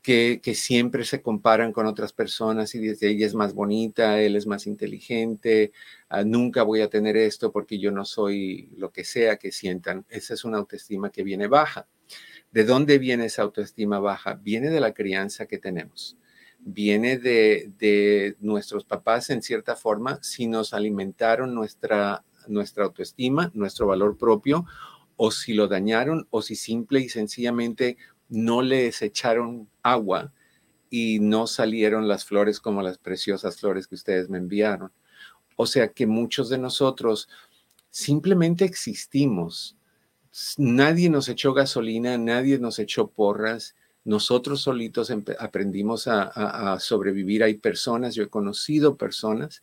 que, 0.01 0.41
siempre 0.55 1.05
se 1.05 1.21
comparan 1.21 1.71
con 1.71 1.85
otras 1.85 2.13
personas 2.13 2.73
y 2.75 2.79
dicen, 2.79 3.09
ella 3.09 3.25
es 3.25 3.35
más 3.35 3.53
bonita, 3.53 4.19
él 4.19 4.35
es 4.35 4.47
más 4.47 4.67
inteligente, 4.67 5.71
ah, 6.09 6.23
nunca 6.23 6.63
voy 6.63 6.81
a 6.81 6.89
tener 6.89 7.17
esto 7.17 7.51
porque 7.51 7.79
yo 7.79 7.91
no 7.91 8.05
soy 8.05 8.69
lo 8.77 8.91
que 8.91 9.03
sea 9.03 9.37
que 9.37 9.51
sientan. 9.51 10.05
Esa 10.09 10.33
es 10.33 10.43
una 10.43 10.57
autoestima 10.57 11.11
que 11.11 11.23
viene 11.23 11.47
baja. 11.47 11.87
¿De 12.51 12.65
dónde 12.65 12.97
viene 12.97 13.25
esa 13.25 13.43
autoestima 13.43 13.99
baja? 13.99 14.33
Viene 14.35 14.69
de 14.69 14.79
la 14.81 14.93
crianza 14.93 15.45
que 15.45 15.57
tenemos 15.57 16.17
viene 16.63 17.17
de, 17.17 17.71
de 17.79 18.35
nuestros 18.39 18.85
papás 18.85 19.29
en 19.29 19.41
cierta 19.41 19.75
forma, 19.75 20.19
si 20.21 20.47
nos 20.47 20.73
alimentaron 20.73 21.55
nuestra, 21.55 22.23
nuestra 22.47 22.85
autoestima, 22.85 23.51
nuestro 23.53 23.87
valor 23.87 24.17
propio, 24.17 24.65
o 25.15 25.31
si 25.31 25.53
lo 25.53 25.67
dañaron, 25.67 26.27
o 26.29 26.41
si 26.41 26.55
simple 26.55 26.99
y 26.99 27.09
sencillamente 27.09 27.97
no 28.31 28.63
les 28.63 29.03
echaron 29.03 29.69
agua 29.83 30.33
y 30.89 31.19
no 31.19 31.47
salieron 31.47 32.07
las 32.07 32.25
flores 32.25 32.59
como 32.61 32.81
las 32.81 32.97
preciosas 32.99 33.59
flores 33.59 33.87
que 33.87 33.95
ustedes 33.95 34.29
me 34.29 34.39
enviaron. 34.39 34.91
O 35.57 35.65
sea 35.67 35.91
que 35.93 36.07
muchos 36.07 36.49
de 36.49 36.57
nosotros 36.59 37.29
simplemente 37.91 38.65
existimos. 38.65 39.77
Nadie 40.57 41.09
nos 41.09 41.27
echó 41.29 41.53
gasolina, 41.53 42.17
nadie 42.17 42.57
nos 42.59 42.79
echó 42.79 43.09
porras, 43.09 43.75
nosotros 44.05 44.61
solitos 44.61 45.11
aprendimos 45.39 46.07
a, 46.07 46.23
a- 46.23 46.73
a 46.73 46.79
sobrevivir. 46.79 47.43
Hay 47.43 47.55
personas, 47.55 48.15
yo 48.15 48.23
he 48.23 48.29
conocido 48.29 48.97
personas 48.97 49.61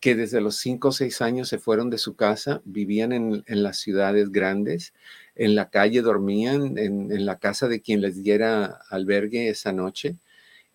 que 0.00 0.14
desde 0.14 0.40
los 0.40 0.56
cinco 0.56 0.88
o 0.88 0.92
seis 0.92 1.20
años 1.20 1.48
se 1.48 1.58
fueron 1.58 1.90
de 1.90 1.98
su 1.98 2.14
casa, 2.14 2.60
vivían 2.64 3.12
en, 3.12 3.42
en 3.46 3.62
las 3.62 3.78
ciudades 3.78 4.30
grandes, 4.30 4.94
en 5.34 5.54
la 5.54 5.70
calle 5.70 6.02
dormían, 6.02 6.78
en, 6.78 7.10
en 7.10 7.26
la 7.26 7.38
casa 7.38 7.68
de 7.68 7.80
quien 7.80 8.00
les 8.00 8.22
diera 8.22 8.80
albergue 8.90 9.48
esa 9.48 9.72
noche, 9.72 10.16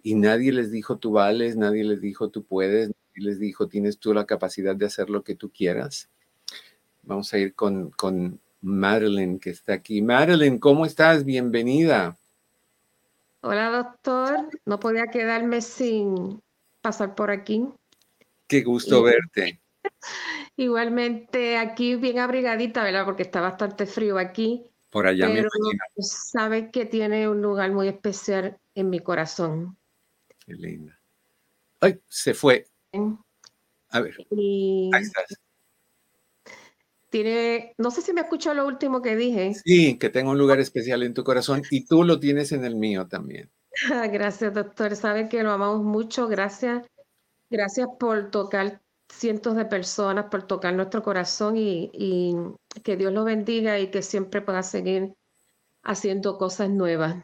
y 0.01 0.15
nadie 0.15 0.51
les 0.51 0.71
dijo 0.71 0.97
tú 0.97 1.11
vales, 1.11 1.55
nadie 1.55 1.83
les 1.83 2.01
dijo 2.01 2.29
tú 2.29 2.43
puedes, 2.43 2.89
nadie 2.89 3.29
les 3.29 3.39
dijo 3.39 3.67
tienes 3.67 3.97
tú 3.97 4.13
la 4.13 4.25
capacidad 4.25 4.75
de 4.75 4.87
hacer 4.87 5.09
lo 5.09 5.23
que 5.23 5.35
tú 5.35 5.49
quieras. 5.51 6.09
Vamos 7.03 7.33
a 7.33 7.37
ir 7.37 7.53
con, 7.53 7.91
con 7.91 8.39
que 9.41 9.49
está 9.49 9.73
aquí. 9.73 10.01
Madeline, 10.01 10.57
¿cómo 10.57 10.85
estás? 10.85 11.25
Bienvenida. 11.25 12.17
Hola, 13.41 13.69
doctor. 13.69 14.49
No 14.65 14.79
podía 14.79 15.07
quedarme 15.07 15.61
sin 15.61 16.41
pasar 16.81 17.13
por 17.13 17.29
aquí. 17.29 17.67
Qué 18.53 18.61
gusto 18.61 18.99
Y- 18.99 19.03
verte. 19.03 19.61
Igualmente 20.57 21.57
aquí 21.57 21.95
bien 21.95 22.19
abrigadita, 22.19 22.83
¿verdad? 22.83 23.03
Porque 23.03 23.23
está 23.23 23.41
bastante 23.41 23.87
frío 23.87 24.19
aquí, 24.19 24.69
Por 24.91 25.07
allá 25.07 25.27
me 25.27 25.33
pero 25.37 25.49
imagino. 25.55 25.83
sabe 25.97 26.69
que 26.69 26.85
tiene 26.85 27.27
un 27.27 27.41
lugar 27.41 27.71
muy 27.71 27.87
especial 27.87 28.59
en 28.75 28.91
mi 28.91 28.99
corazón. 28.99 29.75
Qué 30.45 30.53
linda. 30.53 30.99
Ay, 31.81 31.99
se 32.07 32.35
fue. 32.35 32.67
A 33.89 34.01
ver, 34.01 34.15
Y 34.29 34.91
ahí 34.93 35.01
estás. 35.01 35.25
tiene, 37.09 37.73
no 37.79 37.89
sé 37.89 38.03
si 38.03 38.13
me 38.13 38.21
escuchó 38.21 38.53
lo 38.53 38.67
último 38.67 39.01
que 39.01 39.15
dije. 39.15 39.55
Sí, 39.55 39.97
que 39.97 40.09
tengo 40.11 40.29
un 40.29 40.37
lugar 40.37 40.59
especial 40.59 41.01
en 41.01 41.15
tu 41.15 41.23
corazón 41.23 41.63
y 41.71 41.85
tú 41.85 42.03
lo 42.03 42.19
tienes 42.19 42.51
en 42.51 42.65
el 42.65 42.75
mío 42.75 43.07
también. 43.07 43.49
Gracias, 44.11 44.53
doctor. 44.53 44.95
Sabe 44.95 45.27
que 45.27 45.41
lo 45.41 45.51
amamos 45.51 45.81
mucho. 45.83 46.27
Gracias. 46.27 46.85
Gracias 47.53 47.87
por 47.99 48.31
tocar 48.31 48.81
cientos 49.07 49.55
de 49.55 49.65
personas, 49.65 50.25
por 50.31 50.41
tocar 50.47 50.73
nuestro 50.73 51.03
corazón 51.03 51.55
y, 51.55 52.35
que 52.83 52.97
Dios 52.97 53.13
lo 53.13 53.23
bendiga 53.25 53.79
y 53.79 53.91
que 53.91 54.01
siempre 54.01 54.41
pueda 54.41 54.63
seguir 54.63 55.13
haciendo 55.83 56.39
cosas 56.39 56.71
nuevas. 56.71 57.23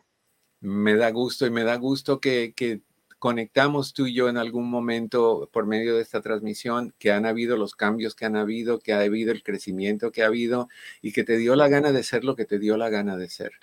Me 0.60 0.96
da 0.96 1.10
gusto 1.10 1.48
y 1.48 1.50
me 1.50 1.64
da 1.64 1.78
gusto 1.78 2.20
que, 2.20 2.54
que 2.56 2.82
conectamos 3.18 3.94
tú 3.94 4.06
y 4.06 4.14
yo 4.14 4.30
en 4.30 4.38
algún 4.38 4.70
momento 4.70 5.50
por 5.52 5.66
medio 5.66 5.96
de 5.96 6.04
esta 6.04 6.22
transmisión, 6.22 6.94
que 7.00 7.12
han 7.12 7.26
habido 7.26 7.58
los 7.58 7.74
cambios 7.74 8.14
que 8.14 8.26
han 8.26 8.36
habido, 8.36 8.78
que 8.78 8.94
ha 8.94 9.00
habido 9.00 9.32
el 9.32 9.42
crecimiento 9.42 10.12
que 10.12 10.22
ha 10.22 10.28
habido 10.28 10.70
y 11.02 11.12
que 11.12 11.24
te 11.24 11.38
dio 11.38 11.56
la 11.56 11.70
gana 11.70 11.92
de 11.92 12.04
ser 12.04 12.24
lo 12.24 12.36
que 12.36 12.46
te 12.46 12.60
dio 12.60 12.78
la 12.78 12.90
gana 12.90 13.18
de 13.18 13.30
ser. 13.30 13.54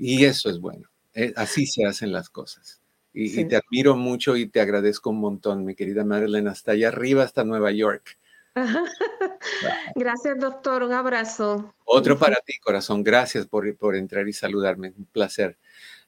Y 0.00 0.24
eso 0.24 0.50
es 0.50 0.58
bueno. 0.58 0.88
Eh, 1.14 1.32
así 1.36 1.64
se 1.64 1.86
hacen 1.86 2.10
las 2.10 2.28
cosas. 2.28 2.82
Y, 3.20 3.44
te 3.46 3.56
admiro 3.56 3.96
mucho 3.96 4.36
y 4.36 4.46
te 4.46 4.60
agradezco 4.60 5.10
un 5.10 5.18
montón, 5.18 5.64
mi 5.64 5.74
querida 5.74 6.04
Marilyn, 6.04 6.46
hasta 6.46 6.72
allá 6.72 6.86
arriba, 6.86 7.24
hasta 7.24 7.42
Nueva 7.42 7.72
York. 7.72 8.16
Gracias, 9.96 10.38
doctor. 10.38 10.84
Un 10.84 10.92
abrazo. 10.92 11.74
Otro 11.84 12.16
para 12.16 12.36
ti, 12.36 12.60
corazón. 12.60 13.02
Gracias 13.02 13.46
por, 13.46 13.76
por 13.76 13.96
entrar 13.96 14.28
y 14.28 14.32
saludarme. 14.32 14.92
Un 14.96 15.06
placer. 15.06 15.58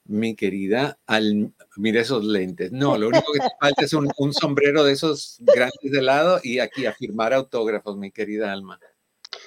Mi 0.04 0.36
querida, 0.36 0.98
al, 1.04 1.52
mira 1.76 2.00
esos 2.00 2.24
lentes. 2.24 2.70
No, 2.70 2.96
lo 2.96 3.08
único 3.08 3.32
que 3.32 3.40
te 3.40 3.56
falta 3.60 3.84
es 3.84 3.92
un, 3.92 4.08
un 4.16 4.32
sombrero 4.32 4.84
de 4.84 4.92
esos 4.92 5.38
grandes 5.40 5.90
de 5.90 6.02
lado 6.02 6.38
y 6.44 6.60
aquí 6.60 6.86
a 6.86 6.92
firmar 6.92 7.34
autógrafos, 7.34 7.96
mi 7.96 8.12
querida 8.12 8.52
Alma. 8.52 8.78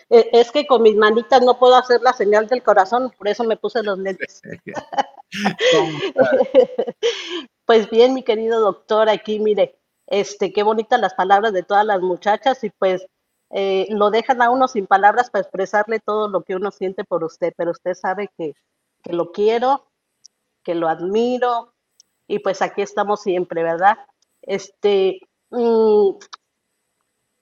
Eh, 0.09 0.29
Es 0.33 0.51
que 0.51 0.67
con 0.67 0.81
mis 0.81 0.95
manitas 0.95 1.41
no 1.41 1.57
puedo 1.57 1.77
hacer 1.77 2.01
la 2.01 2.11
señal 2.11 2.47
del 2.47 2.61
corazón, 2.61 3.09
por 3.17 3.29
eso 3.29 3.45
me 3.45 3.55
puse 3.55 3.81
los 3.83 3.97
lentes. 3.97 4.41
Pues 7.65 7.89
bien, 7.89 8.13
mi 8.13 8.23
querido 8.23 8.59
doctor, 8.59 9.09
aquí 9.09 9.39
mire, 9.39 9.79
este, 10.07 10.51
qué 10.51 10.63
bonitas 10.63 10.99
las 10.99 11.13
palabras 11.13 11.53
de 11.53 11.63
todas 11.63 11.85
las 11.85 12.01
muchachas 12.01 12.61
y 12.63 12.69
pues 12.71 13.05
eh, 13.51 13.87
lo 13.89 14.11
dejan 14.11 14.41
a 14.41 14.49
uno 14.49 14.67
sin 14.67 14.85
palabras 14.87 15.29
para 15.29 15.43
expresarle 15.43 15.99
todo 15.99 16.27
lo 16.27 16.43
que 16.43 16.55
uno 16.55 16.71
siente 16.71 17.05
por 17.05 17.23
usted, 17.23 17.53
pero 17.55 17.71
usted 17.71 17.93
sabe 17.93 18.29
que, 18.37 18.53
que 19.01 19.13
lo 19.13 19.31
quiero, 19.31 19.87
que 20.63 20.75
lo 20.75 20.89
admiro 20.89 21.73
y 22.27 22.39
pues 22.39 22.61
aquí 22.61 22.81
estamos 22.81 23.21
siempre, 23.21 23.63
¿verdad? 23.63 23.97
Este, 24.41 25.19
mm, 25.51 26.11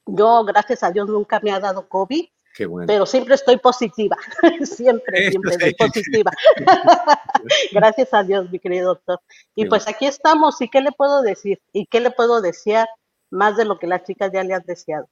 yo, 0.05 0.43
gracias 0.45 0.83
a 0.83 0.91
Dios, 0.91 1.07
nunca 1.07 1.39
me 1.41 1.51
ha 1.51 1.59
dado 1.59 1.87
COVID, 1.87 2.25
Qué 2.55 2.65
bueno. 2.65 2.87
pero 2.87 3.05
siempre 3.05 3.35
estoy 3.35 3.57
positiva, 3.57 4.17
siempre, 4.65 5.29
siempre 5.29 5.51
estoy 5.51 5.73
positiva. 5.73 6.31
Gracias 7.71 8.13
a 8.13 8.23
Dios, 8.23 8.49
mi 8.51 8.59
querido 8.59 8.89
doctor. 8.89 9.19
Y 9.55 9.63
Qué 9.63 9.69
pues 9.69 9.87
aquí 9.87 10.05
estamos, 10.05 10.61
¿y 10.61 10.69
qué 10.69 10.81
le 10.81 10.91
puedo 10.91 11.21
decir? 11.21 11.61
¿Y 11.71 11.85
qué 11.87 11.99
le 11.99 12.11
puedo 12.11 12.41
desear 12.41 12.87
más 13.29 13.55
de 13.57 13.65
lo 13.65 13.79
que 13.79 13.87
las 13.87 14.03
chicas 14.03 14.31
ya 14.33 14.43
le 14.43 14.53
han 14.53 14.63
deseado? 14.65 15.07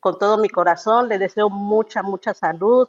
Con 0.00 0.18
todo 0.18 0.38
mi 0.38 0.48
corazón 0.48 1.08
le 1.08 1.18
deseo 1.18 1.50
mucha, 1.50 2.02
mucha 2.02 2.32
salud, 2.34 2.88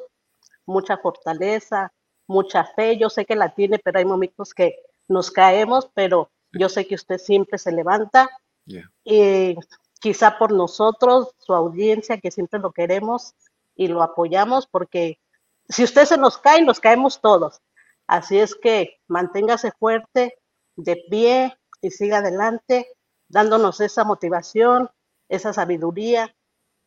mucha 0.66 0.98
fortaleza, 0.98 1.92
mucha 2.28 2.64
fe. 2.66 2.98
Yo 2.98 3.10
sé 3.10 3.26
que 3.26 3.36
la 3.36 3.56
tiene, 3.56 3.80
pero 3.80 3.98
hay 4.00 4.06
momentos 4.06 4.54
que 4.54 4.78
nos 5.08 5.32
caemos, 5.32 5.90
pero 5.96 6.30
yo 6.52 6.70
sé 6.70 6.86
que 6.86 6.96
usted 6.96 7.18
siempre 7.18 7.58
se 7.58 7.72
levanta 7.72 8.30
Ya. 8.66 8.92
y 9.04 9.56
quizá 10.00 10.38
por 10.38 10.52
nosotros, 10.52 11.34
su 11.38 11.54
audiencia, 11.54 12.20
que 12.20 12.32
siempre 12.32 12.60
lo 12.60 12.72
queremos 12.72 13.34
y 13.76 13.88
lo 13.88 14.02
apoyamos, 14.04 14.68
porque 14.68 15.20
si 15.70 15.84
usted 15.84 16.06
se 16.06 16.18
nos 16.18 16.38
cae, 16.38 16.62
nos 16.64 16.80
caemos 16.80 17.22
todos. 17.22 17.62
Así 18.08 18.40
es 18.40 18.56
que 18.56 19.00
manténgase 19.08 19.72
fuerte, 19.80 20.38
de 20.76 21.04
pie 21.10 21.58
y 21.82 21.92
siga 21.92 22.20
adelante, 22.20 22.88
dándonos 23.28 23.82
esa 23.82 24.04
motivación, 24.04 24.90
esa 25.28 25.52
sabiduría 25.54 26.34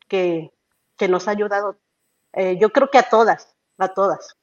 que, 0.08 0.50
que 0.96 1.08
nos 1.08 1.28
ha 1.28 1.32
ayudado, 1.32 1.76
eh, 2.32 2.56
yo 2.58 2.70
creo 2.70 2.90
que 2.90 2.98
a 2.98 3.08
todas, 3.08 3.54
a 3.78 3.88
todas, 3.88 4.36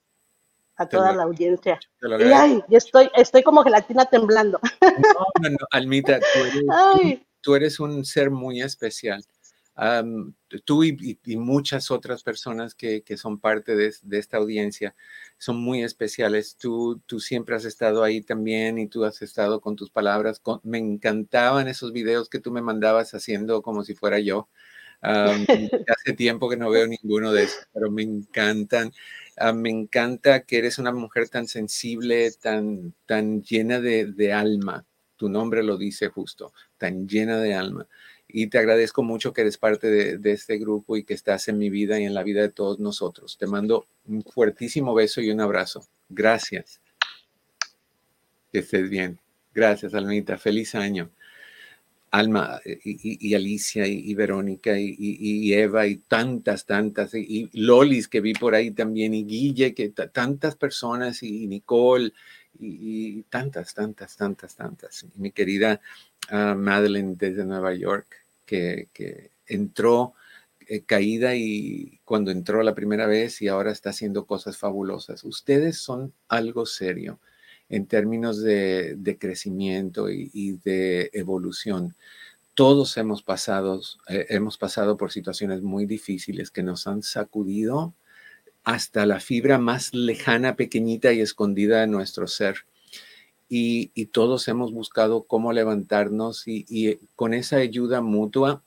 a 0.75 0.85
toda 0.87 1.11
lo- 1.11 1.17
la 1.17 1.23
audiencia. 1.23 1.79
Y 2.01 2.05
agradezco. 2.05 2.37
ay, 2.39 2.63
yo 2.67 2.77
estoy, 2.77 3.09
estoy 3.15 3.41
como 3.43 3.63
gelatina 3.63 4.05
temblando. 4.05 4.59
No, 4.81 5.25
no, 5.41 5.49
no, 5.49 5.57
Almita, 5.71 6.19
tú 6.19 6.39
eres, 6.39 6.63
Ay. 6.71 7.26
Tú 7.47 7.55
eres 7.55 7.79
un 7.79 8.05
ser 8.05 8.31
muy 8.31 8.61
especial. 8.61 9.23
Am, 9.75 10.33
tú 10.65 10.83
y, 10.83 11.19
y- 11.23 11.37
muchas 11.37 11.91
otras 11.91 12.23
personas 12.23 12.73
que, 12.75 13.03
que 13.03 13.15
son 13.17 13.39
parte 13.39 13.75
de, 13.75 13.93
de 14.01 14.17
esta 14.19 14.37
audiencia 14.37 14.95
son 15.37 15.57
muy 15.61 15.83
especiales. 15.83 16.57
Tú, 16.57 16.99
tú 17.05 17.19
siempre 17.19 17.55
has 17.55 17.63
estado 17.65 18.03
ahí 18.03 18.21
también 18.21 18.79
y 18.79 18.87
tú 18.87 19.05
has 19.05 19.21
estado 19.21 19.61
con 19.61 19.75
tus 19.75 19.91
palabras. 19.91 20.39
con- 20.39 20.61
me 20.63 20.79
encantaban 20.79 21.67
esos 21.67 21.93
videos 21.93 22.27
que 22.29 22.39
tú 22.39 22.51
me 22.51 22.61
mandabas 22.63 23.13
haciendo 23.13 23.61
como 23.61 23.83
si 23.83 23.93
fuera 23.95 24.19
yo. 24.19 24.49
Am, 25.01 25.45
hace 25.87 26.13
tiempo 26.13 26.49
que 26.49 26.57
no 26.57 26.69
veo 26.71 26.87
ninguno 26.87 27.31
de 27.33 27.43
esos, 27.43 27.67
pero 27.73 27.91
me 27.91 28.03
encantan. 28.03 28.91
Ah, 29.37 29.53
me 29.53 29.69
encanta 29.69 30.41
que 30.45 30.57
eres 30.59 30.79
una 30.79 30.91
mujer 30.91 31.29
tan 31.29 31.47
sensible, 31.47 32.31
tan, 32.31 32.93
tan 33.05 33.43
llena 33.43 33.79
de, 33.79 34.05
de 34.07 34.33
alma. 34.33 34.85
Tu 35.17 35.29
nombre 35.29 35.63
lo 35.63 35.77
dice 35.77 36.07
justo, 36.07 36.53
tan 36.77 37.07
llena 37.07 37.39
de 37.39 37.53
alma. 37.53 37.87
Y 38.27 38.47
te 38.47 38.57
agradezco 38.57 39.03
mucho 39.03 39.33
que 39.33 39.41
eres 39.41 39.57
parte 39.57 40.17
de, 40.17 40.31
este 40.31 40.57
grupo 40.57 40.97
y 40.97 41.03
que 41.03 41.13
estás 41.13 41.47
en 41.47 41.57
mi 41.57 41.69
vida 41.69 41.99
y 41.99 42.05
en 42.05 42.13
la 42.13 42.23
vida 42.23 42.41
de 42.41 42.49
todos 42.49 42.79
nosotros. 42.79 43.37
Te 43.37 43.47
mando 43.47 43.87
un 44.05 44.21
fuertísimo 44.23 44.93
beso 44.93 45.21
y 45.21 45.31
un 45.31 45.41
abrazo. 45.41 45.85
Gracias. 46.09 46.81
Que 48.51 48.59
estés 48.59 48.89
bien. 48.89 49.19
Gracias, 49.53 49.93
Almita. 49.93 50.37
Feliz 50.37 50.75
año. 50.75 51.09
Alma 52.11 52.59
eh, 52.63 52.79
y, 52.83 53.33
Alicia 53.33 53.85
y, 53.87 54.13
Verónica 54.13 54.79
y, 54.79 55.53
Eva 55.53 55.87
y 55.87 55.97
tantas, 55.97 56.65
tantas, 56.65 57.13
y, 57.13 57.49
Lolis 57.53 58.07
que 58.07 58.21
vi 58.21 58.33
por 58.33 58.55
ahí 58.55 58.71
también, 58.71 59.13
y 59.13 59.25
Guille, 59.25 59.73
que 59.73 59.89
ta- 59.89 60.07
tantas 60.09 60.55
personas, 60.55 61.21
y, 61.23 61.47
Nicole, 61.47 62.13
y, 62.59 63.23
tantas, 63.23 63.73
tantas, 63.73 64.15
tantas, 64.15 64.55
tantas. 64.55 65.05
Mi 65.15 65.31
querida 65.31 65.81
ah, 66.29 66.55
Madeline 66.55 67.15
desde 67.15 67.45
Nueva 67.45 67.73
York, 67.73 68.25
que, 68.45 68.89
que 68.93 69.31
entró 69.45 70.13
eh, 70.69 70.83
caída 70.83 71.35
y 71.35 71.99
cuando 72.03 72.31
entró 72.31 72.61
la 72.63 72.75
primera 72.75 73.07
vez 73.07 73.41
y 73.41 73.47
ahora 73.47 73.71
está 73.71 73.91
haciendo 73.91 74.25
cosas 74.25 74.57
fabulosas. 74.57 75.23
Ustedes 75.23 75.77
son 75.77 76.13
algo 76.27 76.65
serio 76.65 77.19
en 77.69 77.85
términos 77.85 78.41
de, 78.41 78.95
de 78.97 79.17
crecimiento 79.17 80.09
y, 80.09 80.29
y 80.33 80.53
de 80.57 81.09
evolución. 81.13 81.95
Todos 82.53 82.97
hemos 82.97 83.23
pasado, 83.23 83.81
eh, 84.09 84.25
hemos 84.29 84.57
pasado 84.57 84.97
por 84.97 85.11
situaciones 85.11 85.61
muy 85.61 85.85
difíciles 85.85 86.51
que 86.51 86.63
nos 86.63 86.87
han 86.87 87.03
sacudido 87.03 87.93
hasta 88.67 89.05
la 89.05 89.21
fibra 89.21 89.59
más 89.59 89.93
lejana, 89.93 90.57
pequeñita 90.57 91.13
y 91.13 91.21
escondida 91.21 91.79
de 91.79 91.87
nuestro 91.87 92.27
ser. 92.27 92.65
Y, 93.47 94.07
todos 94.07 94.49
hemos 94.49 94.73
buscado 94.73 95.23
cómo 95.23 95.53
levantarnos 95.53 96.49
y, 96.49 96.65
y 96.67 96.99
con 97.15 97.33
esa 97.33 97.55
ayuda 97.55 98.01
mutua 98.01 98.63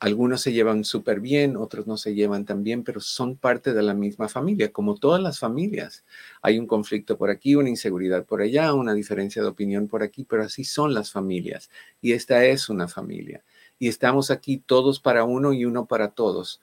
algunos 0.00 0.40
se 0.40 0.52
llevan 0.52 0.82
súper 0.82 1.20
bien, 1.20 1.56
otros 1.56 1.86
no 1.86 1.98
se 1.98 2.14
llevan 2.14 2.46
tan 2.46 2.64
bien, 2.64 2.82
pero 2.82 3.00
son 3.00 3.36
parte 3.36 3.74
de 3.74 3.82
la 3.82 3.94
misma 3.94 4.28
familia, 4.28 4.72
como 4.72 4.96
todas 4.96 5.22
las 5.22 5.38
familias. 5.38 6.04
Hay 6.42 6.58
un 6.58 6.66
conflicto 6.66 7.16
por 7.16 7.30
aquí, 7.30 7.54
una 7.54 7.68
inseguridad 7.68 8.24
por 8.24 8.40
allá, 8.40 8.72
una 8.74 8.94
diferencia 8.94 9.40
de 9.40 9.48
opinión 9.48 9.86
por 9.86 10.02
aquí, 10.02 10.24
pero 10.24 10.42
así 10.42 10.64
son 10.64 10.94
las 10.94 11.12
familias. 11.12 11.70
Y 12.00 12.12
esta 12.12 12.44
es 12.44 12.68
una 12.70 12.88
familia. 12.88 13.44
Y 13.78 13.88
estamos 13.88 14.32
aquí 14.32 14.56
todos 14.56 14.98
para 14.98 15.24
uno 15.24 15.52
y 15.52 15.64
uno 15.66 15.84
para 15.84 16.08
todos. 16.08 16.60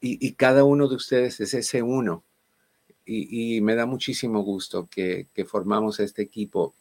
Y, 0.00 0.32
cada 0.32 0.64
uno 0.64 0.88
de 0.88 0.96
ustedes 0.96 1.40
es 1.40 1.54
ese 1.54 1.82
uno. 1.82 2.22
Y, 3.04 3.60
me 3.60 3.74
da 3.74 3.86
muchísimo 3.86 4.42
gusto 4.42 4.88
que, 4.90 5.26
formamos 5.46 6.00
este 6.00 6.22
equipo. 6.22 6.74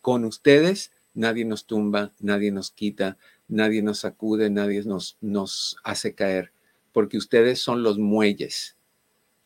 Con 0.00 0.24
ustedes 0.24 0.92
nadie 1.14 1.44
nos 1.44 1.66
tumba, 1.66 2.12
nadie 2.20 2.50
nos 2.50 2.70
quita, 2.70 3.18
nadie 3.48 3.82
nos 3.82 3.98
sacude, 4.00 4.48
nadie 4.48 4.82
nos, 4.84 5.16
nos 5.20 5.76
hace 5.84 6.14
caer, 6.14 6.52
porque 6.92 7.18
ustedes 7.18 7.60
son 7.60 7.82
los 7.82 7.98
muelles 7.98 8.76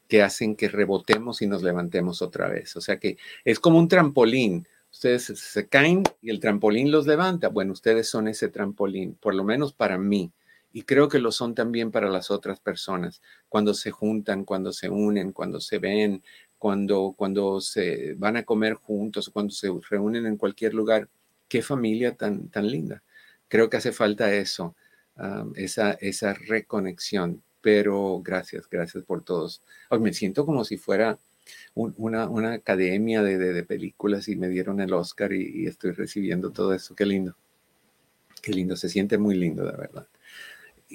que 0.09 0.23
hacen 0.23 0.55
que 0.55 0.69
rebotemos 0.69 1.43
y 1.43 1.47
nos 1.47 1.63
levantemos 1.63 2.23
otra 2.23 2.49
vez. 2.49 2.77
O 2.77 2.81
sea 2.81 2.99
que 2.99 3.17
es 3.45 3.59
como 3.59 3.79
un 3.79 3.89
trampolín. 3.89 4.67
Ustedes 4.93 5.25
se 5.25 5.67
caen 5.67 6.05
y 6.23 6.31
el 6.31 6.39
trampolín 6.39 6.93
los 6.93 7.07
levanta. 7.07 7.49
Bueno, 7.49 7.73
ustedes 7.73 8.09
son 8.09 8.29
ese 8.29 8.49
trampolín, 8.49 9.15
por 9.15 9.35
lo 9.35 9.43
menos 9.43 9.73
para 9.73 9.99
mí. 9.99 10.31
Y 10.75 10.83
creo 10.83 11.09
que 11.09 11.19
lo 11.19 11.33
son 11.33 11.55
también 11.55 11.91
para 11.91 12.11
las 12.11 12.31
otras 12.31 12.61
personas, 12.61 13.23
cuando 13.49 13.73
se 13.73 13.91
juntan, 13.91 14.45
cuando 14.45 14.73
se 14.73 14.91
unen, 14.91 15.33
cuando 15.33 15.59
se 15.61 15.79
ven, 15.79 16.23
cuando, 16.59 17.15
cuando 17.17 17.63
se 17.63 18.13
van 18.15 18.37
a 18.37 18.43
comer 18.43 18.75
juntos, 18.75 19.31
cuando 19.31 19.53
se 19.55 19.71
reúnen 19.89 20.27
en 20.27 20.37
cualquier 20.37 20.75
lugar. 20.75 21.09
Qué 21.49 21.63
familia 21.63 22.15
tan, 22.15 22.49
tan 22.49 22.67
linda 22.67 23.03
creo 23.55 23.71
que 23.71 23.77
hace 23.77 23.93
falta 23.93 24.35
eso, 24.35 24.75
esa, 25.55 25.93
esa 25.93 26.35
reconexión. 26.35 27.41
Pero 27.61 28.21
gracias, 28.21 28.69
gracias 28.69 29.05
por 29.05 29.23
todos. 29.23 29.63
Ay, 29.89 30.01
me 30.01 30.13
siento 30.13 30.45
como 30.45 30.65
si 30.65 30.77
fuera 30.77 31.19
un, 31.75 31.95
una, 31.97 32.29
una, 32.29 32.53
academia 32.55 33.23
de, 33.23 33.39
de, 33.39 33.53
de, 33.53 33.63
películas 33.63 34.29
y 34.29 34.37
me 34.37 34.49
dieron 34.49 34.81
el 34.81 34.93
Oscar 34.93 35.33
y, 35.33 35.63
y, 35.63 35.67
estoy 35.67 35.93
recibiendo 35.93 36.51
todo 36.51 36.75
eso. 36.75 36.95
Qué 36.95 37.07
lindo. 37.07 37.37
Qué 38.43 38.53
lindo, 38.53 38.77
se 38.77 38.89
siente 38.89 39.17
muy 39.17 39.37
lindo, 39.37 39.65
de 39.65 39.77
verdad. 39.77 40.07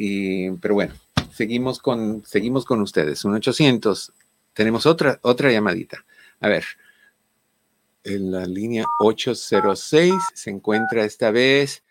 Y, 0.02 0.52
pero 0.52 0.76
bueno, 0.76 0.94
seguimos 1.30 1.80
con, 1.80 2.24
seguimos 2.26 2.64
con 2.64 2.80
ustedes. 2.80 3.26
Un 3.26 3.34
800. 3.36 4.14
Tenemos 4.54 4.86
otra, 4.86 5.20
otra 5.24 5.52
llamadita. 5.52 6.06
A 6.40 6.48
ver. 6.48 6.64
En 8.06 8.32
la 8.32 8.46
línea 8.46 8.86
806 8.98 10.14
se 10.34 10.50
encuentra 10.50 11.04
esta 11.04 11.32
vez 11.32 11.84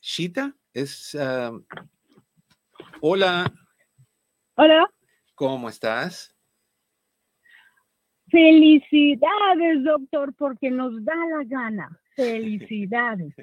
Shita 0.00 0.54
es. 0.72 1.14
Uh, 1.14 1.60
hola. 3.00 3.52
Hola. 4.54 4.88
¿Cómo 5.34 5.68
estás? 5.68 6.32
Felicidades, 8.30 9.82
doctor, 9.82 10.32
porque 10.34 10.70
nos 10.70 11.04
da 11.04 11.16
la 11.16 11.44
gana. 11.44 12.00
Felicidades 12.14 13.34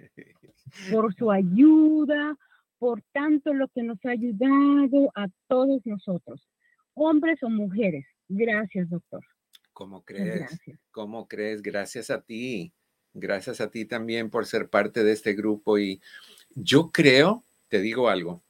por 0.89 1.13
su 1.15 1.29
ayuda, 1.31 2.37
por 2.79 3.01
tanto 3.13 3.53
lo 3.53 3.67
que 3.69 3.83
nos 3.83 3.97
ha 4.05 4.11
ayudado 4.11 5.11
a 5.15 5.27
todos 5.47 5.85
nosotros, 5.85 6.47
hombres 6.93 7.41
o 7.43 7.49
mujeres. 7.49 8.05
Gracias, 8.29 8.89
doctor. 8.89 9.23
¿Cómo 9.73 10.03
crees? 10.03 10.59
¿Cómo 10.91 11.27
crees? 11.27 11.61
Gracias 11.61 12.09
a 12.09 12.21
ti. 12.21 12.73
Gracias 13.13 13.61
a 13.61 13.69
ti 13.69 13.85
también 13.85 14.29
por 14.29 14.45
ser 14.45 14.69
parte 14.69 15.03
de 15.03 15.11
este 15.11 15.33
grupo. 15.33 15.77
Y 15.77 16.01
yo 16.55 16.91
creo, 16.91 17.43
te 17.67 17.79
digo 17.79 18.09
algo, 18.09 18.43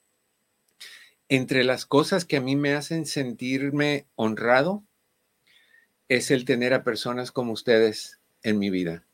entre 1.29 1.63
las 1.63 1.85
cosas 1.85 2.25
que 2.25 2.37
a 2.37 2.41
mí 2.41 2.55
me 2.55 2.73
hacen 2.73 3.05
sentirme 3.05 4.07
honrado 4.15 4.83
es 6.07 6.31
el 6.31 6.45
tener 6.45 6.73
a 6.73 6.83
personas 6.83 7.31
como 7.31 7.51
ustedes 7.51 8.19
en 8.43 8.59
mi 8.59 8.69
vida. 8.69 9.05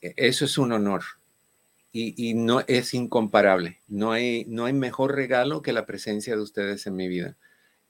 E, 0.00 0.14
eso 0.16 0.44
es 0.46 0.56
un 0.56 0.72
honor 0.72 1.02
y, 1.92 2.34
no 2.34 2.60
es 2.66 2.94
incomparable. 2.94 3.82
No 3.86 4.12
hay, 4.12 4.46
no 4.48 4.64
hay 4.64 4.72
mejor 4.72 5.14
regalo 5.14 5.60
que 5.60 5.74
la 5.74 5.84
presencia 5.84 6.34
de 6.34 6.40
ustedes 6.40 6.86
en 6.86 6.96
mi 6.96 7.06
vida. 7.08 7.36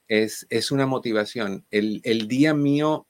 Es, 0.07 0.45
es 0.49 0.71
una 0.71 0.85
motivación. 0.85 1.65
El, 1.71 2.01
el 2.03 2.27
día 2.27 2.53
mío 2.53 3.07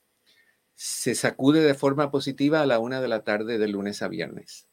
se 0.74 1.14
sacude 1.16 1.62
de 1.62 1.74
forma 1.74 2.10
positiva 2.10 2.62
a 2.62 2.66
la 2.66 2.78
una 2.78 3.00
de 3.00 3.08
la 3.08 3.24
tarde 3.24 3.58
de 3.58 3.68
lunes 3.68 4.02
a 4.02 4.08
viernes. 4.08 4.68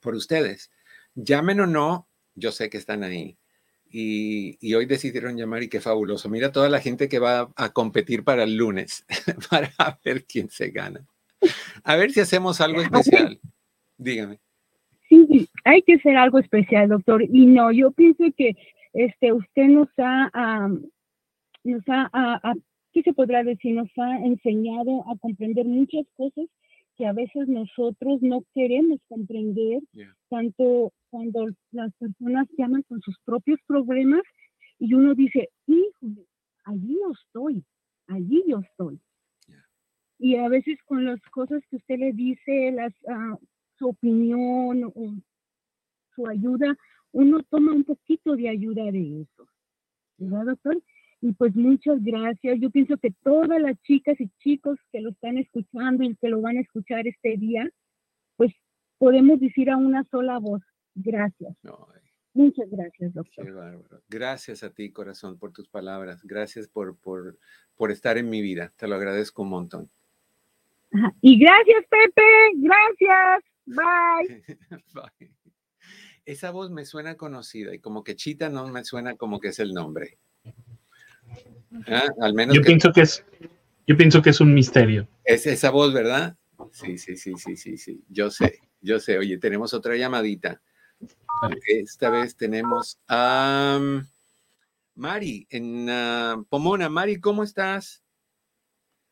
Por 0.00 0.14
ustedes. 0.14 0.70
Llamen 1.16 1.60
o 1.60 1.66
no, 1.66 2.08
yo 2.36 2.52
sé 2.52 2.70
que 2.70 2.78
están 2.78 3.02
ahí. 3.02 3.36
Y, 3.90 4.58
y, 4.60 4.74
hoy 4.74 4.86
decidieron 4.86 5.36
llamar 5.36 5.62
y 5.62 5.68
qué 5.68 5.80
fabuloso. 5.80 6.28
Mira 6.28 6.50
toda 6.50 6.68
la 6.68 6.80
gente 6.80 7.08
que 7.08 7.20
va 7.20 7.52
a 7.54 7.72
competir 7.72 8.24
para 8.24 8.42
el 8.42 8.56
lunes, 8.56 9.04
para 9.50 10.00
ver 10.04 10.24
quién 10.24 10.50
se 10.50 10.70
gana. 10.70 11.06
A 11.84 11.96
ver 11.96 12.10
si 12.10 12.20
hacemos 12.20 12.60
algo 12.60 12.80
especial. 12.80 13.40
Dígame. 13.96 14.40
Sí, 15.28 15.48
hay 15.64 15.82
que 15.82 15.94
hacer 15.94 16.16
algo 16.16 16.38
especial, 16.38 16.88
doctor. 16.88 17.22
Y 17.22 17.46
no, 17.46 17.70
yo 17.72 17.92
pienso 17.92 18.24
que 18.36 18.56
este, 18.92 19.32
usted 19.32 19.68
nos 19.68 19.88
ha, 19.98 20.68
nos 21.62 21.82
ha, 21.88 22.54
¿qué 22.92 23.02
se 23.02 23.12
podrá 23.12 23.42
decir? 23.44 23.74
Nos 23.74 23.90
ha 23.98 24.18
enseñado 24.18 25.04
a 25.08 25.16
comprender 25.18 25.66
muchas 25.66 26.06
cosas 26.16 26.46
que 26.96 27.06
a 27.06 27.12
veces 27.12 27.48
nosotros 27.48 28.22
no 28.22 28.44
queremos 28.54 29.00
comprender, 29.08 29.82
tanto 30.28 30.92
cuando 31.10 31.46
las 31.72 31.92
personas 31.94 32.46
llaman 32.56 32.82
con 32.82 33.00
sus 33.00 33.18
propios 33.24 33.58
problemas 33.66 34.22
y 34.78 34.94
uno 34.94 35.14
dice, 35.14 35.48
híjole, 35.66 36.26
allí 36.64 36.96
yo 37.00 37.12
estoy, 37.12 37.64
allí 38.06 38.44
yo 38.46 38.60
estoy. 38.60 39.00
Y 40.20 40.36
a 40.36 40.48
veces 40.48 40.78
con 40.86 41.04
las 41.04 41.20
cosas 41.32 41.62
que 41.68 41.76
usted 41.76 41.98
le 41.98 42.12
dice, 42.12 42.70
las, 42.70 42.92
uh, 43.02 43.36
su 43.78 43.88
opinión 43.88 44.84
o 44.84 45.14
su 46.14 46.26
ayuda, 46.26 46.76
uno 47.12 47.42
toma 47.44 47.72
un 47.72 47.84
poquito 47.84 48.36
de 48.36 48.48
ayuda 48.48 48.84
de 48.90 49.22
eso. 49.22 49.48
¿Verdad, 50.18 50.46
doctor? 50.46 50.82
Y 51.20 51.32
pues 51.32 51.54
muchas 51.54 52.02
gracias. 52.02 52.60
Yo 52.60 52.70
pienso 52.70 52.96
que 52.98 53.10
todas 53.22 53.60
las 53.60 53.80
chicas 53.82 54.20
y 54.20 54.28
chicos 54.40 54.78
que 54.92 55.00
lo 55.00 55.10
están 55.10 55.38
escuchando 55.38 56.04
y 56.04 56.14
que 56.16 56.28
lo 56.28 56.40
van 56.40 56.58
a 56.58 56.60
escuchar 56.60 57.06
este 57.06 57.36
día, 57.36 57.70
pues 58.36 58.52
podemos 58.98 59.40
decir 59.40 59.70
a 59.70 59.76
una 59.76 60.04
sola 60.10 60.38
voz, 60.38 60.62
gracias. 60.94 61.56
Muchas 62.34 62.68
gracias, 62.68 63.14
doctor. 63.14 64.02
Gracias 64.08 64.64
a 64.64 64.70
ti, 64.70 64.90
corazón, 64.90 65.38
por 65.38 65.52
tus 65.52 65.68
palabras. 65.68 66.24
Gracias 66.24 66.68
por, 66.68 66.96
por, 66.98 67.38
por 67.76 67.92
estar 67.92 68.18
en 68.18 68.28
mi 68.28 68.42
vida. 68.42 68.72
Te 68.76 68.88
lo 68.88 68.96
agradezco 68.96 69.42
un 69.42 69.50
montón. 69.50 69.90
Y 71.20 71.38
gracias, 71.38 71.84
Pepe. 71.88 72.22
Gracias. 72.56 73.53
Bye. 73.66 74.44
Bye. 74.94 75.34
Esa 76.24 76.50
voz 76.50 76.70
me 76.70 76.84
suena 76.84 77.16
conocida 77.16 77.74
y 77.74 77.78
como 77.78 78.02
que 78.02 78.16
Chita 78.16 78.48
no 78.48 78.66
me 78.68 78.84
suena 78.84 79.16
como 79.16 79.40
que 79.40 79.48
es 79.48 79.58
el 79.58 79.72
nombre. 79.72 80.18
Ah, 81.86 82.08
al 82.20 82.34
menos 82.34 82.56
yo 82.56 82.62
pienso 82.62 82.92
que 82.92 83.02
es 83.02 83.24
yo 83.86 83.96
pienso 83.96 84.22
que 84.22 84.30
es 84.30 84.40
un 84.40 84.54
misterio. 84.54 85.06
Es 85.24 85.46
esa 85.46 85.70
voz, 85.70 85.92
¿verdad? 85.92 86.36
Sí, 86.70 86.96
sí, 86.96 87.16
sí, 87.16 87.34
sí, 87.36 87.56
sí, 87.56 87.76
sí. 87.76 88.02
Yo 88.08 88.30
sé, 88.30 88.60
yo 88.80 88.98
sé. 88.98 89.18
Oye, 89.18 89.38
tenemos 89.38 89.74
otra 89.74 89.96
llamadita. 89.96 90.62
Esta 91.66 92.08
vez 92.08 92.36
tenemos 92.36 92.98
a 93.08 93.78
Mari 94.94 95.46
en 95.50 95.90
ah, 95.90 96.42
Pomona. 96.48 96.88
Mari, 96.88 97.20
¿cómo 97.20 97.42
estás? 97.42 98.02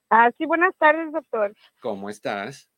Ah, 0.08 0.30
sí, 0.38 0.46
buenas 0.46 0.74
tardes, 0.78 1.12
doctor. 1.12 1.54
¿Cómo 1.80 2.08
estás? 2.08 2.71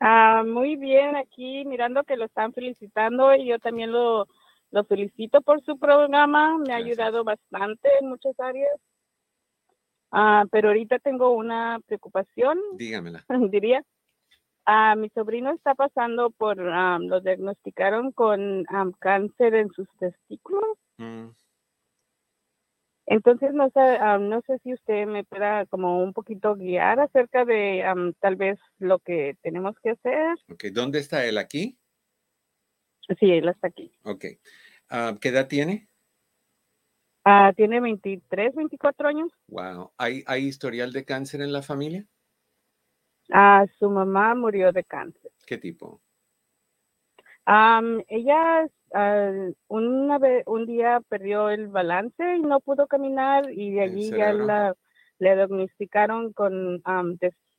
Ah, 0.00 0.42
muy 0.46 0.76
bien, 0.76 1.16
aquí 1.16 1.64
mirando 1.64 2.04
que 2.04 2.16
lo 2.16 2.26
están 2.26 2.52
felicitando 2.52 3.34
y 3.34 3.46
yo 3.46 3.58
también 3.58 3.92
lo, 3.92 4.26
lo 4.70 4.84
felicito 4.84 5.40
por 5.40 5.62
su 5.62 5.78
programa, 5.78 6.58
me 6.58 6.72
ha 6.72 6.76
ayudado 6.76 7.24
bastante 7.24 7.88
en 8.00 8.08
muchas 8.08 8.38
áreas. 8.38 8.78
Ah, 10.10 10.44
pero 10.50 10.68
ahorita 10.68 10.98
tengo 10.98 11.30
una 11.30 11.80
preocupación. 11.86 12.58
Dígamela. 12.74 13.24
Diría. 13.50 13.82
Ah, 14.68 14.96
mi 14.96 15.08
sobrino 15.10 15.52
está 15.52 15.74
pasando 15.74 16.30
por, 16.30 16.60
ah, 16.60 16.98
lo 17.00 17.20
diagnosticaron 17.20 18.12
con 18.12 18.64
cáncer 18.98 19.54
en 19.54 19.70
sus 19.70 19.88
testículos. 19.98 20.76
Mm. 20.98 21.28
Entonces, 23.06 23.52
no 23.54 23.70
sé, 23.70 23.98
no 24.20 24.40
sé 24.42 24.58
si 24.64 24.74
usted 24.74 25.06
me 25.06 25.22
pueda 25.22 25.64
como 25.66 26.02
un 26.02 26.12
poquito 26.12 26.56
guiar 26.56 26.98
acerca 26.98 27.44
de 27.44 27.84
tal 28.20 28.34
vez 28.36 28.58
lo 28.78 28.98
que 28.98 29.36
tenemos 29.42 29.78
que 29.80 29.90
hacer. 29.90 30.36
Ok, 30.50 30.64
¿dónde 30.72 30.98
está 30.98 31.24
él? 31.24 31.38
¿Aquí? 31.38 31.78
Sí, 33.20 33.30
él 33.30 33.48
está 33.48 33.68
aquí. 33.68 33.92
Ok. 34.02 34.24
¿Qué 35.20 35.28
edad 35.28 35.46
tiene? 35.46 35.88
Ah, 37.24 37.52
tiene 37.56 37.80
23, 37.80 38.54
24 38.54 39.08
años. 39.08 39.32
Wow. 39.48 39.92
¿Hay, 39.98 40.24
¿Hay 40.26 40.46
historial 40.46 40.92
de 40.92 41.04
cáncer 41.04 41.40
en 41.42 41.52
la 41.52 41.62
familia? 41.62 42.06
Ah, 43.32 43.66
su 43.78 43.90
mamá 43.90 44.34
murió 44.34 44.72
de 44.72 44.84
cáncer. 44.84 45.32
¿Qué 45.46 45.58
tipo? 45.58 46.00
ella 48.08 48.66
una 49.68 50.18
vez, 50.18 50.44
un 50.46 50.66
día 50.66 51.00
perdió 51.08 51.50
el 51.50 51.68
balance 51.68 52.36
y 52.36 52.40
no 52.40 52.60
pudo 52.60 52.86
caminar 52.86 53.50
y 53.50 53.72
de 53.72 53.80
allí 53.82 54.10
ya 54.10 54.32
la, 54.32 54.74
le 55.18 55.34
diagnosticaron 55.34 56.32
con, 56.32 56.82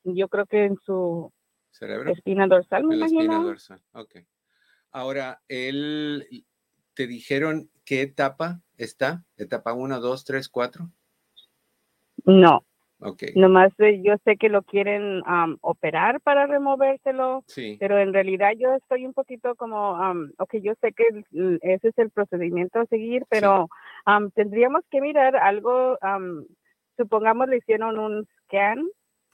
yo 0.04 0.28
creo 0.28 0.46
que 0.46 0.66
en 0.66 0.78
su 0.86 1.32
¿Cerebro? 1.72 2.12
espina 2.12 2.48
dorsal, 2.48 2.86
me 2.86 2.96
imagino. 2.96 3.22
Espina 3.22 3.44
dorsal, 3.44 3.82
ok. 3.94 4.16
Ahora, 4.92 5.42
él, 5.48 6.28
¿te 6.94 7.08
dijeron 7.08 7.70
qué 7.86 8.02
etapa 8.02 8.62
está? 8.78 9.24
¿Etapa 9.38 9.74
1, 9.74 10.00
2, 10.00 10.26
3, 10.26 10.50
4? 10.50 10.90
No. 12.26 12.66
Ok. 13.00 13.24
Nomás 13.36 13.72
eh, 13.80 14.02
yo 14.04 14.16
sé 14.26 14.38
que 14.38 14.50
lo 14.50 14.64
quieren 14.64 15.22
operar 15.62 16.20
para 16.22 16.48
removérselo, 16.48 17.44
sí. 17.46 17.78
pero 17.80 18.00
en 18.00 18.12
realidad 18.14 18.54
yo 18.58 18.74
estoy 18.74 19.06
un 19.06 19.14
poquito 19.14 19.56
como, 19.56 19.92
ok, 20.38 20.56
yo 20.62 20.74
sé 20.82 20.94
que 20.94 21.04
ese 21.62 21.88
es 21.90 21.98
el 21.98 22.10
procedimiento 22.10 22.80
a 22.80 22.86
seguir, 22.88 23.24
pero 23.30 23.70
tendríamos 24.34 24.82
que 24.90 25.02
mirar 25.02 25.36
algo, 25.36 25.98
supongamos 26.98 27.48
le 27.50 27.58
hicieron 27.58 28.00
un 28.00 28.28
scan 28.44 28.84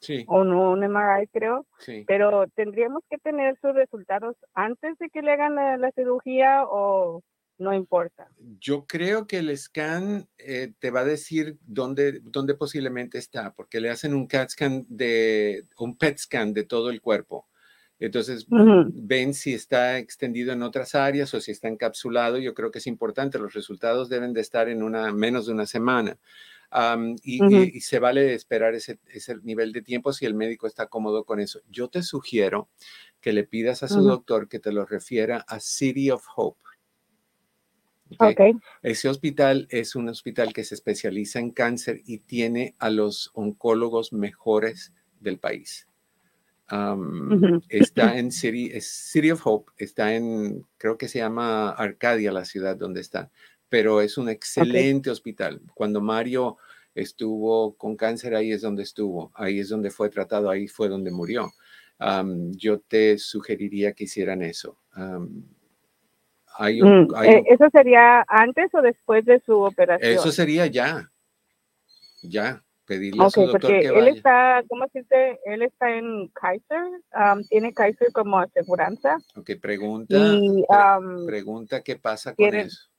sí. 0.01 0.25
o 0.27 0.41
un 0.41 0.83
MRI 0.83 1.27
creo, 1.27 1.65
sí. 1.77 2.03
pero 2.05 2.47
tendríamos 2.55 3.01
que 3.09 3.17
tener 3.17 3.57
sus 3.61 3.73
resultados 3.73 4.35
antes 4.53 4.97
de 4.97 5.09
que 5.09 5.21
le 5.21 5.31
hagan 5.31 5.55
la 5.55 5.91
cirugía 5.91 6.65
o 6.65 7.21
no 7.63 7.73
importa. 7.73 8.29
Yo 8.59 8.85
creo 8.85 9.25
que 9.25 9.39
el 9.39 9.57
scan 9.57 10.27
eh, 10.37 10.73
te 10.79 10.91
va 10.91 11.01
a 11.01 11.05
decir 11.05 11.57
dónde, 11.65 12.19
dónde 12.23 12.53
posiblemente 12.53 13.17
está, 13.17 13.53
porque 13.53 13.79
le 13.79 13.89
hacen 13.89 14.13
un 14.13 14.27
CAT 14.27 14.49
scan 14.49 14.85
de, 14.89 15.65
un 15.77 15.97
PET 15.97 16.17
scan 16.19 16.53
de 16.53 16.65
todo 16.65 16.89
el 16.89 17.01
cuerpo. 17.01 17.47
Entonces, 17.99 18.45
ven 18.49 19.33
si 19.33 19.53
está 19.53 19.97
extendido 19.97 20.51
en 20.51 20.61
otras 20.61 20.93
áreas 20.93 21.33
o 21.33 21.39
si 21.39 21.51
está 21.51 21.69
encapsulado. 21.69 22.37
Yo 22.37 22.53
creo 22.53 22.69
que 22.69 22.79
es 22.79 22.87
importante. 22.87 23.39
Los 23.39 23.53
resultados 23.53 24.09
deben 24.09 24.33
de 24.33 24.41
estar 24.41 24.67
en 24.67 24.83
una, 24.83 25.13
menos 25.13 25.45
de 25.45 25.53
una 25.53 25.65
semana. 25.65 26.17
y, 27.23 27.79
se 27.79 27.99
vale 27.99 28.33
esperar 28.33 28.75
ese, 28.75 28.99
ese, 29.07 29.37
nivel 29.43 29.71
de 29.71 29.83
tiempo 29.83 30.11
si 30.11 30.25
el 30.25 30.33
médico 30.33 30.67
está 30.67 30.87
cómodo 30.87 31.23
con 31.23 31.39
eso. 31.39 31.61
Yo 31.69 31.87
te 31.87 32.03
sugiero 32.03 32.67
que 33.21 33.31
le 33.31 33.45
pidas 33.45 33.83
a 33.83 33.87
su 33.87 34.01
doctor 34.01 34.49
que 34.49 34.59
te 34.59 34.73
lo 34.73 34.85
refiera 34.85 35.45
a 35.47 35.61
City 35.61 36.11
of 36.11 36.25
Hope. 36.35 36.59
Okay. 38.19 38.53
Ese 38.81 39.09
hospital 39.09 39.67
es 39.69 39.95
un 39.95 40.09
hospital 40.09 40.53
que 40.53 40.63
se 40.63 40.75
especializa 40.75 41.39
en 41.39 41.51
cáncer 41.51 42.01
y 42.05 42.19
tiene 42.19 42.75
a 42.79 42.89
los 42.89 43.31
oncólogos 43.33 44.13
mejores 44.13 44.93
del 45.19 45.39
país. 45.39 45.87
Está 47.69 48.17
en 48.17 48.31
City, 48.31 48.71
City 48.81 49.31
of 49.31 49.45
Hope, 49.45 49.71
está 49.77 50.15
en, 50.15 50.65
creo 50.77 50.97
que 50.97 51.07
se 51.07 51.19
llama 51.19 51.69
Arcadia, 51.69 52.31
la 52.31 52.45
ciudad 52.45 52.75
donde 52.75 53.01
está, 53.01 53.29
pero 53.69 54.01
es 54.01 54.17
un 54.17 54.29
excelente 54.29 55.09
hospital. 55.09 55.61
Cuando 55.73 56.01
Mario 56.01 56.57
estuvo 56.95 57.75
con 57.75 57.95
cáncer, 57.95 58.35
ahí 58.35 58.51
es 58.51 58.61
donde 58.61 58.83
estuvo, 58.83 59.31
ahí 59.35 59.59
es 59.59 59.69
donde 59.69 59.89
fue 59.89 60.09
tratado, 60.09 60.49
ahí 60.49 60.67
fue 60.67 60.89
donde 60.89 61.11
murió. 61.11 61.51
Am, 61.99 62.51
yo 62.53 62.79
te 62.79 63.17
sugeriría 63.17 63.93
que 63.93 64.05
hicieran 64.05 64.41
eso. 64.41 64.77
Am, 64.91 65.43
hay 66.57 66.81
un- 66.81 67.03
Mm, 67.07 67.15
hay 67.15 67.29
eh, 67.31 67.39
un- 67.39 67.47
¿Eso 67.47 67.69
sería 67.71 68.23
antes 68.27 68.73
o 68.73 68.81
después 68.81 69.25
de 69.25 69.39
su 69.45 69.59
operación? 69.61 70.11
eso 70.13 70.31
sería 70.31 70.65
ya, 70.67 71.09
ya, 72.21 72.63
pedirle 72.85 73.23
a 73.23 73.29
su 73.29 73.41
doctor 73.41 73.61
porque 73.61 73.79
que 73.81 73.87
él 73.99 74.07
está, 74.09 74.63
¿cómo 74.67 74.85
se 74.91 74.99
dice? 74.99 75.39
Él 75.45 75.61
está 75.63 75.89
en 75.95 76.27
Kaiser, 76.29 76.83
um, 77.15 77.43
tiene 77.49 77.73
Kaiser 77.73 78.11
como 78.11 78.39
aseguranza 78.39 79.17
Ok, 79.35 79.51
pregunta, 79.61 80.17
y 80.17 80.63
pre- 80.67 81.25
pregunta 81.25 81.81
qué 81.81 81.95
pasa 81.97 82.35
con 82.35 82.53
eso. 82.55 82.89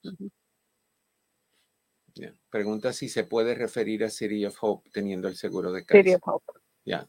Pregunta 2.49 2.93
si 2.93 3.09
se 3.09 3.25
puede 3.25 3.55
referir 3.55 4.03
a 4.05 4.09
City 4.09 4.45
of 4.45 4.55
Hope 4.61 4.89
teniendo 4.91 5.27
el 5.27 5.35
seguro 5.35 5.71
de 5.73 5.81
City 5.81 5.87
Kaiser. 5.87 6.15
of 6.15 6.21
Hope. 6.25 6.59
Ya. 6.85 7.05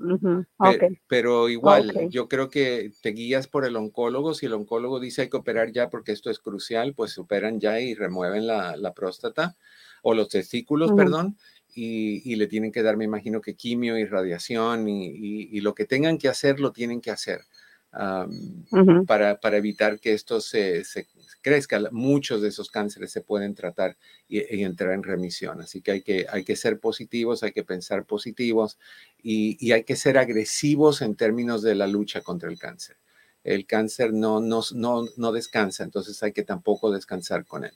Pero 1.08 1.48
igual, 1.48 1.92
yo 2.10 2.28
creo 2.28 2.50
que 2.50 2.90
te 3.02 3.10
guías 3.10 3.46
por 3.48 3.64
el 3.66 3.76
oncólogo. 3.76 4.34
Si 4.34 4.46
el 4.46 4.54
oncólogo 4.54 5.00
dice 5.00 5.22
hay 5.22 5.30
que 5.30 5.36
operar 5.36 5.72
ya 5.72 5.90
porque 5.90 6.12
esto 6.12 6.30
es 6.30 6.38
crucial, 6.40 6.94
pues 6.94 7.18
operan 7.18 7.60
ya 7.60 7.80
y 7.80 7.94
remueven 7.94 8.46
la, 8.46 8.76
la 8.76 8.94
próstata 8.94 9.56
o 10.02 10.14
los 10.14 10.28
testículos, 10.28 10.92
perdón, 10.92 11.36
y, 11.74 12.22
y 12.30 12.36
le 12.36 12.46
tienen 12.46 12.72
que 12.72 12.82
dar, 12.82 12.96
me 12.96 13.04
imagino 13.04 13.40
que 13.40 13.54
quimio 13.54 13.98
y 13.98 14.04
radiación 14.04 14.88
y, 14.88 15.06
y- 15.08 15.48
y 15.52 15.60
lo 15.60 15.74
que 15.74 15.84
tengan 15.84 16.18
que 16.18 16.28
hacer, 16.28 16.58
lo 16.60 16.72
tienen 16.72 17.00
que 17.00 17.10
hacer 17.10 17.40
am, 17.96 18.64
Ujú. 18.72 19.06
para, 19.06 19.40
para 19.40 19.56
evitar 19.56 19.98
que 20.00 20.12
esto 20.14 20.40
se, 20.40 20.84
se 20.84 21.06
crezca. 21.42 21.80
Muchos 21.92 22.42
de 22.42 22.48
esos 22.48 22.70
cánceres 22.70 23.12
se 23.12 23.22
pueden 23.22 23.54
tratar 23.54 23.96
y, 24.28 24.38
y 24.56 24.64
entrar 24.64 24.92
en 24.92 25.02
remisión. 25.02 25.60
Así 25.60 25.82
que 25.82 25.92
hay, 25.92 26.02
que 26.02 26.26
hay 26.30 26.44
que 26.44 26.56
ser 26.56 26.80
positivos, 26.80 27.42
hay 27.42 27.52
que 27.52 27.64
pensar 27.64 28.04
positivos 28.04 28.78
y, 29.22 29.56
y 29.66 29.72
hay 29.72 29.84
que 29.84 29.96
ser 29.96 30.18
agresivos 30.18 31.02
en 31.02 31.16
términos 31.16 31.62
de 31.62 31.74
la 31.74 31.86
lucha 31.86 32.20
contra 32.22 32.50
el 32.50 32.58
cáncer. 32.58 32.96
El 33.44 33.66
cáncer 33.66 34.12
no, 34.12 34.40
no, 34.40 34.62
no, 34.74 35.04
no 35.16 35.32
descansa, 35.32 35.84
entonces 35.84 36.22
hay 36.22 36.32
que 36.32 36.42
tampoco 36.42 36.90
descansar 36.90 37.44
con 37.46 37.64
él. 37.64 37.72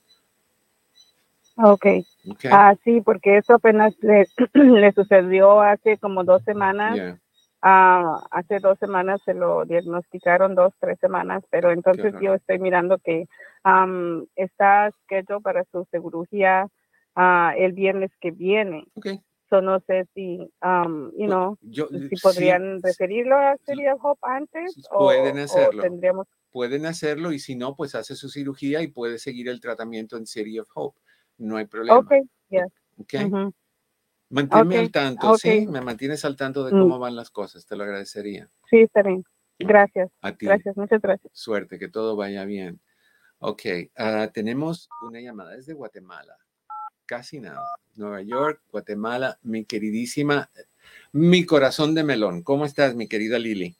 Ok. 1.56 1.86
Ok. 2.28 2.44
Ah, 2.50 2.74
sí, 2.84 3.00
porque 3.02 3.38
eso 3.38 3.54
apenas 3.54 3.94
le, 4.00 4.26
le 4.54 4.92
sucedió 4.92 5.60
hace 5.60 5.98
como 5.98 6.24
dos 6.24 6.42
semanas. 6.44 6.96
Yeah. 6.96 7.18
Ah, 7.62 8.22
hace 8.30 8.58
dos 8.58 8.78
semanas 8.78 9.20
se 9.24 9.34
lo 9.34 9.64
diagnosticaron, 9.66 10.54
dos, 10.54 10.72
tres 10.80 10.98
semanas, 10.98 11.44
pero 11.50 11.70
entonces 11.72 12.14
yo 12.20 12.34
estoy 12.34 12.58
mirando 12.58 12.98
que 12.98 13.26
am, 13.64 14.26
está 14.34 14.90
schedule 15.04 15.40
para 15.42 15.64
su 15.64 15.86
cirugía 15.90 16.66
ah, 17.16 17.52
el 17.56 17.72
viernes 17.72 18.10
que 18.20 18.30
viene. 18.30 18.86
Okay. 18.94 19.20
So 19.50 19.60
no 19.60 19.80
sé 19.80 20.06
si, 20.14 20.38
um, 20.62 21.10
you 21.18 21.26
know, 21.26 21.58
yo- 21.60 21.88
si 21.88 22.08
sí, 22.08 22.16
podrían 22.22 22.80
referirlo 22.82 23.36
a 23.36 23.56
City 23.66 23.86
of 23.88 23.98
Hope 24.02 24.20
antes 24.22 24.88
o, 24.90 25.08
Pueden 25.08 25.38
o 25.38 25.44
hacerlo. 25.44 25.82
tendríamos 25.82 26.26
Pueden 26.52 26.86
hacerlo 26.86 27.32
y 27.32 27.38
si 27.38 27.54
no, 27.56 27.76
pues 27.76 27.94
hace 27.94 28.16
su 28.16 28.28
cirugía 28.28 28.80
y 28.82 28.88
puede 28.88 29.18
seguir 29.18 29.48
el 29.48 29.60
tratamiento 29.60 30.16
en 30.16 30.26
City 30.26 30.58
of 30.58 30.68
Hope. 30.74 30.98
No 31.38 31.56
hay 31.56 31.66
problema. 31.66 31.98
Okay, 31.98 32.22
yes. 32.48 32.66
Ok. 32.98 33.14
Ujú. 33.26 33.52
Manténme 34.30 34.78
al 34.78 34.90
tanto. 34.90 35.36
¿sí? 35.36 35.66
Me 35.66 35.80
mantienes 35.80 36.24
al 36.24 36.36
tanto 36.36 36.64
de 36.64 36.72
Mm. 36.72 36.80
cómo 36.80 36.98
van 36.98 37.16
las 37.16 37.30
cosas, 37.30 37.66
te 37.66 37.76
lo 37.76 37.84
agradecería. 37.84 38.48
Sí, 38.70 38.78
está 38.80 39.02
bien. 39.02 39.24
Gracias. 39.58 40.10
A 40.22 40.32
ti. 40.32 40.46
Gracias, 40.46 40.76
muchas 40.76 41.02
gracias. 41.02 41.30
Suerte, 41.34 41.78
que 41.78 41.88
todo 41.88 42.16
vaya 42.16 42.44
bien. 42.44 42.80
Ok, 43.40 43.62
ah, 43.96 44.30
tenemos 44.32 44.88
una 45.02 45.20
llamada 45.20 45.50
desde 45.52 45.74
Guatemala. 45.74 46.36
Casi 47.06 47.40
nada. 47.40 47.60
Nueva 47.96 48.22
York, 48.22 48.62
Guatemala, 48.70 49.38
mi 49.42 49.64
queridísima, 49.64 50.48
mi 51.12 51.44
corazón 51.44 51.94
de 51.94 52.04
melón. 52.04 52.42
¿Cómo 52.42 52.64
estás, 52.64 52.94
mi 52.94 53.08
querida 53.08 53.38
Lili? 53.38 53.76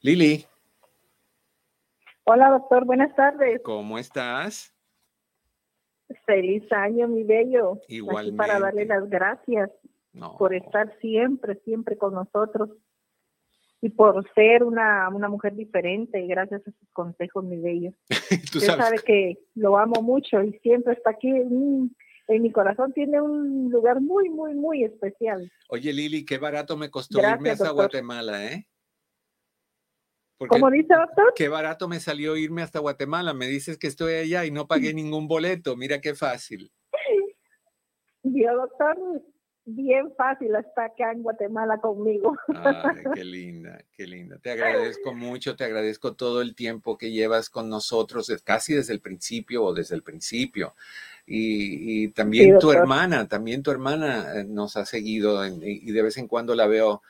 Lili, 0.00 0.46
Hola, 2.24 2.50
doctor. 2.50 2.84
Buenas 2.84 3.14
tardes. 3.16 3.60
¿cómo 3.64 3.98
estás? 3.98 4.74
Feliz 6.26 6.64
año, 6.72 7.08
mi 7.08 7.22
bello. 7.24 7.74
Aquí 7.84 7.96
Igualmente. 7.96 8.36
para 8.36 8.58
darle 8.58 8.86
las 8.86 9.08
gracias 9.10 9.70
No. 10.12 10.36
por 10.38 10.54
estar 10.54 10.96
siempre, 11.00 11.56
siempre 11.64 11.96
con 11.96 12.14
nosotros 12.14 12.70
y 13.80 13.90
por 13.90 14.26
ser 14.34 14.64
una, 14.64 15.08
una 15.10 15.28
mujer 15.28 15.54
diferente. 15.54 16.20
Y 16.20 16.26
gracias 16.26 16.62
a 16.66 16.70
sus 16.70 16.88
consejos, 16.92 17.44
mi 17.44 17.56
bello. 17.58 17.92
Tú 18.52 18.60
sabes. 18.60 18.84
sabe 18.84 18.98
que 19.04 19.38
lo 19.54 19.76
amo 19.78 20.02
mucho 20.02 20.42
y 20.42 20.52
siempre 20.60 20.94
está 20.94 21.10
aquí. 21.10 21.28
En 21.30 22.42
mi 22.42 22.52
corazón 22.52 22.92
tiene 22.92 23.20
un 23.22 23.70
lugar 23.70 24.00
muy, 24.00 24.28
muy, 24.28 24.54
muy 24.54 24.84
especial. 24.84 25.50
Oye, 25.70 25.92
Lili, 25.92 26.24
qué 26.26 26.36
barato 26.38 26.76
me 26.76 26.90
costó 26.90 27.18
Gracias, 27.18 27.38
irme 27.38 27.50
hasta 27.50 27.64
doctor. 27.68 27.84
Guatemala, 27.86 28.52
¿eh? 28.52 28.66
Porque 30.38 30.52
¿Cómo 30.52 30.70
dice, 30.70 30.94
doctor? 30.94 31.32
Qué 31.34 31.48
barato 31.48 31.88
me 31.88 31.98
salió 32.00 32.36
irme 32.36 32.62
hasta 32.62 32.78
Guatemala. 32.78 33.34
Me 33.34 33.46
dices 33.48 33.76
que 33.76 33.88
estoy 33.88 34.14
allá 34.14 34.44
y 34.44 34.50
no 34.52 34.68
pagué 34.68 34.94
ningún 34.94 35.26
boleto. 35.26 35.76
Mira 35.76 36.00
qué 36.00 36.14
fácil. 36.14 36.70
Vio, 38.22 38.54
doctor, 38.54 38.96
bien 39.64 40.12
fácil 40.16 40.54
está 40.54 40.86
acá 40.86 41.12
en 41.12 41.22
Guatemala 41.22 41.78
conmigo. 41.80 42.36
Ay, 42.54 43.04
qué 43.14 43.24
linda, 43.24 43.82
qué 43.92 44.06
linda. 44.06 44.38
Te 44.38 44.50
agradezco 44.50 45.12
mucho, 45.14 45.56
te 45.56 45.64
agradezco 45.64 46.14
todo 46.14 46.40
el 46.40 46.54
tiempo 46.54 46.96
que 46.98 47.10
llevas 47.10 47.50
con 47.50 47.68
nosotros, 47.68 48.30
casi 48.44 48.74
desde 48.74 48.92
el 48.92 49.00
principio 49.00 49.64
o 49.64 49.74
desde 49.74 49.94
el 49.94 50.02
principio. 50.02 50.74
Y, 51.26 52.04
y 52.04 52.08
también 52.08 52.52
Sí, 52.54 52.58
tu 52.60 52.72
hermana, 52.72 53.28
también 53.28 53.62
tu 53.62 53.70
hermana 53.70 54.40
eh, 54.40 54.44
nos 54.44 54.76
ha 54.76 54.84
seguido 54.84 55.44
en- 55.44 55.60
y 55.62 55.90
de 55.90 56.02
vez 56.02 56.16
en 56.16 56.28
cuando 56.28 56.54
la 56.54 56.66
veo 56.66 57.02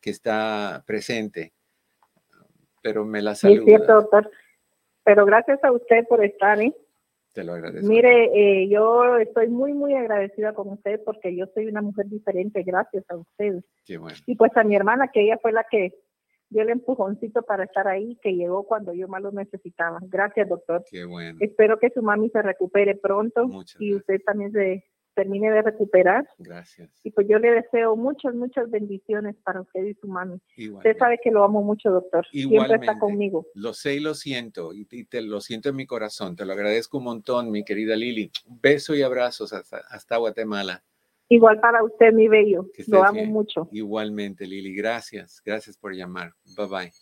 que 0.00 0.10
está 0.10 0.84
presente, 0.86 1.52
pero 2.84 3.04
me 3.06 3.22
la 3.22 3.34
Sí, 3.34 3.46
es 3.48 3.54
saluda. 3.54 3.64
cierto, 3.64 3.94
doctor. 3.94 4.30
Pero 5.04 5.24
gracias 5.24 5.64
a 5.64 5.72
usted 5.72 6.06
por 6.06 6.22
estar, 6.22 6.60
¿eh? 6.60 6.74
Te 7.32 7.42
lo 7.42 7.54
agradezco. 7.54 7.88
Mire, 7.88 8.26
eh, 8.34 8.68
yo 8.68 9.16
estoy 9.16 9.48
muy, 9.48 9.72
muy 9.72 9.94
agradecida 9.94 10.52
con 10.52 10.68
usted 10.68 11.00
porque 11.04 11.34
yo 11.34 11.46
soy 11.54 11.66
una 11.66 11.82
mujer 11.82 12.06
diferente 12.06 12.62
gracias 12.62 13.04
a 13.08 13.16
usted. 13.16 13.64
Qué 13.84 13.96
bueno. 13.96 14.16
Y 14.26 14.36
pues 14.36 14.56
a 14.56 14.62
mi 14.62 14.76
hermana, 14.76 15.08
que 15.08 15.22
ella 15.22 15.38
fue 15.42 15.50
la 15.50 15.64
que 15.68 15.94
dio 16.50 16.62
el 16.62 16.68
empujoncito 16.68 17.42
para 17.42 17.64
estar 17.64 17.88
ahí, 17.88 18.16
que 18.22 18.34
llegó 18.34 18.64
cuando 18.64 18.92
yo 18.92 19.08
más 19.08 19.22
lo 19.22 19.32
necesitaba. 19.32 19.98
Gracias, 20.02 20.48
doctor. 20.48 20.84
Qué 20.88 21.04
bueno. 21.06 21.38
Espero 21.40 21.78
que 21.78 21.90
su 21.90 22.02
mami 22.02 22.28
se 22.28 22.42
recupere 22.42 22.94
pronto 22.94 23.48
y 23.78 23.94
usted 23.94 24.20
también 24.24 24.52
se 24.52 24.84
termine 25.14 25.50
de 25.50 25.62
recuperar. 25.62 26.28
Gracias. 26.38 26.90
Y 27.02 27.10
pues 27.10 27.26
yo 27.28 27.38
le 27.38 27.50
deseo 27.50 27.96
muchas, 27.96 28.34
muchas 28.34 28.70
bendiciones 28.70 29.36
para 29.44 29.60
usted 29.60 29.84
y 29.84 29.94
su 29.94 30.08
mami. 30.08 30.40
Igual. 30.56 30.78
Usted 30.78 30.98
sabe 30.98 31.18
que 31.22 31.30
lo 31.30 31.44
amo 31.44 31.62
mucho, 31.62 31.90
doctor. 31.90 32.26
Siempre 32.26 32.58
está 32.58 32.64
Igualmente. 32.64 33.00
conmigo. 33.00 33.46
Lo 33.54 33.72
sé 33.72 33.94
y 33.94 34.00
lo 34.00 34.14
siento, 34.14 34.72
y, 34.72 34.84
te 34.84 35.22
lo 35.22 35.40
siento 35.40 35.68
en 35.68 35.76
mi 35.76 35.86
corazón. 35.86 36.36
Te 36.36 36.44
lo 36.44 36.52
agradezco 36.52 36.98
un 36.98 37.04
montón, 37.04 37.50
mi 37.50 37.64
querida 37.64 37.96
Lili. 37.96 38.30
Beso 38.46 38.94
y 38.94 39.02
abrazos 39.02 39.52
hasta, 39.52 39.78
hasta 39.88 40.16
Guatemala. 40.16 40.82
Igual 41.28 41.60
para 41.60 41.82
usted, 41.82 42.12
mi 42.12 42.28
bello. 42.28 42.66
Lo 42.88 43.02
amo 43.02 43.20
bien. 43.20 43.32
mucho. 43.32 43.68
Igualmente, 43.72 44.46
Lili. 44.46 44.74
Gracias. 44.74 45.42
Gracias 45.44 45.76
por 45.76 45.94
llamar. 45.94 46.32
Bye 46.56 46.66
bye. 46.66 46.92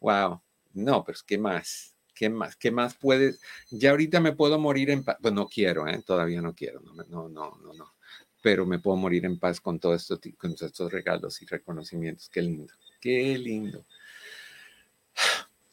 Wow. 0.00 0.40
No, 0.72 1.04
pero 1.04 1.18
¿qué 1.26 1.38
más? 1.38 1.96
¿Qué 2.20 2.28
más? 2.28 2.54
¿Qué 2.54 2.70
más 2.70 2.96
puedes? 2.96 3.40
Ya 3.70 3.92
ahorita 3.92 4.20
me 4.20 4.32
puedo 4.32 4.58
morir 4.58 4.90
en 4.90 5.02
paz. 5.04 5.16
Pues 5.22 5.32
no 5.32 5.48
quiero, 5.48 5.88
¿eh? 5.88 6.02
Todavía 6.04 6.42
no 6.42 6.54
quiero. 6.54 6.82
No, 6.82 6.92
no, 7.08 7.28
no, 7.30 7.56
no, 7.62 7.72
no. 7.72 7.94
Pero 8.42 8.66
me 8.66 8.78
puedo 8.78 8.98
morir 8.98 9.24
en 9.24 9.38
paz 9.38 9.58
con 9.58 9.78
todos 9.78 10.02
estos, 10.02 10.20
con 10.36 10.50
estos 10.52 10.92
regalos 10.92 11.40
y 11.40 11.46
reconocimientos. 11.46 12.28
Qué 12.28 12.42
lindo. 12.42 12.74
Qué 13.00 13.38
lindo. 13.38 13.86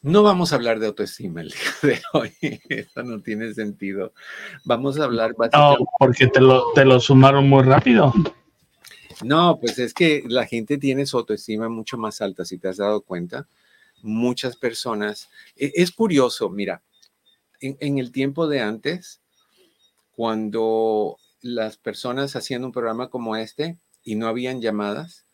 No 0.00 0.22
vamos 0.22 0.50
a 0.50 0.56
hablar 0.56 0.78
de 0.78 0.86
autoestima 0.86 1.42
el 1.42 1.50
día 1.50 1.58
de 1.82 2.00
hoy. 2.14 2.32
Eso 2.70 3.02
no 3.02 3.20
tiene 3.20 3.52
sentido. 3.52 4.14
Vamos 4.64 4.98
a 4.98 5.04
hablar 5.04 5.32
No, 5.32 5.36
básicamente. 5.36 5.84
porque 5.98 6.28
te 6.28 6.40
lo, 6.40 6.72
te 6.72 6.86
lo 6.86 6.98
sumaron 6.98 7.46
muy 7.46 7.62
rápido. 7.62 8.10
No, 9.22 9.58
pues 9.60 9.78
es 9.78 9.92
que 9.92 10.22
la 10.26 10.46
gente 10.46 10.78
tiene 10.78 11.04
su 11.04 11.18
autoestima 11.18 11.68
mucho 11.68 11.98
más 11.98 12.22
alta, 12.22 12.46
si 12.46 12.56
te 12.56 12.68
has 12.68 12.78
dado 12.78 13.02
cuenta. 13.02 13.46
Muchas 14.02 14.56
personas. 14.56 15.28
e- 15.56 15.72
Es 15.74 15.90
curioso, 15.90 16.50
mira, 16.50 16.82
en, 17.60 17.98
el 17.98 18.12
tiempo 18.12 18.46
de 18.48 18.60
antes, 18.60 19.20
cuando 20.12 21.18
las 21.40 21.76
personas 21.76 22.36
hacían 22.36 22.64
un 22.64 22.72
programa 22.72 23.10
como 23.10 23.36
este 23.36 23.78
y 24.02 24.16
no 24.16 24.28
habían 24.28 24.60
llamadas, 24.60 25.26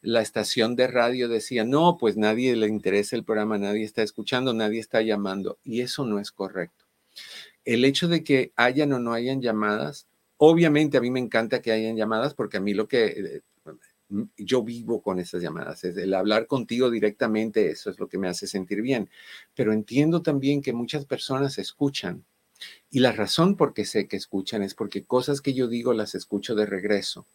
la 0.00 0.22
estación 0.22 0.76
de 0.76 0.86
radio 0.86 1.28
decía, 1.28 1.64
no, 1.64 1.98
pues 1.98 2.16
nadie 2.16 2.54
le 2.54 2.68
interesa 2.68 3.16
el 3.16 3.24
programa, 3.24 3.58
nadie 3.58 3.84
está 3.84 4.02
escuchando, 4.02 4.54
nadie 4.54 4.78
está 4.80 5.02
llamando. 5.02 5.58
Y 5.64 5.80
eso 5.80 6.04
no 6.04 6.20
es 6.20 6.30
correcto. 6.30 6.84
El 7.64 7.84
hecho 7.84 8.08
de 8.08 8.22
que 8.22 8.52
hayan 8.56 8.92
o 8.92 9.00
no 9.00 9.12
hayan 9.12 9.42
llamadas, 9.42 10.06
obviamente 10.36 10.96
a 10.96 11.00
mí 11.00 11.10
me 11.10 11.20
encanta 11.20 11.60
que 11.60 11.72
hayan 11.72 11.96
llamadas 11.96 12.34
porque 12.34 12.58
a 12.58 12.60
mí 12.60 12.74
lo 12.74 12.86
que 12.86 13.06
eh, 13.06 13.42
yo 14.36 14.62
vivo 14.62 15.02
con 15.02 15.18
esas 15.20 15.42
llamadas, 15.42 15.84
es 15.84 15.96
el 15.96 16.14
hablar 16.14 16.46
contigo 16.46 16.90
directamente, 16.90 17.70
eso 17.70 17.90
es 17.90 17.98
lo 17.98 18.08
que 18.08 18.18
me 18.18 18.28
hace 18.28 18.46
sentir 18.46 18.82
bien. 18.82 19.10
Pero 19.54 19.72
entiendo 19.72 20.22
también 20.22 20.62
que 20.62 20.72
muchas 20.72 21.04
personas 21.04 21.58
escuchan 21.58 22.24
Y 22.90 23.00
la 23.00 23.12
razón 23.12 23.56
por 23.56 23.74
qué 23.74 23.84
sé 23.84 24.08
que 24.08 24.16
escuchan 24.16 24.62
es 24.62 24.74
porque 24.74 25.04
cosas 25.04 25.40
que 25.40 25.54
yo 25.54 25.68
digo 25.68 25.92
las 25.92 26.14
escucho 26.14 26.54
de 26.54 26.66
regreso. 26.66 27.26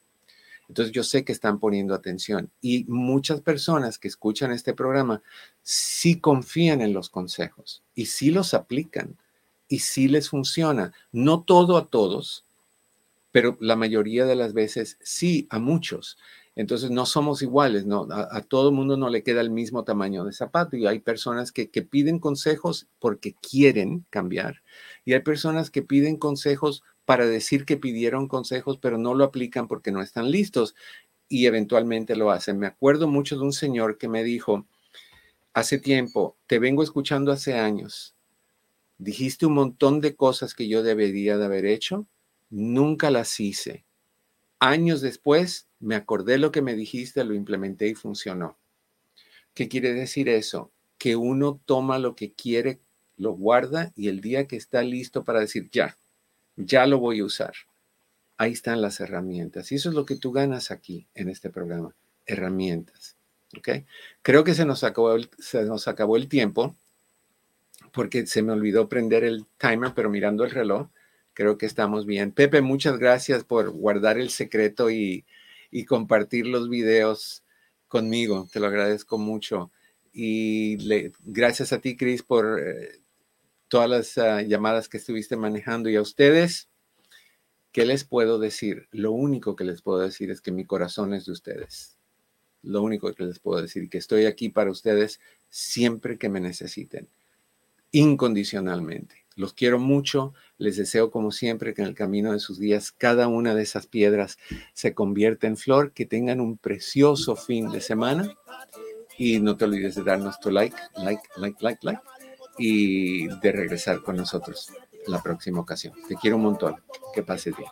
Entonces 0.69 0.93
yo 0.93 1.03
sé 1.03 1.23
que 1.25 1.31
están 1.33 1.59
poniendo 1.59 1.93
atención. 1.93 2.49
Y 2.61 2.85
muchas 2.85 3.41
personas 3.41 3.99
que 3.99 4.07
escuchan 4.07 4.51
este 4.51 4.73
programa 4.73 5.21
sí 5.61 6.19
confían 6.19 6.81
en 6.81 6.93
los 6.93 7.09
consejos 7.09 7.83
y 7.95 8.07
sí 8.07 8.31
los 8.31 8.53
aplican 8.53 9.17
y 9.67 9.79
sí 9.79 10.07
les 10.07 10.29
funciona. 10.29 10.93
No 11.11 11.43
todo 11.43 11.77
a 11.77 11.87
todos, 11.87 12.45
pero 13.31 13.57
la 13.61 13.75
mayoría 13.75 14.25
de 14.25 14.35
las 14.35 14.53
veces 14.53 14.97
sí 15.01 15.47
a 15.49 15.59
muchos. 15.59 16.17
Entonces 16.55 16.91
no 16.91 17.05
somos 17.05 17.41
iguales, 17.41 17.85
¿no? 17.85 18.07
A, 18.11 18.41
todo 18.41 18.71
mundo 18.71 18.95
no 18.95 19.09
le 19.09 19.23
queda 19.23 19.41
el 19.41 19.49
mismo 19.49 19.83
tamaño 19.83 20.23
de 20.23 20.33
zapato 20.33 20.77
y 20.77 20.85
hay 20.85 20.99
personas 20.99 21.51
que, 21.51 21.71
que 21.71 21.81
piden 21.81 22.19
consejos 22.19 22.87
porque 22.99 23.33
quieren 23.33 24.05
cambiar 24.11 24.61
y 25.03 25.13
hay 25.13 25.21
personas 25.21 25.71
que 25.71 25.81
piden 25.81 26.17
consejos 26.17 26.83
para 27.05 27.25
decir 27.25 27.65
que 27.65 27.77
pidieron 27.77 28.27
consejos 28.27 28.77
pero 28.77 28.99
no 28.99 29.15
lo 29.15 29.23
aplican 29.23 29.67
porque 29.67 29.91
no 29.91 30.01
están 30.01 30.29
listos 30.29 30.75
y 31.27 31.47
eventualmente 31.47 32.15
lo 32.15 32.29
hacen. 32.29 32.59
Me 32.59 32.67
acuerdo 32.67 33.07
mucho 33.07 33.35
de 33.35 33.41
un 33.41 33.53
señor 33.53 33.97
que 33.97 34.07
me 34.07 34.23
dijo 34.23 34.67
hace 35.53 35.79
tiempo, 35.79 36.37
te 36.45 36.59
vengo 36.59 36.83
escuchando 36.83 37.31
hace 37.31 37.55
años, 37.55 38.15
dijiste 38.97 39.45
un 39.45 39.53
montón 39.53 40.01
de 40.01 40.15
cosas 40.15 40.53
que 40.53 40.67
yo 40.67 40.83
debería 40.83 41.37
de 41.37 41.45
haber 41.45 41.65
hecho, 41.65 42.07
nunca 42.49 43.09
las 43.09 43.39
hice. 43.39 43.85
Años 44.59 45.01
después 45.01 45.67
me 45.83 45.95
acordé 45.95 46.37
lo 46.37 46.51
que 46.51 46.61
me 46.61 46.75
dijiste, 46.75 47.23
lo 47.25 47.33
implementé 47.33 47.87
y 47.87 47.95
funcionó. 47.95 48.57
¿Qué 49.53 49.67
quiere 49.67 49.93
decir 49.93 50.29
eso? 50.29 50.71
Que 50.97 51.17
uno 51.17 51.59
toma 51.65 51.99
lo 51.99 52.15
que 52.15 52.31
quiere, 52.31 52.79
lo 53.17 53.33
guarda 53.33 53.91
y 53.95 54.07
el 54.07 54.21
día 54.21 54.47
que 54.47 54.55
está 54.55 54.81
listo 54.81 55.25
para 55.25 55.41
decir, 55.41 55.69
ya, 55.71 55.97
ya 56.55 56.87
lo 56.87 56.99
voy 56.99 57.19
a 57.19 57.25
usar. 57.25 57.53
Ahí 58.37 58.53
están 58.53 58.81
las 58.81 59.01
herramientas. 59.01 59.71
Y 59.71 59.75
eso 59.75 59.89
es 59.89 59.95
lo 59.95 60.05
que 60.05 60.15
tú 60.15 60.31
ganas 60.31 60.71
aquí 60.71 61.05
en 61.15 61.29
este 61.29 61.49
programa, 61.49 61.93
herramientas. 62.25 63.17
¿Ok? 63.57 63.69
Creo 64.21 64.43
que 64.43 64.55
se 64.55 64.65
nos 64.65 64.83
acabó 64.83 65.13
el, 65.13 65.29
se 65.37 65.63
nos 65.65 65.87
acabó 65.89 66.15
el 66.15 66.29
tiempo 66.29 66.75
porque 67.91 68.25
se 68.25 68.41
me 68.41 68.53
olvidó 68.53 68.87
prender 68.87 69.25
el 69.25 69.45
timer, 69.57 69.91
pero 69.93 70.09
mirando 70.09 70.45
el 70.45 70.51
reloj, 70.51 70.87
creo 71.33 71.57
que 71.57 71.65
estamos 71.65 72.05
bien. 72.05 72.31
Pepe, 72.31 72.61
muchas 72.61 72.97
gracias 72.97 73.43
por 73.43 73.69
guardar 73.69 74.17
el 74.17 74.29
secreto 74.29 74.89
y, 74.89 75.25
y 75.73 75.85
compartir 75.85 76.45
los 76.45 76.69
videos 76.69 77.43
conmigo. 77.87 78.47
Te 78.53 78.59
lo 78.59 78.67
agradezco 78.67 79.17
mucho. 79.17 79.71
Y 80.13 80.77
gracias 81.23 81.73
a 81.73 81.81
ti, 81.81 81.97
Cris, 81.97 82.21
por 82.21 82.61
eh, 82.63 83.01
todas 83.67 83.89
las 83.89 84.17
ah, 84.19 84.43
llamadas 84.43 84.87
que 84.87 84.97
estuviste 84.97 85.35
manejando. 85.35 85.89
Y 85.89 85.95
a 85.95 86.01
ustedes, 86.01 86.69
¿qué 87.71 87.87
les 87.87 88.03
puedo 88.03 88.37
decir? 88.37 88.87
Lo 88.91 89.13
único 89.13 89.55
que 89.55 89.63
les 89.63 89.81
puedo 89.81 89.97
decir 89.97 90.29
es 90.29 90.41
que 90.41 90.51
mi 90.51 90.63
corazón 90.63 91.11
es 91.15 91.25
de 91.25 91.31
ustedes. 91.31 91.97
Lo 92.61 92.83
único 92.83 93.11
que 93.11 93.23
les 93.23 93.39
puedo 93.39 93.59
decir, 93.59 93.89
que 93.89 93.97
estoy 93.97 94.25
aquí 94.25 94.49
para 94.49 94.69
ustedes 94.69 95.19
siempre 95.49 96.19
que 96.19 96.29
me 96.29 96.39
necesiten, 96.39 97.09
incondicionalmente. 97.91 99.25
Los 99.35 99.53
quiero 99.53 99.79
mucho, 99.79 100.35
les 100.63 100.77
deseo 100.77 101.11
como 101.11 101.31
siempre 101.31 101.73
que 101.73 101.81
en 101.81 101.89
el 101.89 101.93
camino 101.93 102.31
de 102.31 102.39
sus 102.39 102.57
días 102.57 102.91
cada 102.91 103.27
una 103.27 103.53
de 103.53 103.63
esas 103.63 103.85
piedras 103.85 104.37
se 104.73 104.93
convierta 104.93 105.45
en 105.45 105.57
flor, 105.57 105.91
que 105.91 106.05
tengan 106.05 106.39
un 106.39 106.57
precioso 106.57 107.35
fin 107.35 107.69
de 107.69 107.81
semana 107.81 108.33
y 109.17 109.39
no 109.39 109.57
te 109.57 109.65
olvides 109.65 109.95
de 109.95 110.03
darnos 110.03 110.39
tu 110.39 110.51
like, 110.51 110.75
like, 110.95 111.21
like, 111.35 111.57
like, 111.61 111.79
like 111.83 112.01
y 112.57 113.27
de 113.27 113.51
regresar 113.51 114.01
con 114.01 114.15
nosotros 114.15 114.71
la 115.07 115.21
próxima 115.21 115.59
ocasión. 115.59 115.93
Te 116.07 116.15
quiero 116.15 116.37
un 116.37 116.43
montón. 116.43 116.75
Que 117.13 117.23
pases 117.23 117.55
bien. 117.57 117.69